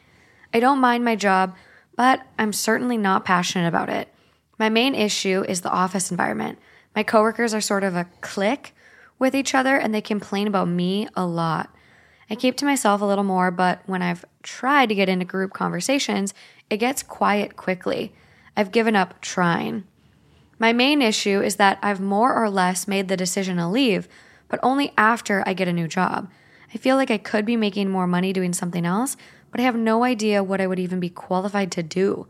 I 0.53 0.61
don't 0.61 0.79
mind 0.79 1.03
my 1.03 1.17
job, 1.17 1.55
but 1.97 2.25
I'm 2.39 2.53
certainly 2.53 2.97
not 2.97 3.25
passionate 3.25 3.67
about 3.67 3.89
it. 3.89 4.07
My 4.57 4.69
main 4.69 4.95
issue 4.95 5.43
is 5.49 5.61
the 5.61 5.71
office 5.71 6.11
environment. 6.11 6.59
My 6.95 7.03
coworkers 7.03 7.53
are 7.53 7.61
sort 7.61 7.83
of 7.83 7.95
a 7.95 8.07
clique 8.21 8.73
with 9.17 9.35
each 9.35 9.55
other 9.55 9.77
and 9.77 9.93
they 9.93 10.01
complain 10.01 10.47
about 10.47 10.67
me 10.67 11.07
a 11.15 11.25
lot. 11.25 11.73
I 12.29 12.35
keep 12.35 12.57
to 12.57 12.65
myself 12.65 13.01
a 13.01 13.05
little 13.05 13.23
more, 13.23 13.51
but 13.51 13.81
when 13.85 14.01
I've 14.01 14.25
tried 14.43 14.89
to 14.89 14.95
get 14.95 15.09
into 15.09 15.25
group 15.25 15.53
conversations, 15.53 16.33
it 16.69 16.77
gets 16.77 17.03
quiet 17.03 17.55
quickly. 17.55 18.13
I've 18.55 18.71
given 18.71 18.95
up 18.95 19.21
trying. 19.21 19.83
My 20.57 20.73
main 20.73 21.01
issue 21.01 21.41
is 21.41 21.55
that 21.57 21.79
I've 21.81 21.99
more 21.99 22.33
or 22.33 22.49
less 22.49 22.87
made 22.87 23.07
the 23.07 23.17
decision 23.17 23.57
to 23.57 23.67
leave, 23.67 24.07
but 24.47 24.59
only 24.61 24.93
after 24.97 25.43
I 25.45 25.53
get 25.53 25.67
a 25.67 25.73
new 25.73 25.87
job. 25.87 26.29
I 26.73 26.77
feel 26.77 26.95
like 26.95 27.11
I 27.11 27.17
could 27.17 27.45
be 27.45 27.57
making 27.57 27.89
more 27.89 28.07
money 28.07 28.31
doing 28.31 28.53
something 28.53 28.85
else, 28.85 29.17
but 29.49 29.59
I 29.59 29.63
have 29.63 29.75
no 29.75 30.03
idea 30.03 30.43
what 30.43 30.61
I 30.61 30.67
would 30.67 30.79
even 30.79 30.99
be 30.99 31.09
qualified 31.09 31.71
to 31.73 31.83
do. 31.83 32.27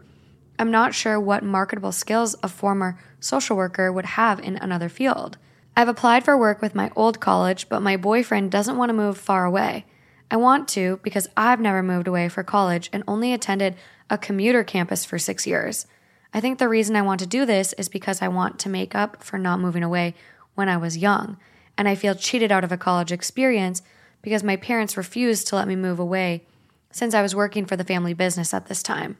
I'm 0.59 0.71
not 0.71 0.93
sure 0.93 1.19
what 1.19 1.43
marketable 1.43 1.91
skills 1.91 2.35
a 2.43 2.47
former 2.47 2.99
social 3.19 3.57
worker 3.57 3.91
would 3.91 4.05
have 4.05 4.39
in 4.39 4.57
another 4.57 4.89
field. 4.89 5.37
I've 5.75 5.87
applied 5.87 6.23
for 6.25 6.37
work 6.37 6.61
with 6.61 6.75
my 6.75 6.91
old 6.95 7.19
college, 7.19 7.69
but 7.69 7.81
my 7.81 7.97
boyfriend 7.97 8.51
doesn't 8.51 8.77
want 8.77 8.89
to 8.89 8.93
move 8.93 9.17
far 9.17 9.45
away. 9.45 9.85
I 10.29 10.37
want 10.37 10.67
to 10.69 10.99
because 11.03 11.27
I've 11.35 11.59
never 11.59 11.81
moved 11.81 12.07
away 12.07 12.29
for 12.29 12.43
college 12.43 12.89
and 12.93 13.03
only 13.07 13.33
attended 13.33 13.75
a 14.09 14.17
commuter 14.17 14.63
campus 14.63 15.03
for 15.05 15.17
six 15.17 15.47
years. 15.47 15.87
I 16.33 16.39
think 16.39 16.59
the 16.59 16.69
reason 16.69 16.95
I 16.95 17.01
want 17.01 17.19
to 17.19 17.25
do 17.25 17.45
this 17.45 17.73
is 17.73 17.89
because 17.89 18.21
I 18.21 18.27
want 18.27 18.59
to 18.59 18.69
make 18.69 18.95
up 18.95 19.23
for 19.23 19.37
not 19.37 19.59
moving 19.59 19.83
away 19.83 20.13
when 20.55 20.69
I 20.69 20.77
was 20.77 20.97
young, 20.97 21.37
and 21.77 21.87
I 21.87 21.95
feel 21.95 22.15
cheated 22.15 22.51
out 22.51 22.63
of 22.63 22.71
a 22.71 22.77
college 22.77 23.11
experience 23.11 23.81
because 24.21 24.43
my 24.43 24.55
parents 24.55 24.97
refused 24.97 25.47
to 25.47 25.55
let 25.55 25.67
me 25.67 25.75
move 25.75 25.99
away 25.99 26.45
since 26.91 27.13
I 27.13 27.21
was 27.21 27.35
working 27.35 27.65
for 27.65 27.75
the 27.75 27.83
family 27.83 28.13
business 28.13 28.53
at 28.53 28.67
this 28.67 28.83
time. 28.83 29.17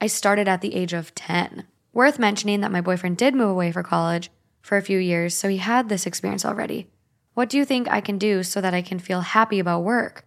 I 0.00 0.06
started 0.06 0.48
at 0.48 0.60
the 0.60 0.74
age 0.74 0.92
of 0.92 1.14
10. 1.14 1.66
Worth 1.92 2.18
mentioning 2.18 2.60
that 2.60 2.70
my 2.70 2.80
boyfriend 2.80 3.16
did 3.16 3.34
move 3.34 3.50
away 3.50 3.72
for 3.72 3.82
college 3.82 4.30
for 4.60 4.76
a 4.76 4.82
few 4.82 4.98
years, 4.98 5.34
so 5.34 5.48
he 5.48 5.56
had 5.56 5.88
this 5.88 6.06
experience 6.06 6.44
already. 6.44 6.88
What 7.34 7.48
do 7.48 7.56
you 7.56 7.64
think 7.64 7.88
I 7.88 8.00
can 8.00 8.18
do 8.18 8.42
so 8.42 8.60
that 8.60 8.74
I 8.74 8.82
can 8.82 8.98
feel 8.98 9.20
happy 9.20 9.58
about 9.58 9.84
work? 9.84 10.24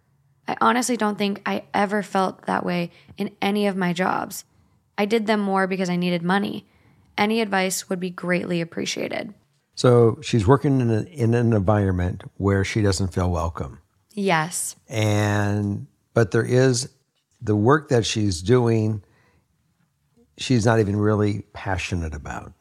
I 0.48 0.56
honestly 0.60 0.96
don't 0.96 1.16
think 1.16 1.40
I 1.46 1.64
ever 1.72 2.02
felt 2.02 2.46
that 2.46 2.64
way 2.64 2.90
in 3.16 3.30
any 3.40 3.66
of 3.66 3.76
my 3.76 3.92
jobs. 3.92 4.44
I 4.98 5.04
did 5.06 5.26
them 5.26 5.40
more 5.40 5.66
because 5.66 5.88
I 5.88 5.96
needed 5.96 6.22
money. 6.22 6.66
Any 7.16 7.40
advice 7.40 7.88
would 7.88 8.00
be 8.00 8.10
greatly 8.10 8.60
appreciated. 8.60 9.34
So 9.74 10.18
she's 10.22 10.46
working 10.46 10.80
in, 10.80 10.90
a, 10.90 11.02
in 11.02 11.34
an 11.34 11.52
environment 11.52 12.24
where 12.36 12.64
she 12.64 12.82
doesn't 12.82 13.08
feel 13.14 13.30
welcome. 13.30 13.78
Yes. 14.14 14.76
and 14.88 15.86
but 16.12 16.32
there 16.32 16.44
is 16.44 16.90
the 17.40 17.56
work 17.56 17.88
that 17.88 18.04
she's 18.04 18.42
doing 18.42 19.02
she's 20.42 20.66
not 20.66 20.80
even 20.80 20.96
really 20.96 21.42
passionate 21.52 22.14
about. 22.14 22.52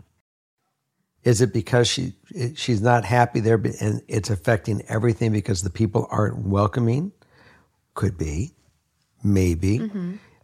Is 1.24 1.41
it 1.41 1.54
because 1.54 1.88
she 1.88 2.13
she's 2.56 2.82
not 2.82 3.06
happy 3.06 3.39
there 3.39 3.62
and 3.80 4.02
it's 4.08 4.30
affecting 4.30 4.82
everything 4.88 5.32
because 5.32 5.62
the 5.62 5.70
people 5.70 6.08
aren't 6.10 6.46
welcoming? 6.46 7.12
Could 7.94 8.17
be. 8.17 8.56
Maybe. 9.24 9.80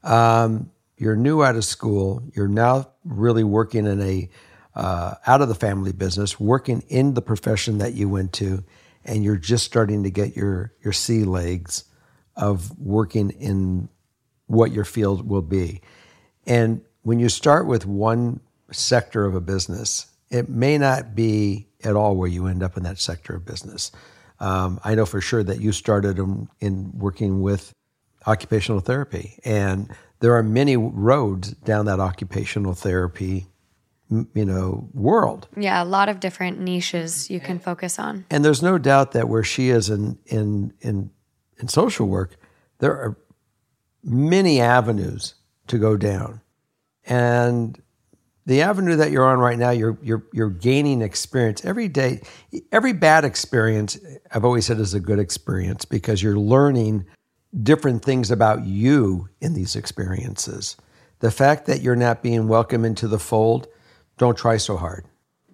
Um, 0.04 0.72
you're 0.98 1.16
new 1.16 1.44
out 1.44 1.56
of 1.56 1.66
school. 1.66 2.24
You're 2.36 2.48
now 2.48 2.90
really 3.04 3.44
working 3.44 3.88
in 3.88 4.02
a 4.02 4.30
uh, 4.76 5.16
out 5.26 5.42
of 5.42 5.48
the 5.48 5.56
family 5.56 5.92
business 5.92 6.40
working 6.40 6.84
in 6.88 7.16
the 7.16 7.22
profession 7.22 7.80
that 7.80 7.96
you 7.96 8.08
went 8.08 8.32
to 8.34 8.64
and 9.04 9.24
you're 9.24 9.38
just 9.38 9.66
starting 9.66 10.04
to 10.04 10.12
get 10.12 10.36
your 10.36 10.74
your 10.84 10.94
sea 10.94 11.24
legs 11.24 11.86
of 12.36 12.78
working 12.78 13.32
in 13.32 13.90
what 14.46 14.72
your 14.72 14.86
field 14.86 15.28
will 15.28 15.42
be. 15.42 15.82
And 16.46 16.82
when 17.08 17.22
you 17.22 17.30
start 17.30 17.68
with 17.68 17.86
one 17.86 18.42
sector 18.70 19.26
of 19.26 19.34
a 19.34 19.40
business, 19.40 20.08
it 20.30 20.50
may 20.50 20.78
not 20.78 21.16
be 21.16 21.66
at 21.86 21.96
all 21.96 22.18
where 22.18 22.28
you 22.28 22.48
end 22.48 22.62
up 22.62 22.76
in 22.76 22.84
that 22.84 23.00
sector 23.00 23.34
of 23.34 23.46
business. 23.46 23.94
Um, 24.42 24.82
I 24.84 24.94
know 24.94 25.06
for 25.06 25.22
sure 25.22 25.42
that 25.42 25.62
you 25.62 25.72
started 25.72 26.20
in, 26.20 26.50
in 26.60 26.92
working 26.98 27.42
with 27.42 27.72
occupational 28.26 28.82
therapy, 28.82 29.40
and 29.46 29.90
there 30.20 30.36
are 30.36 30.44
many 30.44 30.76
roads 30.76 31.52
down 31.52 31.86
that 31.86 32.02
occupational 32.02 32.74
therapy 32.74 33.48
you 34.10 34.44
know, 34.44 34.90
world. 34.94 35.48
Yeah, 35.56 35.82
a 35.82 35.86
lot 35.86 36.10
of 36.10 36.20
different 36.20 36.60
niches 36.60 37.30
you 37.30 37.40
can 37.40 37.58
focus 37.58 38.00
on. 38.00 38.26
And 38.30 38.44
there's 38.44 38.62
no 38.62 38.78
doubt 38.78 39.14
that 39.14 39.30
where 39.30 39.44
she 39.44 39.70
is 39.70 39.90
in 39.90 40.18
in 40.26 40.74
in 40.82 41.12
in 41.58 41.70
social 41.70 42.08
work, 42.08 42.36
there 42.80 42.92
are 42.92 43.18
many 44.04 44.60
avenues 44.60 45.36
to 45.68 45.78
go 45.78 45.96
down. 45.96 46.42
And 47.08 47.82
the 48.46 48.62
avenue 48.62 48.98
that 48.98 49.12
you're 49.12 49.26
on 49.26 49.40
right 49.40 49.58
now, 49.58 49.72
you're 49.72 49.98
you're 50.02 50.26
you're 50.32 50.50
gaining 50.50 51.02
experience 51.02 51.66
every 51.66 51.88
day. 51.88 52.22
Every 52.72 52.94
bad 52.94 53.26
experience, 53.26 53.98
I've 54.32 54.46
always 54.46 54.66
said, 54.66 54.80
is 54.80 54.94
a 54.94 55.00
good 55.00 55.20
experience 55.20 55.86
because 55.86 56.22
you're 56.22 56.38
learning 56.38 57.06
different 57.64 58.04
things 58.04 58.30
about 58.30 58.66
you 58.66 59.30
in 59.42 59.54
these 59.54 59.76
experiences. 59.76 60.78
The 61.20 61.32
fact 61.32 61.66
that 61.66 61.82
you're 61.82 61.96
not 61.96 62.22
being 62.22 62.48
welcome 62.48 62.86
into 62.86 63.08
the 63.08 63.20
fold, 63.20 63.68
don't 64.18 64.38
try 64.38 64.58
so 64.58 64.78
hard. 64.78 65.06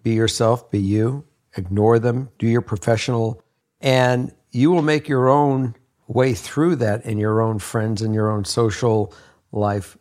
Be 0.01 0.11
yourself, 0.11 0.69
be 0.69 0.79
you, 0.79 1.25
ignore 1.55 1.99
them, 1.99 2.29
do 2.37 2.47
your 2.47 2.61
professional, 2.61 3.41
and 3.79 4.33
you 4.51 4.71
will 4.71 4.81
make 4.81 5.07
your 5.07 5.29
own 5.29 5.75
way 6.07 6.33
through 6.33 6.75
that 6.77 7.05
in 7.05 7.17
your 7.17 7.41
own 7.41 7.59
friends 7.59 8.01
and 8.01 8.13
your 8.13 8.29
own 8.29 8.43
social 8.43 9.13
life 9.51 9.97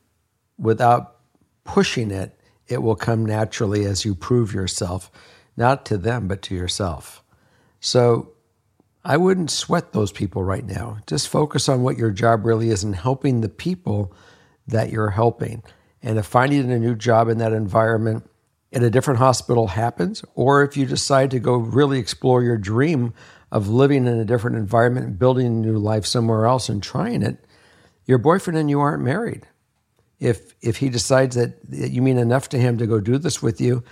without 0.59 1.12
pushing 1.65 2.11
it. 2.11 2.39
It 2.69 2.83
will 2.83 2.97
come 2.97 3.27
naturally 3.27 3.85
as 3.85 4.05
you 4.05 4.15
prove 4.15 4.55
yourself, 4.55 5.11
not 5.57 5.85
to 5.87 5.99
them, 5.99 6.29
but 6.29 6.43
to 6.43 6.55
yourself. 6.55 7.23
So 7.81 8.33
I 9.05 9.17
wouldn't 9.17 9.51
sweat 9.51 9.93
those 9.93 10.13
people 10.13 10.45
right 10.45 10.65
now. 10.65 10.99
Just 11.07 11.29
focus 11.29 11.69
on 11.69 11.83
what 11.83 11.99
your 11.99 12.11
job 12.11 12.47
really 12.47 12.69
is 12.69 12.85
and 12.85 12.95
helping 12.95 13.41
the 13.41 13.49
people 13.49 14.15
that 14.67 14.91
you're 14.91 15.11
helping. 15.11 15.63
And 16.03 16.19
if 16.19 16.27
finding 16.27 16.71
a 16.71 16.79
new 16.79 16.95
job 16.95 17.29
in 17.29 17.39
that 17.39 17.53
environment 17.53 18.29
in 18.71 18.83
a 18.83 18.91
different 18.91 19.19
hospital 19.19 19.69
happens, 19.69 20.25
or 20.35 20.63
if 20.63 20.77
you 20.77 20.87
decide 20.87 21.31
to 21.33 21.41
go 21.41 21.57
really 21.57 21.99
explore 21.99 22.43
your 22.43 22.57
dream 22.57 23.13
of 23.51 23.69
living 23.69 24.07
in 24.07 24.19
a 24.19 24.25
different 24.25 24.57
environment 24.57 25.07
and 25.07 25.19
building 25.19 25.47
a 25.47 25.51
new 25.51 25.79
life 25.79 26.07
somewhere 26.07 26.47
else 26.47 26.69
and 26.69 26.83
trying 26.83 27.23
it, 27.23 27.45
your 28.07 28.19
boyfriend 28.19 28.59
and 28.59 28.71
you 28.71 28.81
aren't 28.81 29.03
married. 29.03 29.47
If 30.23 30.55
if 30.61 30.77
he 30.77 30.89
decides 30.89 31.35
that, 31.35 31.59
you 31.68 32.01
mean 32.01 32.16
enough 32.16 32.49
to 32.51 32.59
him 32.59 32.79
to 32.79 32.87
go 32.87 33.01
do 33.01 33.18
this 33.18 33.43
with 33.43 33.61
you, 33.61 33.83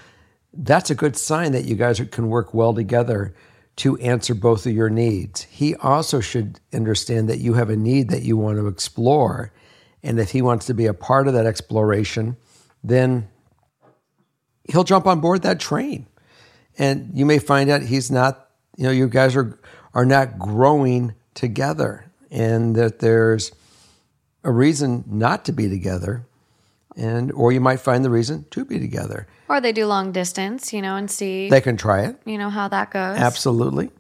that's 0.53 0.89
a 0.91 0.95
good 0.95 1.17
sign 1.17 1.53
that 1.53 1.65
you 1.65 1.75
guys 1.75 2.01
can 2.13 2.29
work 2.29 2.55
well 2.55 2.73
together 2.73 3.35
to 3.77 3.97
answer 3.97 4.35
both 4.35 4.65
of 4.65 4.73
your 4.73 4.91
needs. 4.91 5.43
He 5.43 5.75
also 5.75 6.21
should 6.21 6.61
understand 6.73 7.29
that 7.29 7.39
you 7.39 7.55
have 7.55 7.69
a 7.69 7.77
need 7.77 8.11
that 8.11 8.23
you 8.23 8.37
want 8.37 8.59
to 8.59 8.69
explore. 8.69 9.53
And 10.05 10.21
if 10.21 10.31
he 10.31 10.41
wants 10.41 10.67
to 10.67 10.75
be 10.75 10.87
a 10.87 10.95
part 10.95 11.27
of 11.27 11.35
that 11.35 11.47
exploration, 11.47 12.37
then 12.85 13.29
he'll 14.71 14.85
jump 14.85 15.07
on 15.09 15.21
board 15.21 15.43
that 15.43 15.59
train. 15.59 16.07
And 16.79 17.11
you 17.13 17.27
may 17.27 17.41
find 17.41 17.71
out 17.71 17.83
he's 17.83 18.11
not, 18.11 18.51
you 18.77 18.85
know, 18.85 18.93
you 18.93 19.09
guys 19.09 19.35
are 19.35 19.59
are 19.95 20.07
not 20.07 20.39
growing 20.39 21.15
together 21.35 22.05
and 22.31 22.77
that 22.77 23.01
there's 23.01 23.51
a 24.45 24.51
reason 24.51 25.05
not 25.07 25.45
to 25.47 25.53
be 25.53 25.69
together 25.69 26.27
and 26.97 27.31
or 27.33 27.53
you 27.53 27.61
might 27.61 27.81
find 27.81 28.05
the 28.05 28.11
reason 28.11 28.47
to 28.51 28.65
be 28.65 28.79
together. 28.79 29.27
Or 29.49 29.61
they 29.61 29.73
do 29.73 29.87
long 29.87 30.13
distance, 30.13 30.73
you 30.73 30.83
know, 30.83 30.97
and 30.97 31.11
see, 31.11 31.49
They 31.49 31.61
can 31.61 31.77
try 31.77 32.03
it. 32.05 32.17
you 32.25 32.37
know, 32.39 32.51
how 32.51 32.69
that 32.69 32.91
goes. 32.91 33.17
Absolutely. 33.19 33.91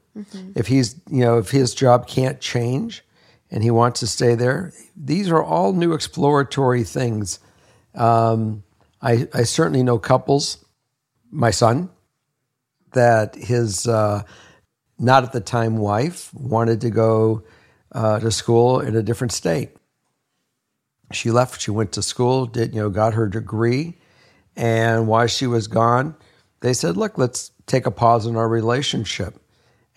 If 0.54 0.66
he's, 0.66 0.96
you 1.08 1.20
know, 1.24 1.38
if 1.38 1.50
his 1.50 1.72
job 1.72 2.06
can't 2.06 2.40
change 2.40 3.04
and 3.50 3.62
he 3.62 3.70
wants 3.70 4.00
to 4.00 4.06
stay 4.06 4.34
there, 4.34 4.72
these 4.96 5.30
are 5.30 5.42
all 5.42 5.72
new 5.72 5.92
exploratory 5.92 6.82
things. 6.84 7.38
Um, 7.94 8.64
I, 9.00 9.28
I 9.32 9.44
certainly 9.44 9.82
know 9.82 9.98
couples, 9.98 10.62
my 11.30 11.50
son, 11.52 11.90
that 12.92 13.34
his 13.36 13.86
uh, 13.86 14.22
not 14.98 15.22
at 15.24 15.32
the 15.32 15.40
time 15.40 15.78
wife 15.78 16.34
wanted 16.34 16.80
to 16.82 16.90
go 16.90 17.44
uh, 17.92 18.18
to 18.18 18.30
school 18.30 18.80
in 18.80 18.96
a 18.96 19.02
different 19.02 19.32
state. 19.32 19.70
She 21.12 21.30
left, 21.30 21.60
she 21.60 21.70
went 21.70 21.92
to 21.92 22.02
school, 22.02 22.46
did, 22.46 22.74
you 22.74 22.80
know, 22.80 22.90
got 22.90 23.14
her 23.14 23.28
degree. 23.28 23.98
And 24.56 25.08
while 25.08 25.26
she 25.26 25.46
was 25.46 25.66
gone, 25.66 26.14
they 26.60 26.72
said, 26.72 26.96
look, 26.96 27.18
let's 27.18 27.52
take 27.66 27.86
a 27.86 27.90
pause 27.90 28.26
in 28.26 28.36
our 28.36 28.48
relationship. 28.48 29.36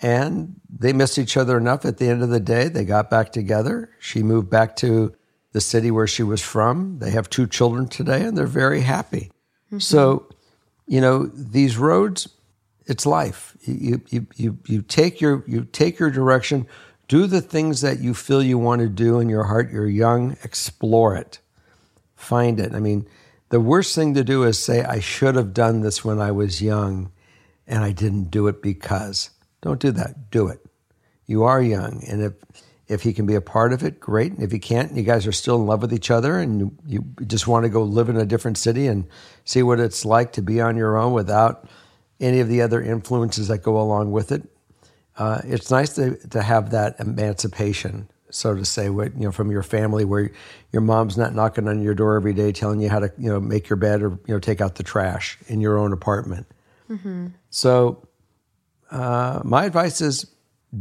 And 0.02 0.60
they 0.70 0.94
missed 0.94 1.18
each 1.18 1.38
other 1.38 1.58
enough 1.58 1.86
at 1.86 1.98
the 1.98 2.08
end 2.08 2.24
of 2.24 2.30
the 2.30 2.40
day. 2.40 2.68
They 2.68 2.84
got 2.84 3.10
back 3.10 3.32
together. 3.32 3.90
She 4.00 4.24
moved 4.24 4.50
back 4.50 4.76
to 4.78 5.14
the 5.54 5.62
city 5.62 5.92
where 5.92 6.08
she 6.08 6.24
was 6.24 6.42
from. 6.42 7.00
They 7.00 7.12
have 7.12 7.30
two 7.30 7.48
children 7.48 7.88
today 7.88 8.24
and 8.24 8.38
they're 8.38 8.48
very 8.48 8.82
happy. 8.82 9.32
Mm-hmm. 9.68 9.80
So, 9.80 10.28
you 10.88 11.00
know, 11.00 11.28
these 11.28 11.78
roads, 11.78 12.28
it's 12.86 13.06
life. 13.06 13.56
You, 13.62 14.02
you, 14.10 14.28
you, 14.36 14.58
you, 14.66 14.82
take 14.82 15.22
your, 15.22 15.44
you 15.48 15.64
take 15.64 16.00
your 16.00 16.12
direction, 16.12 16.68
do 17.14 17.28
the 17.28 17.42
things 17.42 17.82
that 17.82 18.00
you 18.00 18.12
feel 18.12 18.42
you 18.42 18.58
want 18.58 18.82
to 18.82 18.90
do 18.90 19.20
in 19.20 19.30
your 19.30 19.44
heart. 19.44 19.72
You're 19.72 19.88
young, 19.88 20.36
explore 20.44 21.16
it, 21.16 21.38
find 22.16 22.60
it. 22.60 22.74
I 22.74 22.80
mean, 22.80 23.08
the 23.50 23.60
worst 23.60 23.94
thing 23.94 24.16
to 24.16 24.24
do 24.24 24.42
is 24.46 24.58
say, 24.58 24.84
I 24.84 25.00
should 25.00 25.36
have 25.36 25.54
done 25.54 25.82
this 25.82 26.04
when 26.04 26.20
I 26.20 26.32
was 26.32 26.60
young 26.60 27.12
and 27.68 27.84
I 27.84 27.92
didn't 27.92 28.32
do 28.32 28.48
it 28.48 28.64
because. 28.64 29.30
Don't 29.62 29.80
do 29.80 29.92
that. 29.92 30.32
Do 30.32 30.48
it. 30.48 30.66
You 31.28 31.44
are 31.44 31.62
young. 31.62 32.04
And 32.08 32.24
if, 32.24 32.34
if 32.88 33.04
he 33.04 33.14
can 33.14 33.28
be 33.28 33.36
a 33.36 33.42
part 33.42 33.74
of 33.74 33.84
it, 33.84 34.00
great. 34.00 34.32
And 34.32 34.42
if 34.42 34.52
he 34.52 34.58
can't, 34.58 34.90
and 34.90 34.98
you 34.98 35.04
guys 35.04 35.28
are 35.28 35.32
still 35.32 35.58
in 35.58 35.68
love 35.68 35.84
with 35.84 35.94
each 35.94 36.10
other 36.10 36.40
and 36.40 36.60
you, 36.60 36.72
you 36.88 37.06
just 37.28 37.48
want 37.48 37.62
to 37.62 37.70
go 37.70 37.84
live 37.84 38.10
in 38.10 38.18
a 38.18 38.26
different 38.26 38.58
city 38.58 38.88
and 38.88 39.08
see 39.46 39.62
what 39.62 39.80
it's 39.80 40.04
like 40.04 40.32
to 40.32 40.42
be 40.42 40.60
on 40.62 40.78
your 40.78 40.98
own 40.98 41.14
without 41.14 41.70
any 42.20 42.40
of 42.40 42.48
the 42.48 42.64
other 42.64 42.82
influences 42.82 43.50
that 43.50 43.60
go 43.60 43.80
along 43.80 44.12
with 44.12 44.32
it. 44.32 44.50
Uh, 45.18 45.42
it's 45.44 45.70
nice 45.70 45.94
to, 45.96 46.16
to 46.30 46.42
have 46.42 46.72
that 46.72 47.00
emancipation, 47.00 48.10
so 48.30 48.56
to 48.56 48.66
say, 48.66 48.90
what, 48.90 49.14
you 49.16 49.22
know, 49.22 49.32
from 49.32 49.52
your 49.52 49.62
family 49.64 50.06
where 50.06 50.32
your 50.72 50.82
mom's 50.82 51.18
not 51.18 51.36
knocking 51.36 51.68
on 51.68 51.82
your 51.82 51.94
door 51.94 52.16
every 52.16 52.34
day 52.34 52.52
telling 52.52 52.80
you 52.80 52.90
how 52.90 53.00
to, 53.00 53.12
you 53.18 53.30
know, 53.30 53.40
make 53.40 53.70
your 53.70 53.78
bed 53.78 54.02
or, 54.02 54.10
you 54.26 54.34
know, 54.34 54.40
take 54.40 54.60
out 54.60 54.76
the 54.76 54.84
trash 54.84 55.38
in 55.48 55.62
your 55.62 55.78
own 55.78 55.94
apartment. 55.94 56.48
So 57.52 58.08
uh, 58.92 59.42
my 59.44 59.66
advice 59.66 60.02
is 60.02 60.26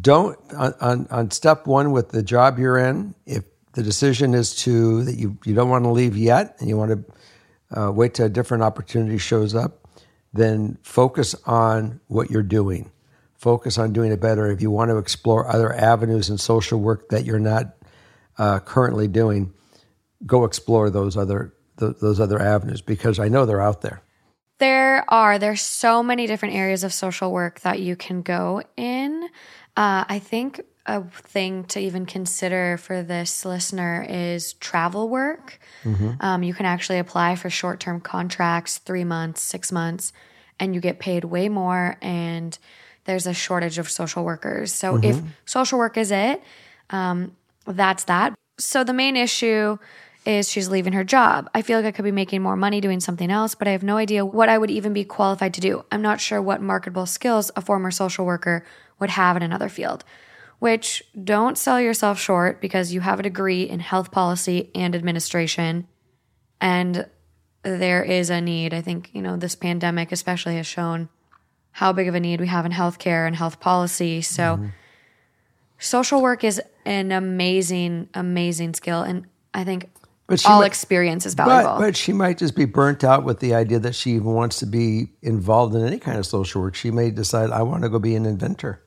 don't 0.00 0.38
on, 0.54 0.74
on, 0.80 1.06
on 1.10 1.30
step 1.30 1.66
one 1.66 1.92
with 1.92 2.10
the 2.10 2.22
job 2.22 2.58
you're 2.58 2.78
in. 2.78 3.14
If 3.26 3.44
the 3.74 3.82
decision 3.82 4.34
is 4.34 4.54
to 4.56 5.04
that 5.04 5.16
you 5.16 5.36
you 5.44 5.54
don't 5.54 5.68
want 5.68 5.84
to 5.84 5.90
leave 5.90 6.16
yet 6.16 6.56
and 6.58 6.68
you 6.68 6.76
want 6.76 6.90
to 7.70 7.78
uh, 7.80 7.92
wait 7.92 8.14
till 8.14 8.26
a 8.26 8.30
different 8.30 8.62
opportunity 8.62 9.18
shows 9.18 9.54
up, 9.54 9.86
then 10.32 10.78
focus 10.82 11.34
on 11.46 12.00
what 12.08 12.30
you're 12.30 12.42
doing. 12.42 12.90
Focus 13.43 13.76
on 13.76 13.93
doing 13.93 14.12
it 14.12 14.20
better. 14.20 14.49
If 14.49 14.62
you 14.62 14.70
want 14.70 14.90
to 14.90 14.99
explore 14.99 15.53
other 15.53 15.72
avenues 15.74 16.30
in 16.30 16.38
social 16.38 16.78
work 16.78 17.09
that 17.09 17.24
you're 17.24 17.40
not 17.40 17.74
uh, 18.38 18.61
currently 18.61 19.09
doing, 19.09 19.53
go 20.24 20.45
explore 20.45 20.90
those 20.90 21.16
other 21.16 21.53
th- 21.80 21.97
those 22.01 22.20
other 22.20 22.40
avenues 22.40 22.82
because 22.82 23.18
I 23.18 23.26
know 23.26 23.45
they're 23.45 23.61
out 23.61 23.80
there. 23.80 24.01
There 24.61 25.05
are 25.12 25.40
there's 25.40 25.61
so 25.61 26.05
many 26.05 26.28
different 26.28 26.55
areas 26.55 26.84
of 26.84 26.93
social 26.93 27.32
work 27.32 27.59
that 27.62 27.80
you 27.80 27.97
can 27.97 28.22
go 28.22 28.62
in. 28.76 29.24
Uh, 29.76 30.05
I 30.09 30.20
think 30.20 30.61
a 30.86 31.03
thing 31.03 31.64
to 31.64 31.80
even 31.80 32.07
consider 32.07 32.76
for 32.76 33.03
this 33.03 33.45
listener 33.45 34.07
is 34.09 34.53
travel 34.53 35.09
work. 35.09 35.59
Um, 36.20 36.45
you 36.45 36.55
can 36.55 36.66
actually 36.66 37.01
apply 37.01 37.34
for 37.34 37.51
short 37.51 37.80
term 37.80 38.01
contracts, 38.01 38.78
three 38.78 39.03
months, 39.03 39.43
six 39.43 39.72
months, 39.72 40.12
and 40.61 40.76
you 40.76 40.80
get 40.80 41.01
paid 41.01 41.24
way 41.24 41.49
more. 41.49 41.97
And 42.01 42.57
there's 43.05 43.26
a 43.26 43.34
shortage 43.34 43.78
of 43.78 43.90
social 43.90 44.24
workers. 44.24 44.72
So 44.72 44.98
if 45.03 45.20
social 45.44 45.78
work 45.78 45.96
is 45.96 46.11
it, 46.11 46.42
um, 46.90 47.36
that's 47.66 48.05
that. 48.05 48.34
So 48.59 48.84
the 48.84 48.92
main 48.92 49.16
issue 49.16 49.78
is 50.24 50.48
she's 50.48 50.68
leaving 50.68 50.92
her 50.92 51.03
job. 51.05 51.50
I 51.55 51.62
feel 51.62 51.78
like 51.78 51.86
I 51.86 51.90
could 51.90 52.05
be 52.05 52.12
making 52.12 52.42
more 52.42 52.57
money 52.57 52.80
doing 52.80 53.00
something 53.00 53.30
else, 53.30 53.55
but 53.55 53.66
I 53.66 53.72
have 53.72 53.82
no 53.82 53.96
idea 53.96 54.24
what 54.24 54.48
I 54.48 54.57
would 54.57 54.70
even 54.70 54.92
be 54.92 55.05
qualified 55.05 55.55
to 55.55 55.61
do. 55.61 55.84
I'm 55.90 56.03
not 56.03 56.20
sure 56.20 56.40
what 56.40 56.62
marketable 56.62 57.07
skills 57.07 57.50
a 57.57 57.61
former 57.61 57.90
social 57.90 58.24
worker 58.24 58.64
would 59.00 59.11
have 59.11 59.36
in 59.36 59.42
another 59.42 59.68
field. 59.68 60.05
Which 60.61 61.03
don't 61.24 61.59
sell 61.59 61.80
yourself 61.80 62.20
short 62.20 62.61
because 62.61 62.94
you 62.94 63.00
have 63.00 63.18
a 63.18 63.24
degree 63.24 63.64
in 63.64 63.80
health 63.80 64.12
policy 64.12 64.70
and 64.76 64.94
administration. 64.94 65.88
And 66.61 67.09
there 67.64 68.05
is 68.05 68.30
a 68.30 68.40
need. 68.40 68.72
I 68.72 68.80
think, 68.80 69.11
you 69.12 69.22
know, 69.22 69.36
this 69.36 69.57
pandemic 69.57 70.12
especially 70.12 70.55
has 70.55 70.66
shown 70.68 71.09
how 71.72 71.92
big 71.92 72.08
of 72.08 72.14
a 72.14 72.20
need 72.20 72.40
we 72.40 72.46
have 72.46 72.66
in 72.66 72.72
healthcare 72.72 73.26
and 73.26 73.34
health 73.34 73.60
policy. 73.60 74.22
So, 74.22 74.42
mm-hmm. 74.42 74.66
social 75.78 76.22
work 76.22 76.44
is 76.44 76.60
an 76.84 77.12
amazing, 77.12 78.08
amazing 78.14 78.74
skill. 78.74 79.02
And 79.02 79.26
I 79.54 79.64
think 79.64 79.90
But 80.26 80.44
all 80.46 80.60
might- 80.60 80.66
experience 80.66 81.26
is 81.26 81.34
valuable. 81.34 81.78
but 81.78 81.96
she 81.96 82.12
might 82.12 82.38
just 82.38 82.54
be 82.54 82.64
burnt 82.64 83.04
out 83.04 83.24
with 83.24 83.40
the 83.40 83.54
idea 83.54 83.78
that 83.80 83.94
she 83.94 84.12
even 84.12 84.32
wants 84.34 84.58
to 84.60 84.66
be 84.66 85.10
involved 85.22 85.74
in 85.74 85.84
any 85.84 85.98
kind 85.98 86.18
of 86.18 86.26
social 86.26 86.62
work. 86.62 86.74
She 86.74 86.90
may 86.90 87.10
decide, 87.10 87.50
I 87.50 87.62
want 87.62 87.82
to 87.82 87.88
go 87.88 87.98
be 87.98 88.14
an 88.14 88.26
inventor. 88.26 88.82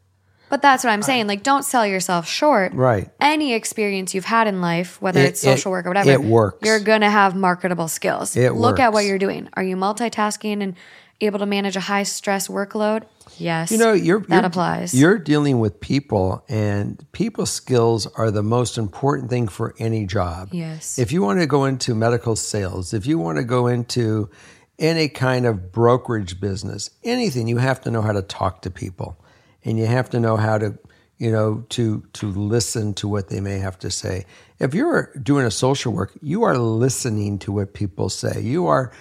But 0.47 0.61
that's 0.61 0.83
what 0.83 0.91
I'm 0.91 1.01
saying. 1.01 1.25
Like, 1.25 1.41
don't 1.41 1.63
sell 1.63 1.87
yourself 1.87 2.27
short. 2.27 2.71
Right. 2.73 3.09
Any 3.19 3.53
experience 3.53 4.13
you've 4.13 4.25
had 4.25 4.47
in 4.47 4.61
life, 4.61 5.01
whether 5.01 5.19
It- 5.19 5.29
it's 5.29 5.41
social 5.41 5.71
it- 5.71 5.73
work 5.73 5.85
or 5.87 5.89
whatever, 5.89 6.11
it 6.11 6.23
works. 6.23 6.59
You're 6.63 6.79
gonna 6.79 7.09
have 7.09 7.35
marketable 7.35 7.87
skills. 7.87 8.37
It 8.37 8.53
Look 8.53 8.79
at 8.79 8.93
what 8.93 9.05
you're 9.05 9.17
doing. 9.17 9.49
Are 9.55 9.63
you 9.63 9.75
multitasking 9.75 10.61
and 10.61 10.75
able 11.21 11.39
to 11.39 11.45
manage 11.45 11.75
a 11.75 11.81
high 11.81 12.03
stress 12.03 12.47
workload? 12.47 13.03
Yes. 13.37 13.71
You 13.71 13.77
know, 13.77 13.93
you're 13.93 14.19
that 14.21 14.29
you're- 14.29 14.45
applies. 14.45 14.93
You're 14.93 15.17
dealing 15.17 15.59
with 15.59 15.79
people, 15.79 16.43
and 16.47 17.03
people 17.11 17.45
skills 17.45 18.05
are 18.15 18.31
the 18.31 18.43
most 18.43 18.77
important 18.77 19.29
thing 19.29 19.47
for 19.47 19.73
any 19.79 20.05
job. 20.05 20.49
Yes. 20.51 20.97
If 20.99 21.11
you 21.11 21.21
want 21.21 21.39
to 21.39 21.45
go 21.47 21.65
into 21.65 21.95
medical 21.95 22.35
sales, 22.35 22.93
if 22.93 23.05
you 23.05 23.17
want 23.17 23.37
to 23.37 23.43
go 23.43 23.67
into 23.67 24.29
any 24.77 25.07
kind 25.07 25.45
of 25.45 25.71
brokerage 25.71 26.39
business, 26.39 26.89
anything, 27.03 27.47
you 27.47 27.57
have 27.57 27.81
to 27.81 27.91
know 27.91 28.01
how 28.01 28.11
to 28.11 28.21
talk 28.21 28.61
to 28.63 28.69
people, 28.69 29.17
and 29.63 29.77
you 29.77 29.85
have 29.85 30.09
to 30.11 30.19
know 30.19 30.37
how 30.37 30.57
to, 30.57 30.77
you 31.17 31.31
know, 31.31 31.65
to 31.69 32.03
to 32.13 32.27
listen 32.27 32.93
to 32.95 33.07
what 33.07 33.29
they 33.29 33.39
may 33.39 33.59
have 33.59 33.79
to 33.79 33.89
say. 33.89 34.25
If 34.59 34.73
you're 34.73 35.11
doing 35.21 35.45
a 35.45 35.51
social 35.51 35.91
work, 35.93 36.13
you 36.21 36.43
are 36.43 36.57
listening 36.57 37.39
to 37.39 37.51
what 37.51 37.73
people 37.73 38.09
say. 38.09 38.41
You 38.41 38.67
are 38.67 38.91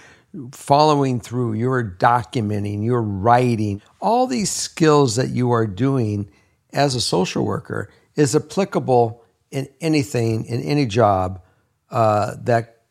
following 0.51 1.19
through, 1.19 1.53
you're 1.53 1.83
documenting, 1.83 2.83
you're 2.83 3.01
writing. 3.01 3.81
All 3.99 4.27
these 4.27 4.51
skills 4.51 5.15
that 5.15 5.29
you 5.29 5.51
are 5.51 5.67
doing 5.67 6.29
as 6.73 6.95
a 6.95 7.01
social 7.01 7.45
worker 7.45 7.89
is 8.15 8.35
applicable 8.35 9.23
in 9.51 9.67
anything, 9.81 10.45
in 10.45 10.61
any 10.61 10.85
job 10.85 11.41
uh, 11.89 12.35
that 12.43 12.81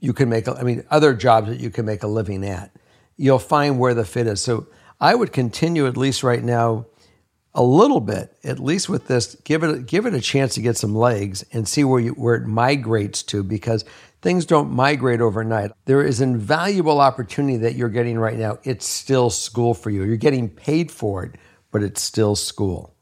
you 0.00 0.12
can 0.12 0.28
make. 0.28 0.48
I 0.48 0.62
mean, 0.62 0.84
other 0.90 1.14
jobs 1.14 1.48
that 1.48 1.60
you 1.60 1.70
can 1.70 1.84
make 1.84 2.02
a 2.02 2.08
living 2.08 2.44
at. 2.44 2.72
You'll 3.16 3.38
find 3.38 3.78
where 3.78 3.94
the 3.94 4.04
fit 4.04 4.26
is. 4.26 4.40
So 4.40 4.66
I 5.00 5.14
would 5.14 5.32
continue 5.32 5.86
at 5.86 5.96
least 5.96 6.22
right 6.22 6.42
now 6.42 6.86
a 7.54 7.62
little 7.62 8.00
bit, 8.00 8.36
at 8.44 8.60
least 8.60 8.88
with 8.88 9.08
this, 9.08 9.34
give 9.44 9.62
it 9.62 9.86
give 9.86 10.06
it 10.06 10.14
a 10.14 10.20
chance 10.20 10.54
to 10.54 10.62
get 10.62 10.76
some 10.76 10.94
legs 10.94 11.44
and 11.52 11.66
see 11.66 11.82
where 11.82 12.00
you 12.00 12.12
where 12.12 12.36
it 12.36 12.46
migrates 12.46 13.22
to 13.24 13.42
because 13.42 13.84
things 14.22 14.46
don't 14.46 14.70
migrate 14.70 15.20
overnight. 15.20 15.70
There 15.86 16.04
is 16.04 16.20
invaluable 16.20 17.00
opportunity 17.00 17.56
that 17.58 17.74
you're 17.74 17.88
getting 17.88 18.18
right 18.18 18.38
now. 18.38 18.58
It's 18.64 18.86
still 18.86 19.30
school 19.30 19.74
for 19.74 19.90
you. 19.90 20.02
You're 20.04 20.16
getting 20.16 20.48
paid 20.48 20.90
for 20.90 21.24
it, 21.24 21.36
but 21.70 21.82
it's 21.82 22.02
still 22.02 22.36
school. 22.36 22.94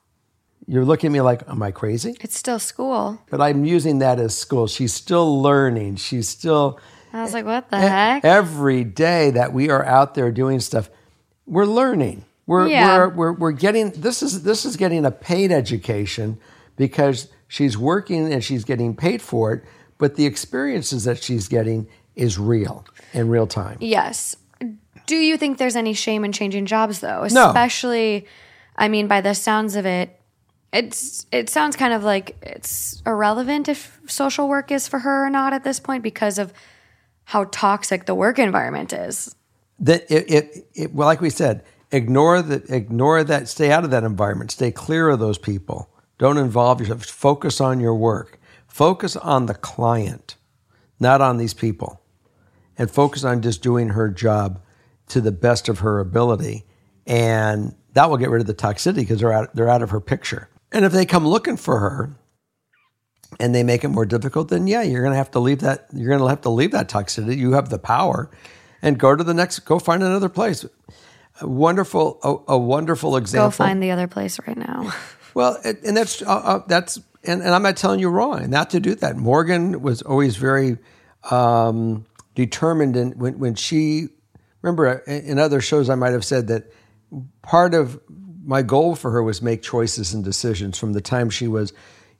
You're 0.66 0.84
looking 0.84 1.08
at 1.08 1.12
me 1.12 1.20
like, 1.22 1.42
am 1.48 1.62
I 1.62 1.70
crazy? 1.70 2.16
it's 2.20 2.36
still 2.38 2.58
school. 2.58 3.18
But 3.30 3.40
I'm 3.40 3.64
using 3.64 4.00
that 4.00 4.20
as 4.20 4.36
school. 4.36 4.66
She's 4.66 4.92
still 4.92 5.40
learning. 5.42 5.96
She's 5.96 6.28
still 6.28 6.78
I 7.12 7.22
was 7.22 7.32
like, 7.32 7.46
what 7.46 7.70
the 7.70 7.78
heck? 7.78 8.22
Every 8.24 8.84
day 8.84 9.30
that 9.30 9.54
we 9.54 9.70
are 9.70 9.84
out 9.84 10.14
there 10.14 10.30
doing 10.30 10.60
stuff, 10.60 10.90
we're 11.46 11.64
learning. 11.64 12.26
We're, 12.46 12.68
Yeah. 12.68 12.98
we're, 12.98 13.08
we're, 13.08 13.32
we're 13.32 13.52
getting 13.52 13.90
this 13.92 14.22
is 14.22 14.42
this 14.42 14.66
is 14.66 14.76
getting 14.76 15.06
a 15.06 15.10
paid 15.10 15.50
education 15.50 16.38
because 16.76 17.28
she's 17.48 17.78
working 17.78 18.30
and 18.32 18.44
she's 18.44 18.64
getting 18.64 18.94
paid 18.94 19.22
for 19.22 19.52
it. 19.54 19.64
But 19.98 20.14
the 20.14 20.26
experiences 20.26 21.04
that 21.04 21.22
she's 21.22 21.48
getting 21.48 21.88
is 22.14 22.38
real 22.38 22.84
in 23.12 23.28
real 23.28 23.46
time. 23.46 23.78
Yes. 23.80 24.36
Do 25.06 25.16
you 25.16 25.36
think 25.36 25.58
there's 25.58 25.76
any 25.76 25.94
shame 25.94 26.24
in 26.24 26.32
changing 26.32 26.66
jobs 26.66 27.00
though? 27.00 27.26
No. 27.30 27.48
Especially 27.48 28.26
I 28.76 28.88
mean 28.88 29.08
by 29.08 29.20
the 29.20 29.34
sounds 29.34 29.76
of 29.76 29.86
it 29.86 30.18
it's 30.72 31.26
it 31.32 31.48
sounds 31.48 31.76
kind 31.76 31.94
of 31.94 32.04
like 32.04 32.36
it's 32.42 33.02
irrelevant 33.06 33.68
if 33.68 34.00
social 34.06 34.48
work 34.48 34.70
is 34.70 34.86
for 34.86 34.98
her 35.00 35.26
or 35.26 35.30
not 35.30 35.52
at 35.52 35.64
this 35.64 35.80
point 35.80 36.02
because 36.02 36.38
of 36.38 36.52
how 37.24 37.44
toxic 37.44 38.06
the 38.06 38.14
work 38.14 38.38
environment 38.38 38.92
is. 38.92 39.34
that 39.78 40.10
it, 40.10 40.30
it, 40.30 40.68
it 40.74 40.94
well, 40.94 41.06
like 41.06 41.20
we 41.20 41.30
said, 41.30 41.64
ignore 41.90 42.42
that, 42.42 42.68
ignore 42.70 43.24
that, 43.24 43.48
stay 43.48 43.70
out 43.70 43.84
of 43.84 43.90
that 43.90 44.04
environment, 44.04 44.50
stay 44.50 44.70
clear 44.70 45.08
of 45.08 45.18
those 45.18 45.38
people. 45.38 45.90
Don't 46.18 46.38
involve 46.38 46.80
yourself. 46.80 47.04
Focus 47.04 47.60
on 47.60 47.80
your 47.80 47.94
work. 47.94 48.40
Focus 48.78 49.16
on 49.16 49.46
the 49.46 49.56
client, 49.56 50.36
not 51.00 51.20
on 51.20 51.36
these 51.36 51.52
people, 51.52 52.00
and 52.78 52.88
focus 52.88 53.24
on 53.24 53.42
just 53.42 53.60
doing 53.60 53.88
her 53.88 54.08
job 54.08 54.60
to 55.08 55.20
the 55.20 55.32
best 55.32 55.68
of 55.68 55.80
her 55.80 55.98
ability, 55.98 56.64
and 57.04 57.74
that 57.94 58.08
will 58.08 58.18
get 58.18 58.30
rid 58.30 58.40
of 58.40 58.46
the 58.46 58.54
toxicity 58.54 58.98
because 58.98 59.18
they're 59.18 59.32
out, 59.32 59.52
they're 59.56 59.68
out 59.68 59.82
of 59.82 59.90
her 59.90 60.00
picture. 60.00 60.48
And 60.70 60.84
if 60.84 60.92
they 60.92 61.04
come 61.04 61.26
looking 61.26 61.56
for 61.56 61.80
her, 61.80 62.14
and 63.40 63.52
they 63.52 63.64
make 63.64 63.82
it 63.82 63.88
more 63.88 64.06
difficult, 64.06 64.48
then 64.48 64.68
yeah, 64.68 64.82
you're 64.82 65.02
going 65.02 65.10
to 65.12 65.18
have 65.18 65.32
to 65.32 65.40
leave 65.40 65.58
that. 65.58 65.88
You're 65.92 66.10
going 66.10 66.20
to 66.20 66.28
have 66.28 66.42
to 66.42 66.50
leave 66.50 66.70
that 66.70 66.88
toxicity. 66.88 67.36
You 67.36 67.54
have 67.54 67.70
the 67.70 67.80
power, 67.80 68.30
and 68.80 68.96
go 68.96 69.16
to 69.16 69.24
the 69.24 69.34
next. 69.34 69.58
Go 69.64 69.80
find 69.80 70.04
another 70.04 70.28
place. 70.28 70.64
A 71.40 71.48
wonderful, 71.48 72.20
a, 72.22 72.52
a 72.52 72.58
wonderful 72.58 73.16
example. 73.16 73.48
Go 73.48 73.50
find 73.50 73.82
the 73.82 73.90
other 73.90 74.06
place 74.06 74.38
right 74.46 74.56
now. 74.56 74.94
Well, 75.34 75.56
and 75.62 75.96
that's 75.96 76.20
uh, 76.22 76.26
uh, 76.26 76.62
that's 76.66 76.98
and, 77.24 77.42
and 77.42 77.54
I'm 77.54 77.62
not 77.62 77.76
telling 77.76 78.00
you 78.00 78.08
wrong 78.08 78.48
not 78.50 78.70
to 78.70 78.80
do 78.80 78.94
that. 78.96 79.16
Morgan 79.16 79.82
was 79.82 80.02
always 80.02 80.36
very 80.36 80.78
um, 81.30 82.06
determined, 82.34 82.96
and 82.96 83.20
when 83.20 83.38
when 83.38 83.54
she 83.54 84.08
remember 84.62 84.98
in 85.06 85.38
other 85.38 85.60
shows 85.60 85.90
I 85.90 85.94
might 85.94 86.12
have 86.12 86.24
said 86.24 86.48
that 86.48 86.72
part 87.42 87.74
of 87.74 88.00
my 88.44 88.62
goal 88.62 88.94
for 88.94 89.10
her 89.10 89.22
was 89.22 89.42
make 89.42 89.62
choices 89.62 90.14
and 90.14 90.24
decisions 90.24 90.78
from 90.78 90.94
the 90.94 91.00
time 91.00 91.28
she 91.28 91.46
was, 91.46 91.72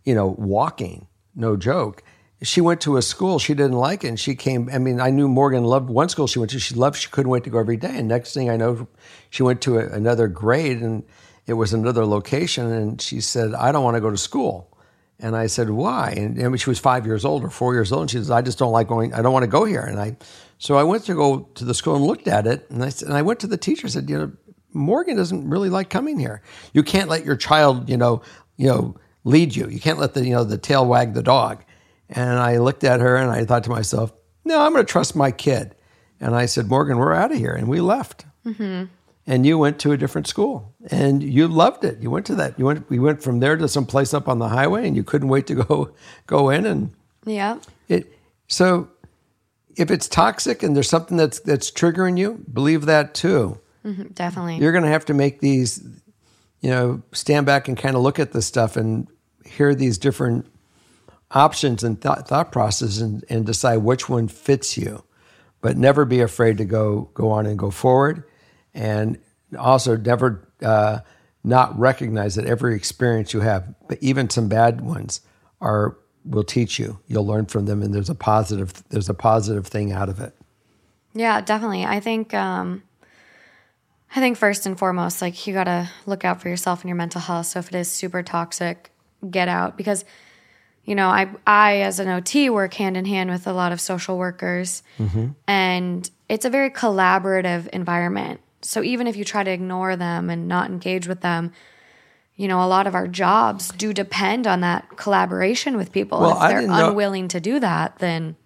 you 0.05 0.15
know, 0.15 0.35
walking. 0.39 1.07
No 1.35 1.57
joke. 1.57 2.03
She 2.43 2.61
went 2.61 2.81
to 2.83 2.97
a 2.97 3.03
school 3.03 3.39
she 3.39 3.55
didn't 3.55 3.77
like, 3.77 4.05
it, 4.05 4.09
and 4.09 4.21
she 4.21 4.35
came. 4.35 4.69
I 4.73 4.79
mean, 4.79 5.01
I 5.01 5.11
knew 5.11 5.27
Morgan 5.27 5.65
loved 5.65 5.89
one 5.89 6.09
school 6.09 6.27
she 6.27 6.39
went 6.39 6.51
to. 6.53 6.61
She 6.61 6.75
loved. 6.75 6.97
She 6.97 7.09
couldn't 7.09 7.31
wait 7.31 7.45
to 7.45 7.51
go 7.51 7.59
every 7.59 7.77
day. 7.77 7.97
And 7.97 8.07
next 8.09 8.35
thing 8.35 8.51
I 8.51 8.57
know, 8.57 8.87
she 9.31 9.43
went 9.43 9.61
to 9.63 9.79
a, 9.79 9.89
another 9.89 10.29
grade, 10.29 10.81
and 10.83 11.03
it 11.47 11.55
was 11.55 11.73
another 11.73 12.05
location. 12.05 12.71
And 12.71 13.01
she 13.01 13.21
said, 13.21 13.55
"I 13.55 13.73
don't 13.73 13.83
want 13.83 13.97
to 13.97 14.01
go 14.01 14.11
to 14.11 14.17
school." 14.17 14.69
And 15.21 15.35
I 15.37 15.47
said, 15.47 15.71
"Why?" 15.71 16.15
And, 16.17 16.39
and 16.39 16.61
she 16.61 16.71
was 16.71 16.79
five 16.79 17.05
years 17.05 17.25
old 17.25 17.45
or 17.45 17.51
four 17.51 17.75
years 17.75 17.91
old. 17.91 18.03
And 18.03 18.11
she 18.11 18.19
says, 18.19 18.31
"I 18.31 18.43
just 18.43 18.59
don't 18.59 18.73
like 18.73 18.89
going. 18.89 19.13
I 19.15 19.23
don't 19.23 19.33
want 19.33 19.43
to 19.43 19.51
go 19.51 19.65
here." 19.65 19.81
And 19.81 19.99
I, 19.99 20.17
so 20.59 20.77
I 20.77 20.85
went 20.85 21.05
to 21.05 21.15
go 21.15 21.41
to 21.55 21.65
the 21.65 21.75
school 21.75 21.97
and 21.97 22.05
looked 22.05 22.29
at 22.29 22.47
it. 22.47 22.71
And 22.71 22.85
I 22.85 22.93
and 23.03 23.15
I 23.15 23.23
went 23.23 23.41
to 23.41 23.47
the 23.47 23.57
teacher. 23.57 23.87
and 23.87 23.93
said, 23.93 24.09
"You 24.09 24.19
know, 24.19 24.33
Morgan 24.73 25.17
doesn't 25.17 25.49
really 25.49 25.71
like 25.71 25.91
coming 25.91 26.19
here. 26.19 26.43
You 26.73 26.83
can't 26.83 27.09
let 27.09 27.25
your 27.25 27.37
child, 27.37 27.89
you 27.89 27.97
know, 27.97 28.23
you 28.57 28.69
know, 28.69 28.97
lead 29.25 29.57
you. 29.57 29.69
You 29.69 29.81
can't 29.81 29.99
let 29.99 30.15
the 30.15 30.25
you 30.25 30.33
know 30.33 30.45
the 30.45 30.59
tail 30.59 30.87
wag 30.87 31.15
the 31.15 31.23
dog." 31.23 31.65
And 32.09 32.39
I 32.39 32.59
looked 32.59 32.85
at 32.85 33.01
her 33.01 33.17
and 33.17 33.31
I 33.31 33.45
thought 33.45 33.65
to 33.65 33.71
myself, 33.71 34.13
"No, 34.45 34.61
I'm 34.61 34.73
going 34.73 34.87
to 34.87 34.91
trust 34.91 35.17
my 35.17 35.31
kid." 35.33 35.75
And 36.21 36.35
I 36.35 36.47
said, 36.47 36.69
"Morgan, 36.69 36.97
we're 36.99 37.13
out 37.13 37.33
of 37.33 37.39
here," 37.39 37.53
and 37.53 37.69
we 37.69 37.81
left. 37.81 38.25
Mm-hmm. 38.47 38.85
And 39.29 39.45
you 39.45 39.59
went 39.59 39.79
to 39.81 39.93
a 39.93 39.99
different 39.99 40.27
school, 40.27 40.75
and 40.91 41.23
you 41.23 41.49
loved 41.49 41.85
it. 41.85 41.99
You 42.01 42.11
went 42.11 42.25
to 42.27 42.35
that. 42.37 42.59
You 42.59 42.65
went. 42.65 42.89
We 42.89 42.99
went 42.99 43.23
from 43.23 43.41
there 43.41 43.59
to 43.59 43.69
some 43.69 43.85
place 43.85 44.15
up 44.15 44.27
on 44.27 44.39
the 44.39 44.49
highway, 44.49 44.89
and 44.89 44.97
you 44.97 45.05
couldn't 45.05 45.29
wait 45.29 45.47
to 45.49 45.55
go 45.55 45.91
go 46.27 46.49
in 46.49 46.65
and 46.65 46.91
yeah. 47.27 47.59
it 47.89 48.19
so 48.47 48.89
if 49.77 49.91
it's 49.91 50.09
toxic 50.09 50.63
and 50.63 50.75
there's 50.75 50.89
something 50.89 51.17
that's 51.17 51.41
that's 51.41 51.71
triggering 51.71 52.19
you, 52.19 52.45
believe 52.53 52.87
that 52.87 53.15
too. 53.15 53.61
Mm-hmm, 53.85 54.09
definitely. 54.09 54.57
You're 54.57 54.73
going 54.73 54.85
to 54.85 54.91
have 54.91 55.05
to 55.07 55.15
make 55.15 55.41
these, 55.41 55.83
you 56.61 56.71
know, 56.71 57.03
stand 57.13 57.47
back 57.47 57.69
and 57.69 57.79
kind 57.79 57.95
of 57.95 58.03
look 58.03 58.19
at 58.19 58.33
this 58.33 58.47
stuff 58.47 58.77
and 58.77 59.07
hear 59.45 59.75
these 59.75 59.97
different 59.97 60.47
options 61.31 61.85
and 61.85 62.01
thought, 62.01 62.27
thought 62.27 62.51
processes 62.51 63.01
and, 63.01 63.25
and 63.29 63.47
decide 63.47 63.79
which 63.79 64.09
one 64.09 64.27
fits 64.27 64.77
you. 64.77 65.05
But 65.61 65.77
never 65.77 66.05
be 66.05 66.21
afraid 66.21 66.59
to 66.59 66.65
go 66.65 67.11
go 67.15 67.31
on 67.31 67.47
and 67.47 67.59
go 67.59 67.71
forward, 67.71 68.25
and 68.75 69.19
also 69.59 69.97
never 69.97 70.49
uh, 70.63 71.01
not 71.45 71.79
recognize 71.79 72.35
that 72.35 72.47
every 72.47 72.75
experience 72.75 73.33
you 73.33 73.41
have, 73.41 73.75
but 73.89 73.99
even 74.01 74.29
some 74.31 74.49
bad 74.49 74.81
ones, 74.81 75.21
are 75.61 75.97
will 76.25 76.45
teach 76.45 76.79
you. 76.79 76.99
You'll 77.07 77.27
learn 77.27 77.47
from 77.47 77.67
them, 77.67 77.83
and 77.83 77.95
there's 77.95 78.11
a 78.11 78.15
positive 78.15 78.83
there's 78.91 79.09
a 79.09 79.15
positive 79.15 79.67
thing 79.67 79.93
out 79.93 80.09
of 80.09 80.21
it. 80.21 80.35
Yeah, 81.15 81.41
definitely. 81.41 81.85
I 81.85 82.01
think 82.01 82.35
um 82.35 82.83
I 84.15 84.21
think 84.21 84.37
first 84.37 84.67
and 84.67 84.79
foremost, 84.79 85.21
like 85.21 85.47
you 85.47 85.55
gotta 85.55 85.91
look 86.07 86.25
out 86.25 86.41
for 86.41 86.49
yourself 86.49 86.83
and 86.83 86.89
your 86.89 86.97
mental 86.97 87.21
health. 87.21 87.47
So 87.47 87.59
if 87.59 87.69
it 87.69 87.75
is 87.75 87.91
super 87.91 88.23
toxic, 88.23 88.91
get 89.29 89.49
out 89.49 89.77
because 89.77 90.05
you 90.85 90.95
know, 90.95 91.09
I 91.09 91.29
I 91.47 91.79
as 91.79 92.01
an 92.01 92.09
OT 92.09 92.51
work 92.51 92.75
hand 92.75 92.97
in 92.97 93.05
hand 93.05 93.31
with 93.31 93.47
a 93.47 93.53
lot 93.53 93.73
of 93.73 93.81
social 93.81 94.17
workers 94.17 94.83
and 95.47 96.11
it's 96.29 96.45
a 96.45 96.51
very 96.51 96.71
collaborative 96.71 97.69
environment. 97.69 98.41
So 98.63 98.83
even 98.83 99.07
if 99.07 99.17
you 99.17 99.25
try 99.25 99.45
to 99.45 99.51
ignore 99.51 99.97
them 99.97 100.31
and 100.31 100.49
not 100.49 100.71
engage 100.71 101.07
with 101.07 101.21
them, 101.21 101.53
you 102.37 102.49
know, 102.49 102.63
a 102.63 102.67
lot 102.67 102.87
of 102.87 102.95
our 102.95 103.09
jobs 103.09 103.71
do 103.73 103.93
depend 103.93 104.47
on 104.47 104.61
that 104.61 104.97
collaboration 104.97 105.77
with 105.77 105.93
people. 105.93 106.21
Well, 106.21 106.33
if 106.43 106.49
they're 106.49 106.61
didn't 106.61 106.77
know- 106.77 106.91
unwilling 106.91 107.29
to 107.29 107.41
do 107.41 107.61
that, 107.61 107.99
then 107.99 108.37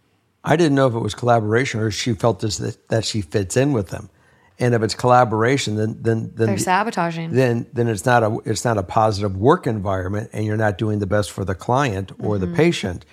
I 0.45 0.57
didn't 0.57 0.75
know 0.75 0.89
if 0.89 0.95
it 0.95 0.99
was 0.99 1.15
collaboration 1.15 1.79
or 1.81 1.91
she 1.91 2.15
felt 2.15 2.43
as 2.43 2.59
that, 2.59 2.89
that 2.89 3.05
she 3.05 3.21
fits 3.21 3.57
in 3.57 3.73
with 3.73 3.89
them. 3.91 4.11
And 4.59 4.75
if 4.75 4.83
it's 4.83 4.95
collaboration, 4.95 5.77
then 5.77 5.99
then 6.01 6.33
then 6.35 6.49
they're 6.49 6.59
sabotaging. 6.59 7.33
then 7.33 7.67
then 7.73 7.89
it's 7.89 8.05
not 8.05 8.23
a 8.23 8.39
it's 8.45 8.65
not 8.65 8.77
a 8.79 8.83
positive 8.83 9.37
work 9.37 9.67
environment, 9.67 10.31
and 10.33 10.45
you're 10.45 10.57
not 10.59 10.79
doing 10.79 10.99
the 10.99 11.07
best 11.07 11.31
for 11.31 11.45
the 11.45 11.55
client 11.55 12.13
or 12.21 12.37
Mm-hmm. 12.37 12.51
the 12.51 12.57
patient. 12.57 13.05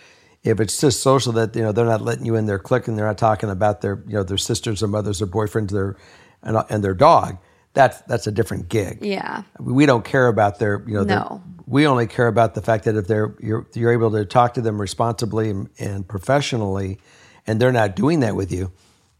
If 0.43 0.59
it's 0.59 0.79
just 0.79 1.01
social 1.01 1.31
that 1.33 1.55
you 1.55 1.61
know 1.61 1.71
they're 1.71 1.85
not 1.85 2.01
letting 2.01 2.25
you 2.25 2.35
in 2.35 2.45
their 2.45 2.59
clique 2.59 2.87
and 2.87 2.97
they're 2.97 3.07
not 3.07 3.17
talking 3.17 3.49
about 3.49 3.81
their 3.81 4.03
you 4.07 4.13
know 4.13 4.23
their 4.23 4.37
sisters 4.37 4.83
or 4.83 4.87
mothers 4.87 5.21
or 5.21 5.27
boyfriends 5.27 5.71
their 5.71 5.95
and, 6.43 6.57
and 6.69 6.83
their 6.83 6.93
dog, 6.93 7.37
that's 7.73 8.01
that's 8.01 8.27
a 8.27 8.31
different 8.31 8.69
gig. 8.69 8.99
Yeah. 9.01 9.43
We 9.59 9.85
don't 9.85 10.03
care 10.05 10.27
about 10.27 10.59
their, 10.59 10.83
you 10.87 10.93
know, 10.95 11.03
their- 11.03 11.17
No. 11.19 11.43
we 11.67 11.85
only 11.87 12.07
care 12.07 12.27
about 12.27 12.55
the 12.55 12.61
fact 12.61 12.85
that 12.85 12.95
if 12.95 13.07
they're 13.07 13.35
you're 13.39 13.67
you're 13.75 13.91
able 13.93 14.11
to 14.11 14.25
talk 14.25 14.53
to 14.55 14.61
them 14.61 14.79
responsibly 14.81 15.49
and, 15.49 15.69
and 15.79 16.07
professionally, 16.07 16.99
and 17.47 17.59
they're 17.59 17.71
not 17.71 17.95
doing 17.95 18.21
that 18.21 18.35
with 18.35 18.51
you, 18.51 18.71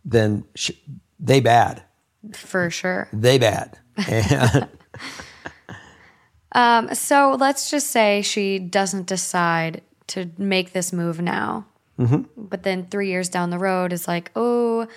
then 0.05 0.45
sh- 0.55 0.71
they 1.19 1.39
bad, 1.41 1.83
For 2.33 2.69
sure. 2.69 3.07
they 3.13 3.37
bad. 3.37 3.77
And 4.07 4.67
Um, 6.51 6.93
so 6.95 7.35
let's 7.39 7.69
just 7.69 7.87
say 7.91 8.21
she 8.23 8.57
doesn't 8.57 9.05
decide 9.05 9.81
to 10.07 10.31
make 10.39 10.73
this 10.73 10.91
move 10.91 11.21
now. 11.21 11.67
Mm-hmm. 11.99 12.23
But 12.37 12.63
then 12.63 12.87
three 12.87 13.09
years 13.09 13.29
down 13.29 13.51
the 13.51 13.59
road 13.59 13.93
is 13.93 14.07
like, 14.07 14.31
oh, 14.35 14.87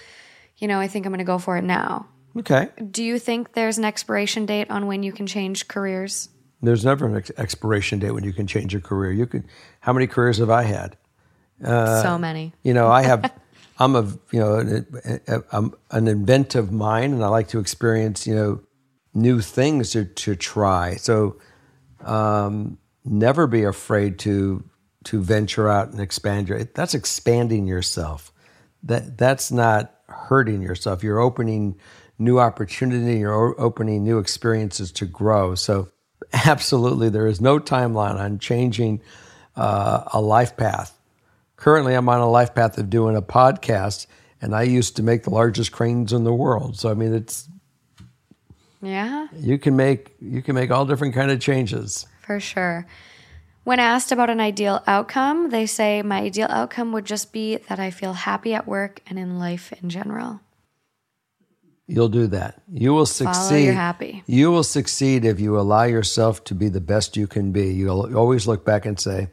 you 0.63 0.69
know, 0.69 0.79
I 0.79 0.87
think 0.87 1.05
I'm 1.05 1.11
going 1.13 1.19
to 1.19 1.25
go 1.25 1.39
for 1.39 1.57
it 1.57 1.65
now. 1.65 2.07
okay, 2.39 2.69
Do 2.91 3.03
you 3.03 3.19
think 3.19 3.53
there's 3.55 3.79
an 3.79 3.85
expiration 3.85 4.47
date 4.47 4.71
on 4.71 4.87
when 4.87 5.03
you 5.03 5.13
can 5.13 5.27
change 5.27 5.67
careers? 5.69 6.29
there's 6.65 6.85
never 6.85 7.07
an 7.09 7.17
ex- 7.17 7.33
expiration 7.37 7.99
date 7.99 8.13
when 8.13 8.23
you 8.23 8.33
can 8.33 8.47
change 8.47 8.73
your 8.73 8.81
career. 8.81 9.11
You 9.11 9.27
could. 9.27 9.43
How 9.81 9.93
many 9.93 10.07
careers 10.07 10.39
have 10.39 10.49
I 10.51 10.63
had? 10.63 10.97
so 11.61 12.17
many. 12.19 12.53
You 12.63 12.73
know, 12.75 12.89
I 12.89 13.03
have. 13.03 13.33
I'm 13.79 13.97
a 13.97 14.03
you 14.31 14.39
know 14.39 14.55
an, 14.59 14.87
a- 15.27 15.43
I'm 15.51 15.75
an 15.91 16.07
inventive 16.07 16.71
mind, 16.71 17.15
and 17.15 17.25
I 17.25 17.29
like 17.29 17.49
to 17.49 17.59
experience 17.59 18.29
you 18.29 18.37
know 18.37 18.61
new 19.13 19.41
things 19.41 19.91
to 19.91 20.05
to 20.05 20.37
try. 20.37 20.95
So 20.97 21.37
um, 22.05 22.79
never 23.05 23.49
be 23.49 23.65
afraid 23.65 24.21
to 24.21 24.63
to 25.05 25.21
venture 25.21 25.69
out 25.69 25.89
and 25.91 26.01
expand 26.01 26.49
your. 26.49 26.63
That's 26.63 26.95
expanding 26.95 27.67
yourself. 27.67 28.33
That 28.85 29.19
that's 29.19 29.51
not 29.51 29.93
hurting 30.13 30.63
yourself. 30.63 31.03
You're 31.03 31.21
opening 31.21 31.77
new 32.19 32.39
opportunity. 32.39 33.19
You're 33.19 33.61
opening 33.61 34.05
new 34.05 34.19
experiences 34.19 34.93
to 34.93 35.07
grow. 35.07 35.55
So 35.55 35.89
absolutely, 36.33 37.09
there 37.09 37.27
is 37.27 37.41
no 37.41 37.59
timeline 37.59 38.19
on 38.19 38.39
changing 38.39 39.03
uh, 39.57 40.05
a 40.13 40.21
life 40.21 40.57
path 40.57 40.99
currently 41.63 41.95
I'm 41.95 42.09
on 42.09 42.19
a 42.19 42.29
life 42.29 42.57
path 42.57 42.77
of 42.77 42.91
doing 42.91 43.15
a 43.15 43.23
podcast 43.23 44.09
and 44.41 44.53
I 44.53 44.63
used 44.63 44.97
to 44.97 45.03
make 45.05 45.23
the 45.23 45.31
largest 45.31 45.71
cranes 45.71 46.13
in 46.13 46.25
the 46.25 46.35
world. 46.35 46.77
So 46.77 46.91
I 46.91 46.95
mean 46.95 47.15
it's 47.15 47.49
Yeah, 48.83 49.29
you 49.39 49.59
can 49.59 49.77
make 49.77 50.11
you 50.21 50.43
can 50.43 50.57
make 50.57 50.73
all 50.73 50.85
different 50.85 51.15
kind 51.15 51.31
of 51.31 51.39
changes. 51.39 52.05
for 52.27 52.41
sure. 52.41 52.85
When 53.65 53.79
asked 53.79 54.11
about 54.11 54.31
an 54.31 54.41
ideal 54.41 54.83
outcome, 54.87 55.51
they 55.51 55.67
say, 55.67 56.03
My 56.03 56.23
ideal 56.23 56.49
outcome 56.51 56.93
would 56.93 57.05
just 57.05 57.33
be 57.33 57.57
that 57.69 57.79
I 57.79 57.91
feel 57.91 58.13
happy 58.13 58.55
at 58.55 58.67
work 58.67 59.01
and 59.07 59.19
in 59.19 59.39
life 59.39 59.73
in 59.81 59.89
general. 59.89 60.41
You'll 61.87 62.09
do 62.09 62.27
that. 62.29 62.61
You 62.73 62.93
will 62.95 63.07
succeed. 63.07 63.65
your 63.65 63.75
happy. 63.75 64.23
You 64.27 64.51
will 64.51 64.63
succeed 64.63 65.25
if 65.25 65.39
you 65.39 65.59
allow 65.59 65.85
yourself 65.85 66.43
to 66.45 66.55
be 66.55 66.69
the 66.69 66.81
best 66.81 67.17
you 67.17 67.27
can 67.27 67.53
be. 67.53 67.73
You'll 67.73 68.17
always 68.17 68.47
look 68.47 68.65
back 68.65 68.87
and 68.87 68.99
say, 68.99 69.29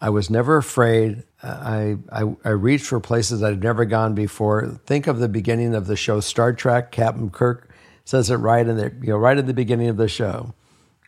I 0.00 0.10
was 0.10 0.30
never 0.30 0.56
afraid. 0.56 1.24
I, 1.42 1.96
I, 2.12 2.34
I 2.44 2.50
reached 2.50 2.86
for 2.86 3.00
places 3.00 3.42
I'd 3.42 3.62
never 3.62 3.84
gone 3.84 4.14
before. 4.14 4.78
Think 4.86 5.06
of 5.06 5.18
the 5.18 5.28
beginning 5.28 5.74
of 5.74 5.86
the 5.86 5.96
show 5.96 6.20
Star 6.20 6.52
Trek. 6.52 6.92
Captain 6.92 7.30
Kirk 7.30 7.70
says 8.04 8.30
it 8.30 8.36
right 8.36 8.66
in 8.66 8.76
the 8.76 8.92
you 9.00 9.08
know 9.08 9.16
right 9.16 9.36
at 9.36 9.46
the 9.46 9.54
beginning 9.54 9.88
of 9.88 9.96
the 9.96 10.08
show. 10.08 10.54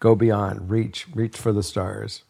Go 0.00 0.14
beyond, 0.14 0.70
reach, 0.70 1.06
reach 1.14 1.36
for 1.36 1.52
the 1.52 1.62
stars. 1.62 2.22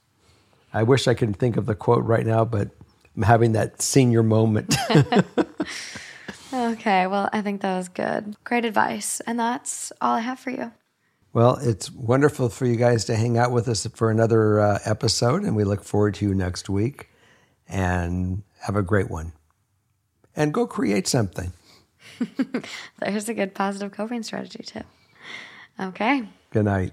I 0.76 0.82
wish 0.82 1.08
I 1.08 1.14
could 1.14 1.36
think 1.36 1.56
of 1.56 1.66
the 1.66 1.74
quote 1.74 2.04
right 2.04 2.26
now, 2.26 2.44
but 2.44 2.70
I'm 3.16 3.22
having 3.22 3.52
that 3.52 3.82
senior 3.82 4.22
moment. 4.22 4.76
Okay, 6.52 7.06
well, 7.06 7.28
I 7.32 7.42
think 7.42 7.60
that 7.60 7.76
was 7.76 7.88
good. 7.88 8.36
Great 8.44 8.64
advice. 8.64 9.20
And 9.20 9.38
that's 9.38 9.92
all 10.00 10.14
I 10.14 10.20
have 10.20 10.38
for 10.38 10.50
you. 10.50 10.72
Well, 11.32 11.58
it's 11.60 11.90
wonderful 11.90 12.48
for 12.48 12.64
you 12.64 12.76
guys 12.76 13.04
to 13.06 13.16
hang 13.16 13.36
out 13.36 13.52
with 13.52 13.68
us 13.68 13.86
for 13.94 14.10
another 14.10 14.60
uh, 14.60 14.78
episode, 14.86 15.42
and 15.42 15.54
we 15.54 15.64
look 15.64 15.84
forward 15.84 16.14
to 16.14 16.24
you 16.24 16.34
next 16.34 16.70
week. 16.70 17.10
And 17.68 18.42
have 18.60 18.76
a 18.76 18.82
great 18.82 19.10
one. 19.10 19.32
And 20.36 20.54
go 20.54 20.66
create 20.66 21.08
something. 21.08 21.52
There's 23.00 23.28
a 23.28 23.34
good 23.34 23.54
positive 23.54 23.90
coping 23.92 24.22
strategy 24.22 24.62
tip. 24.64 24.86
Okay. 25.78 26.22
Good 26.52 26.64
night. 26.64 26.92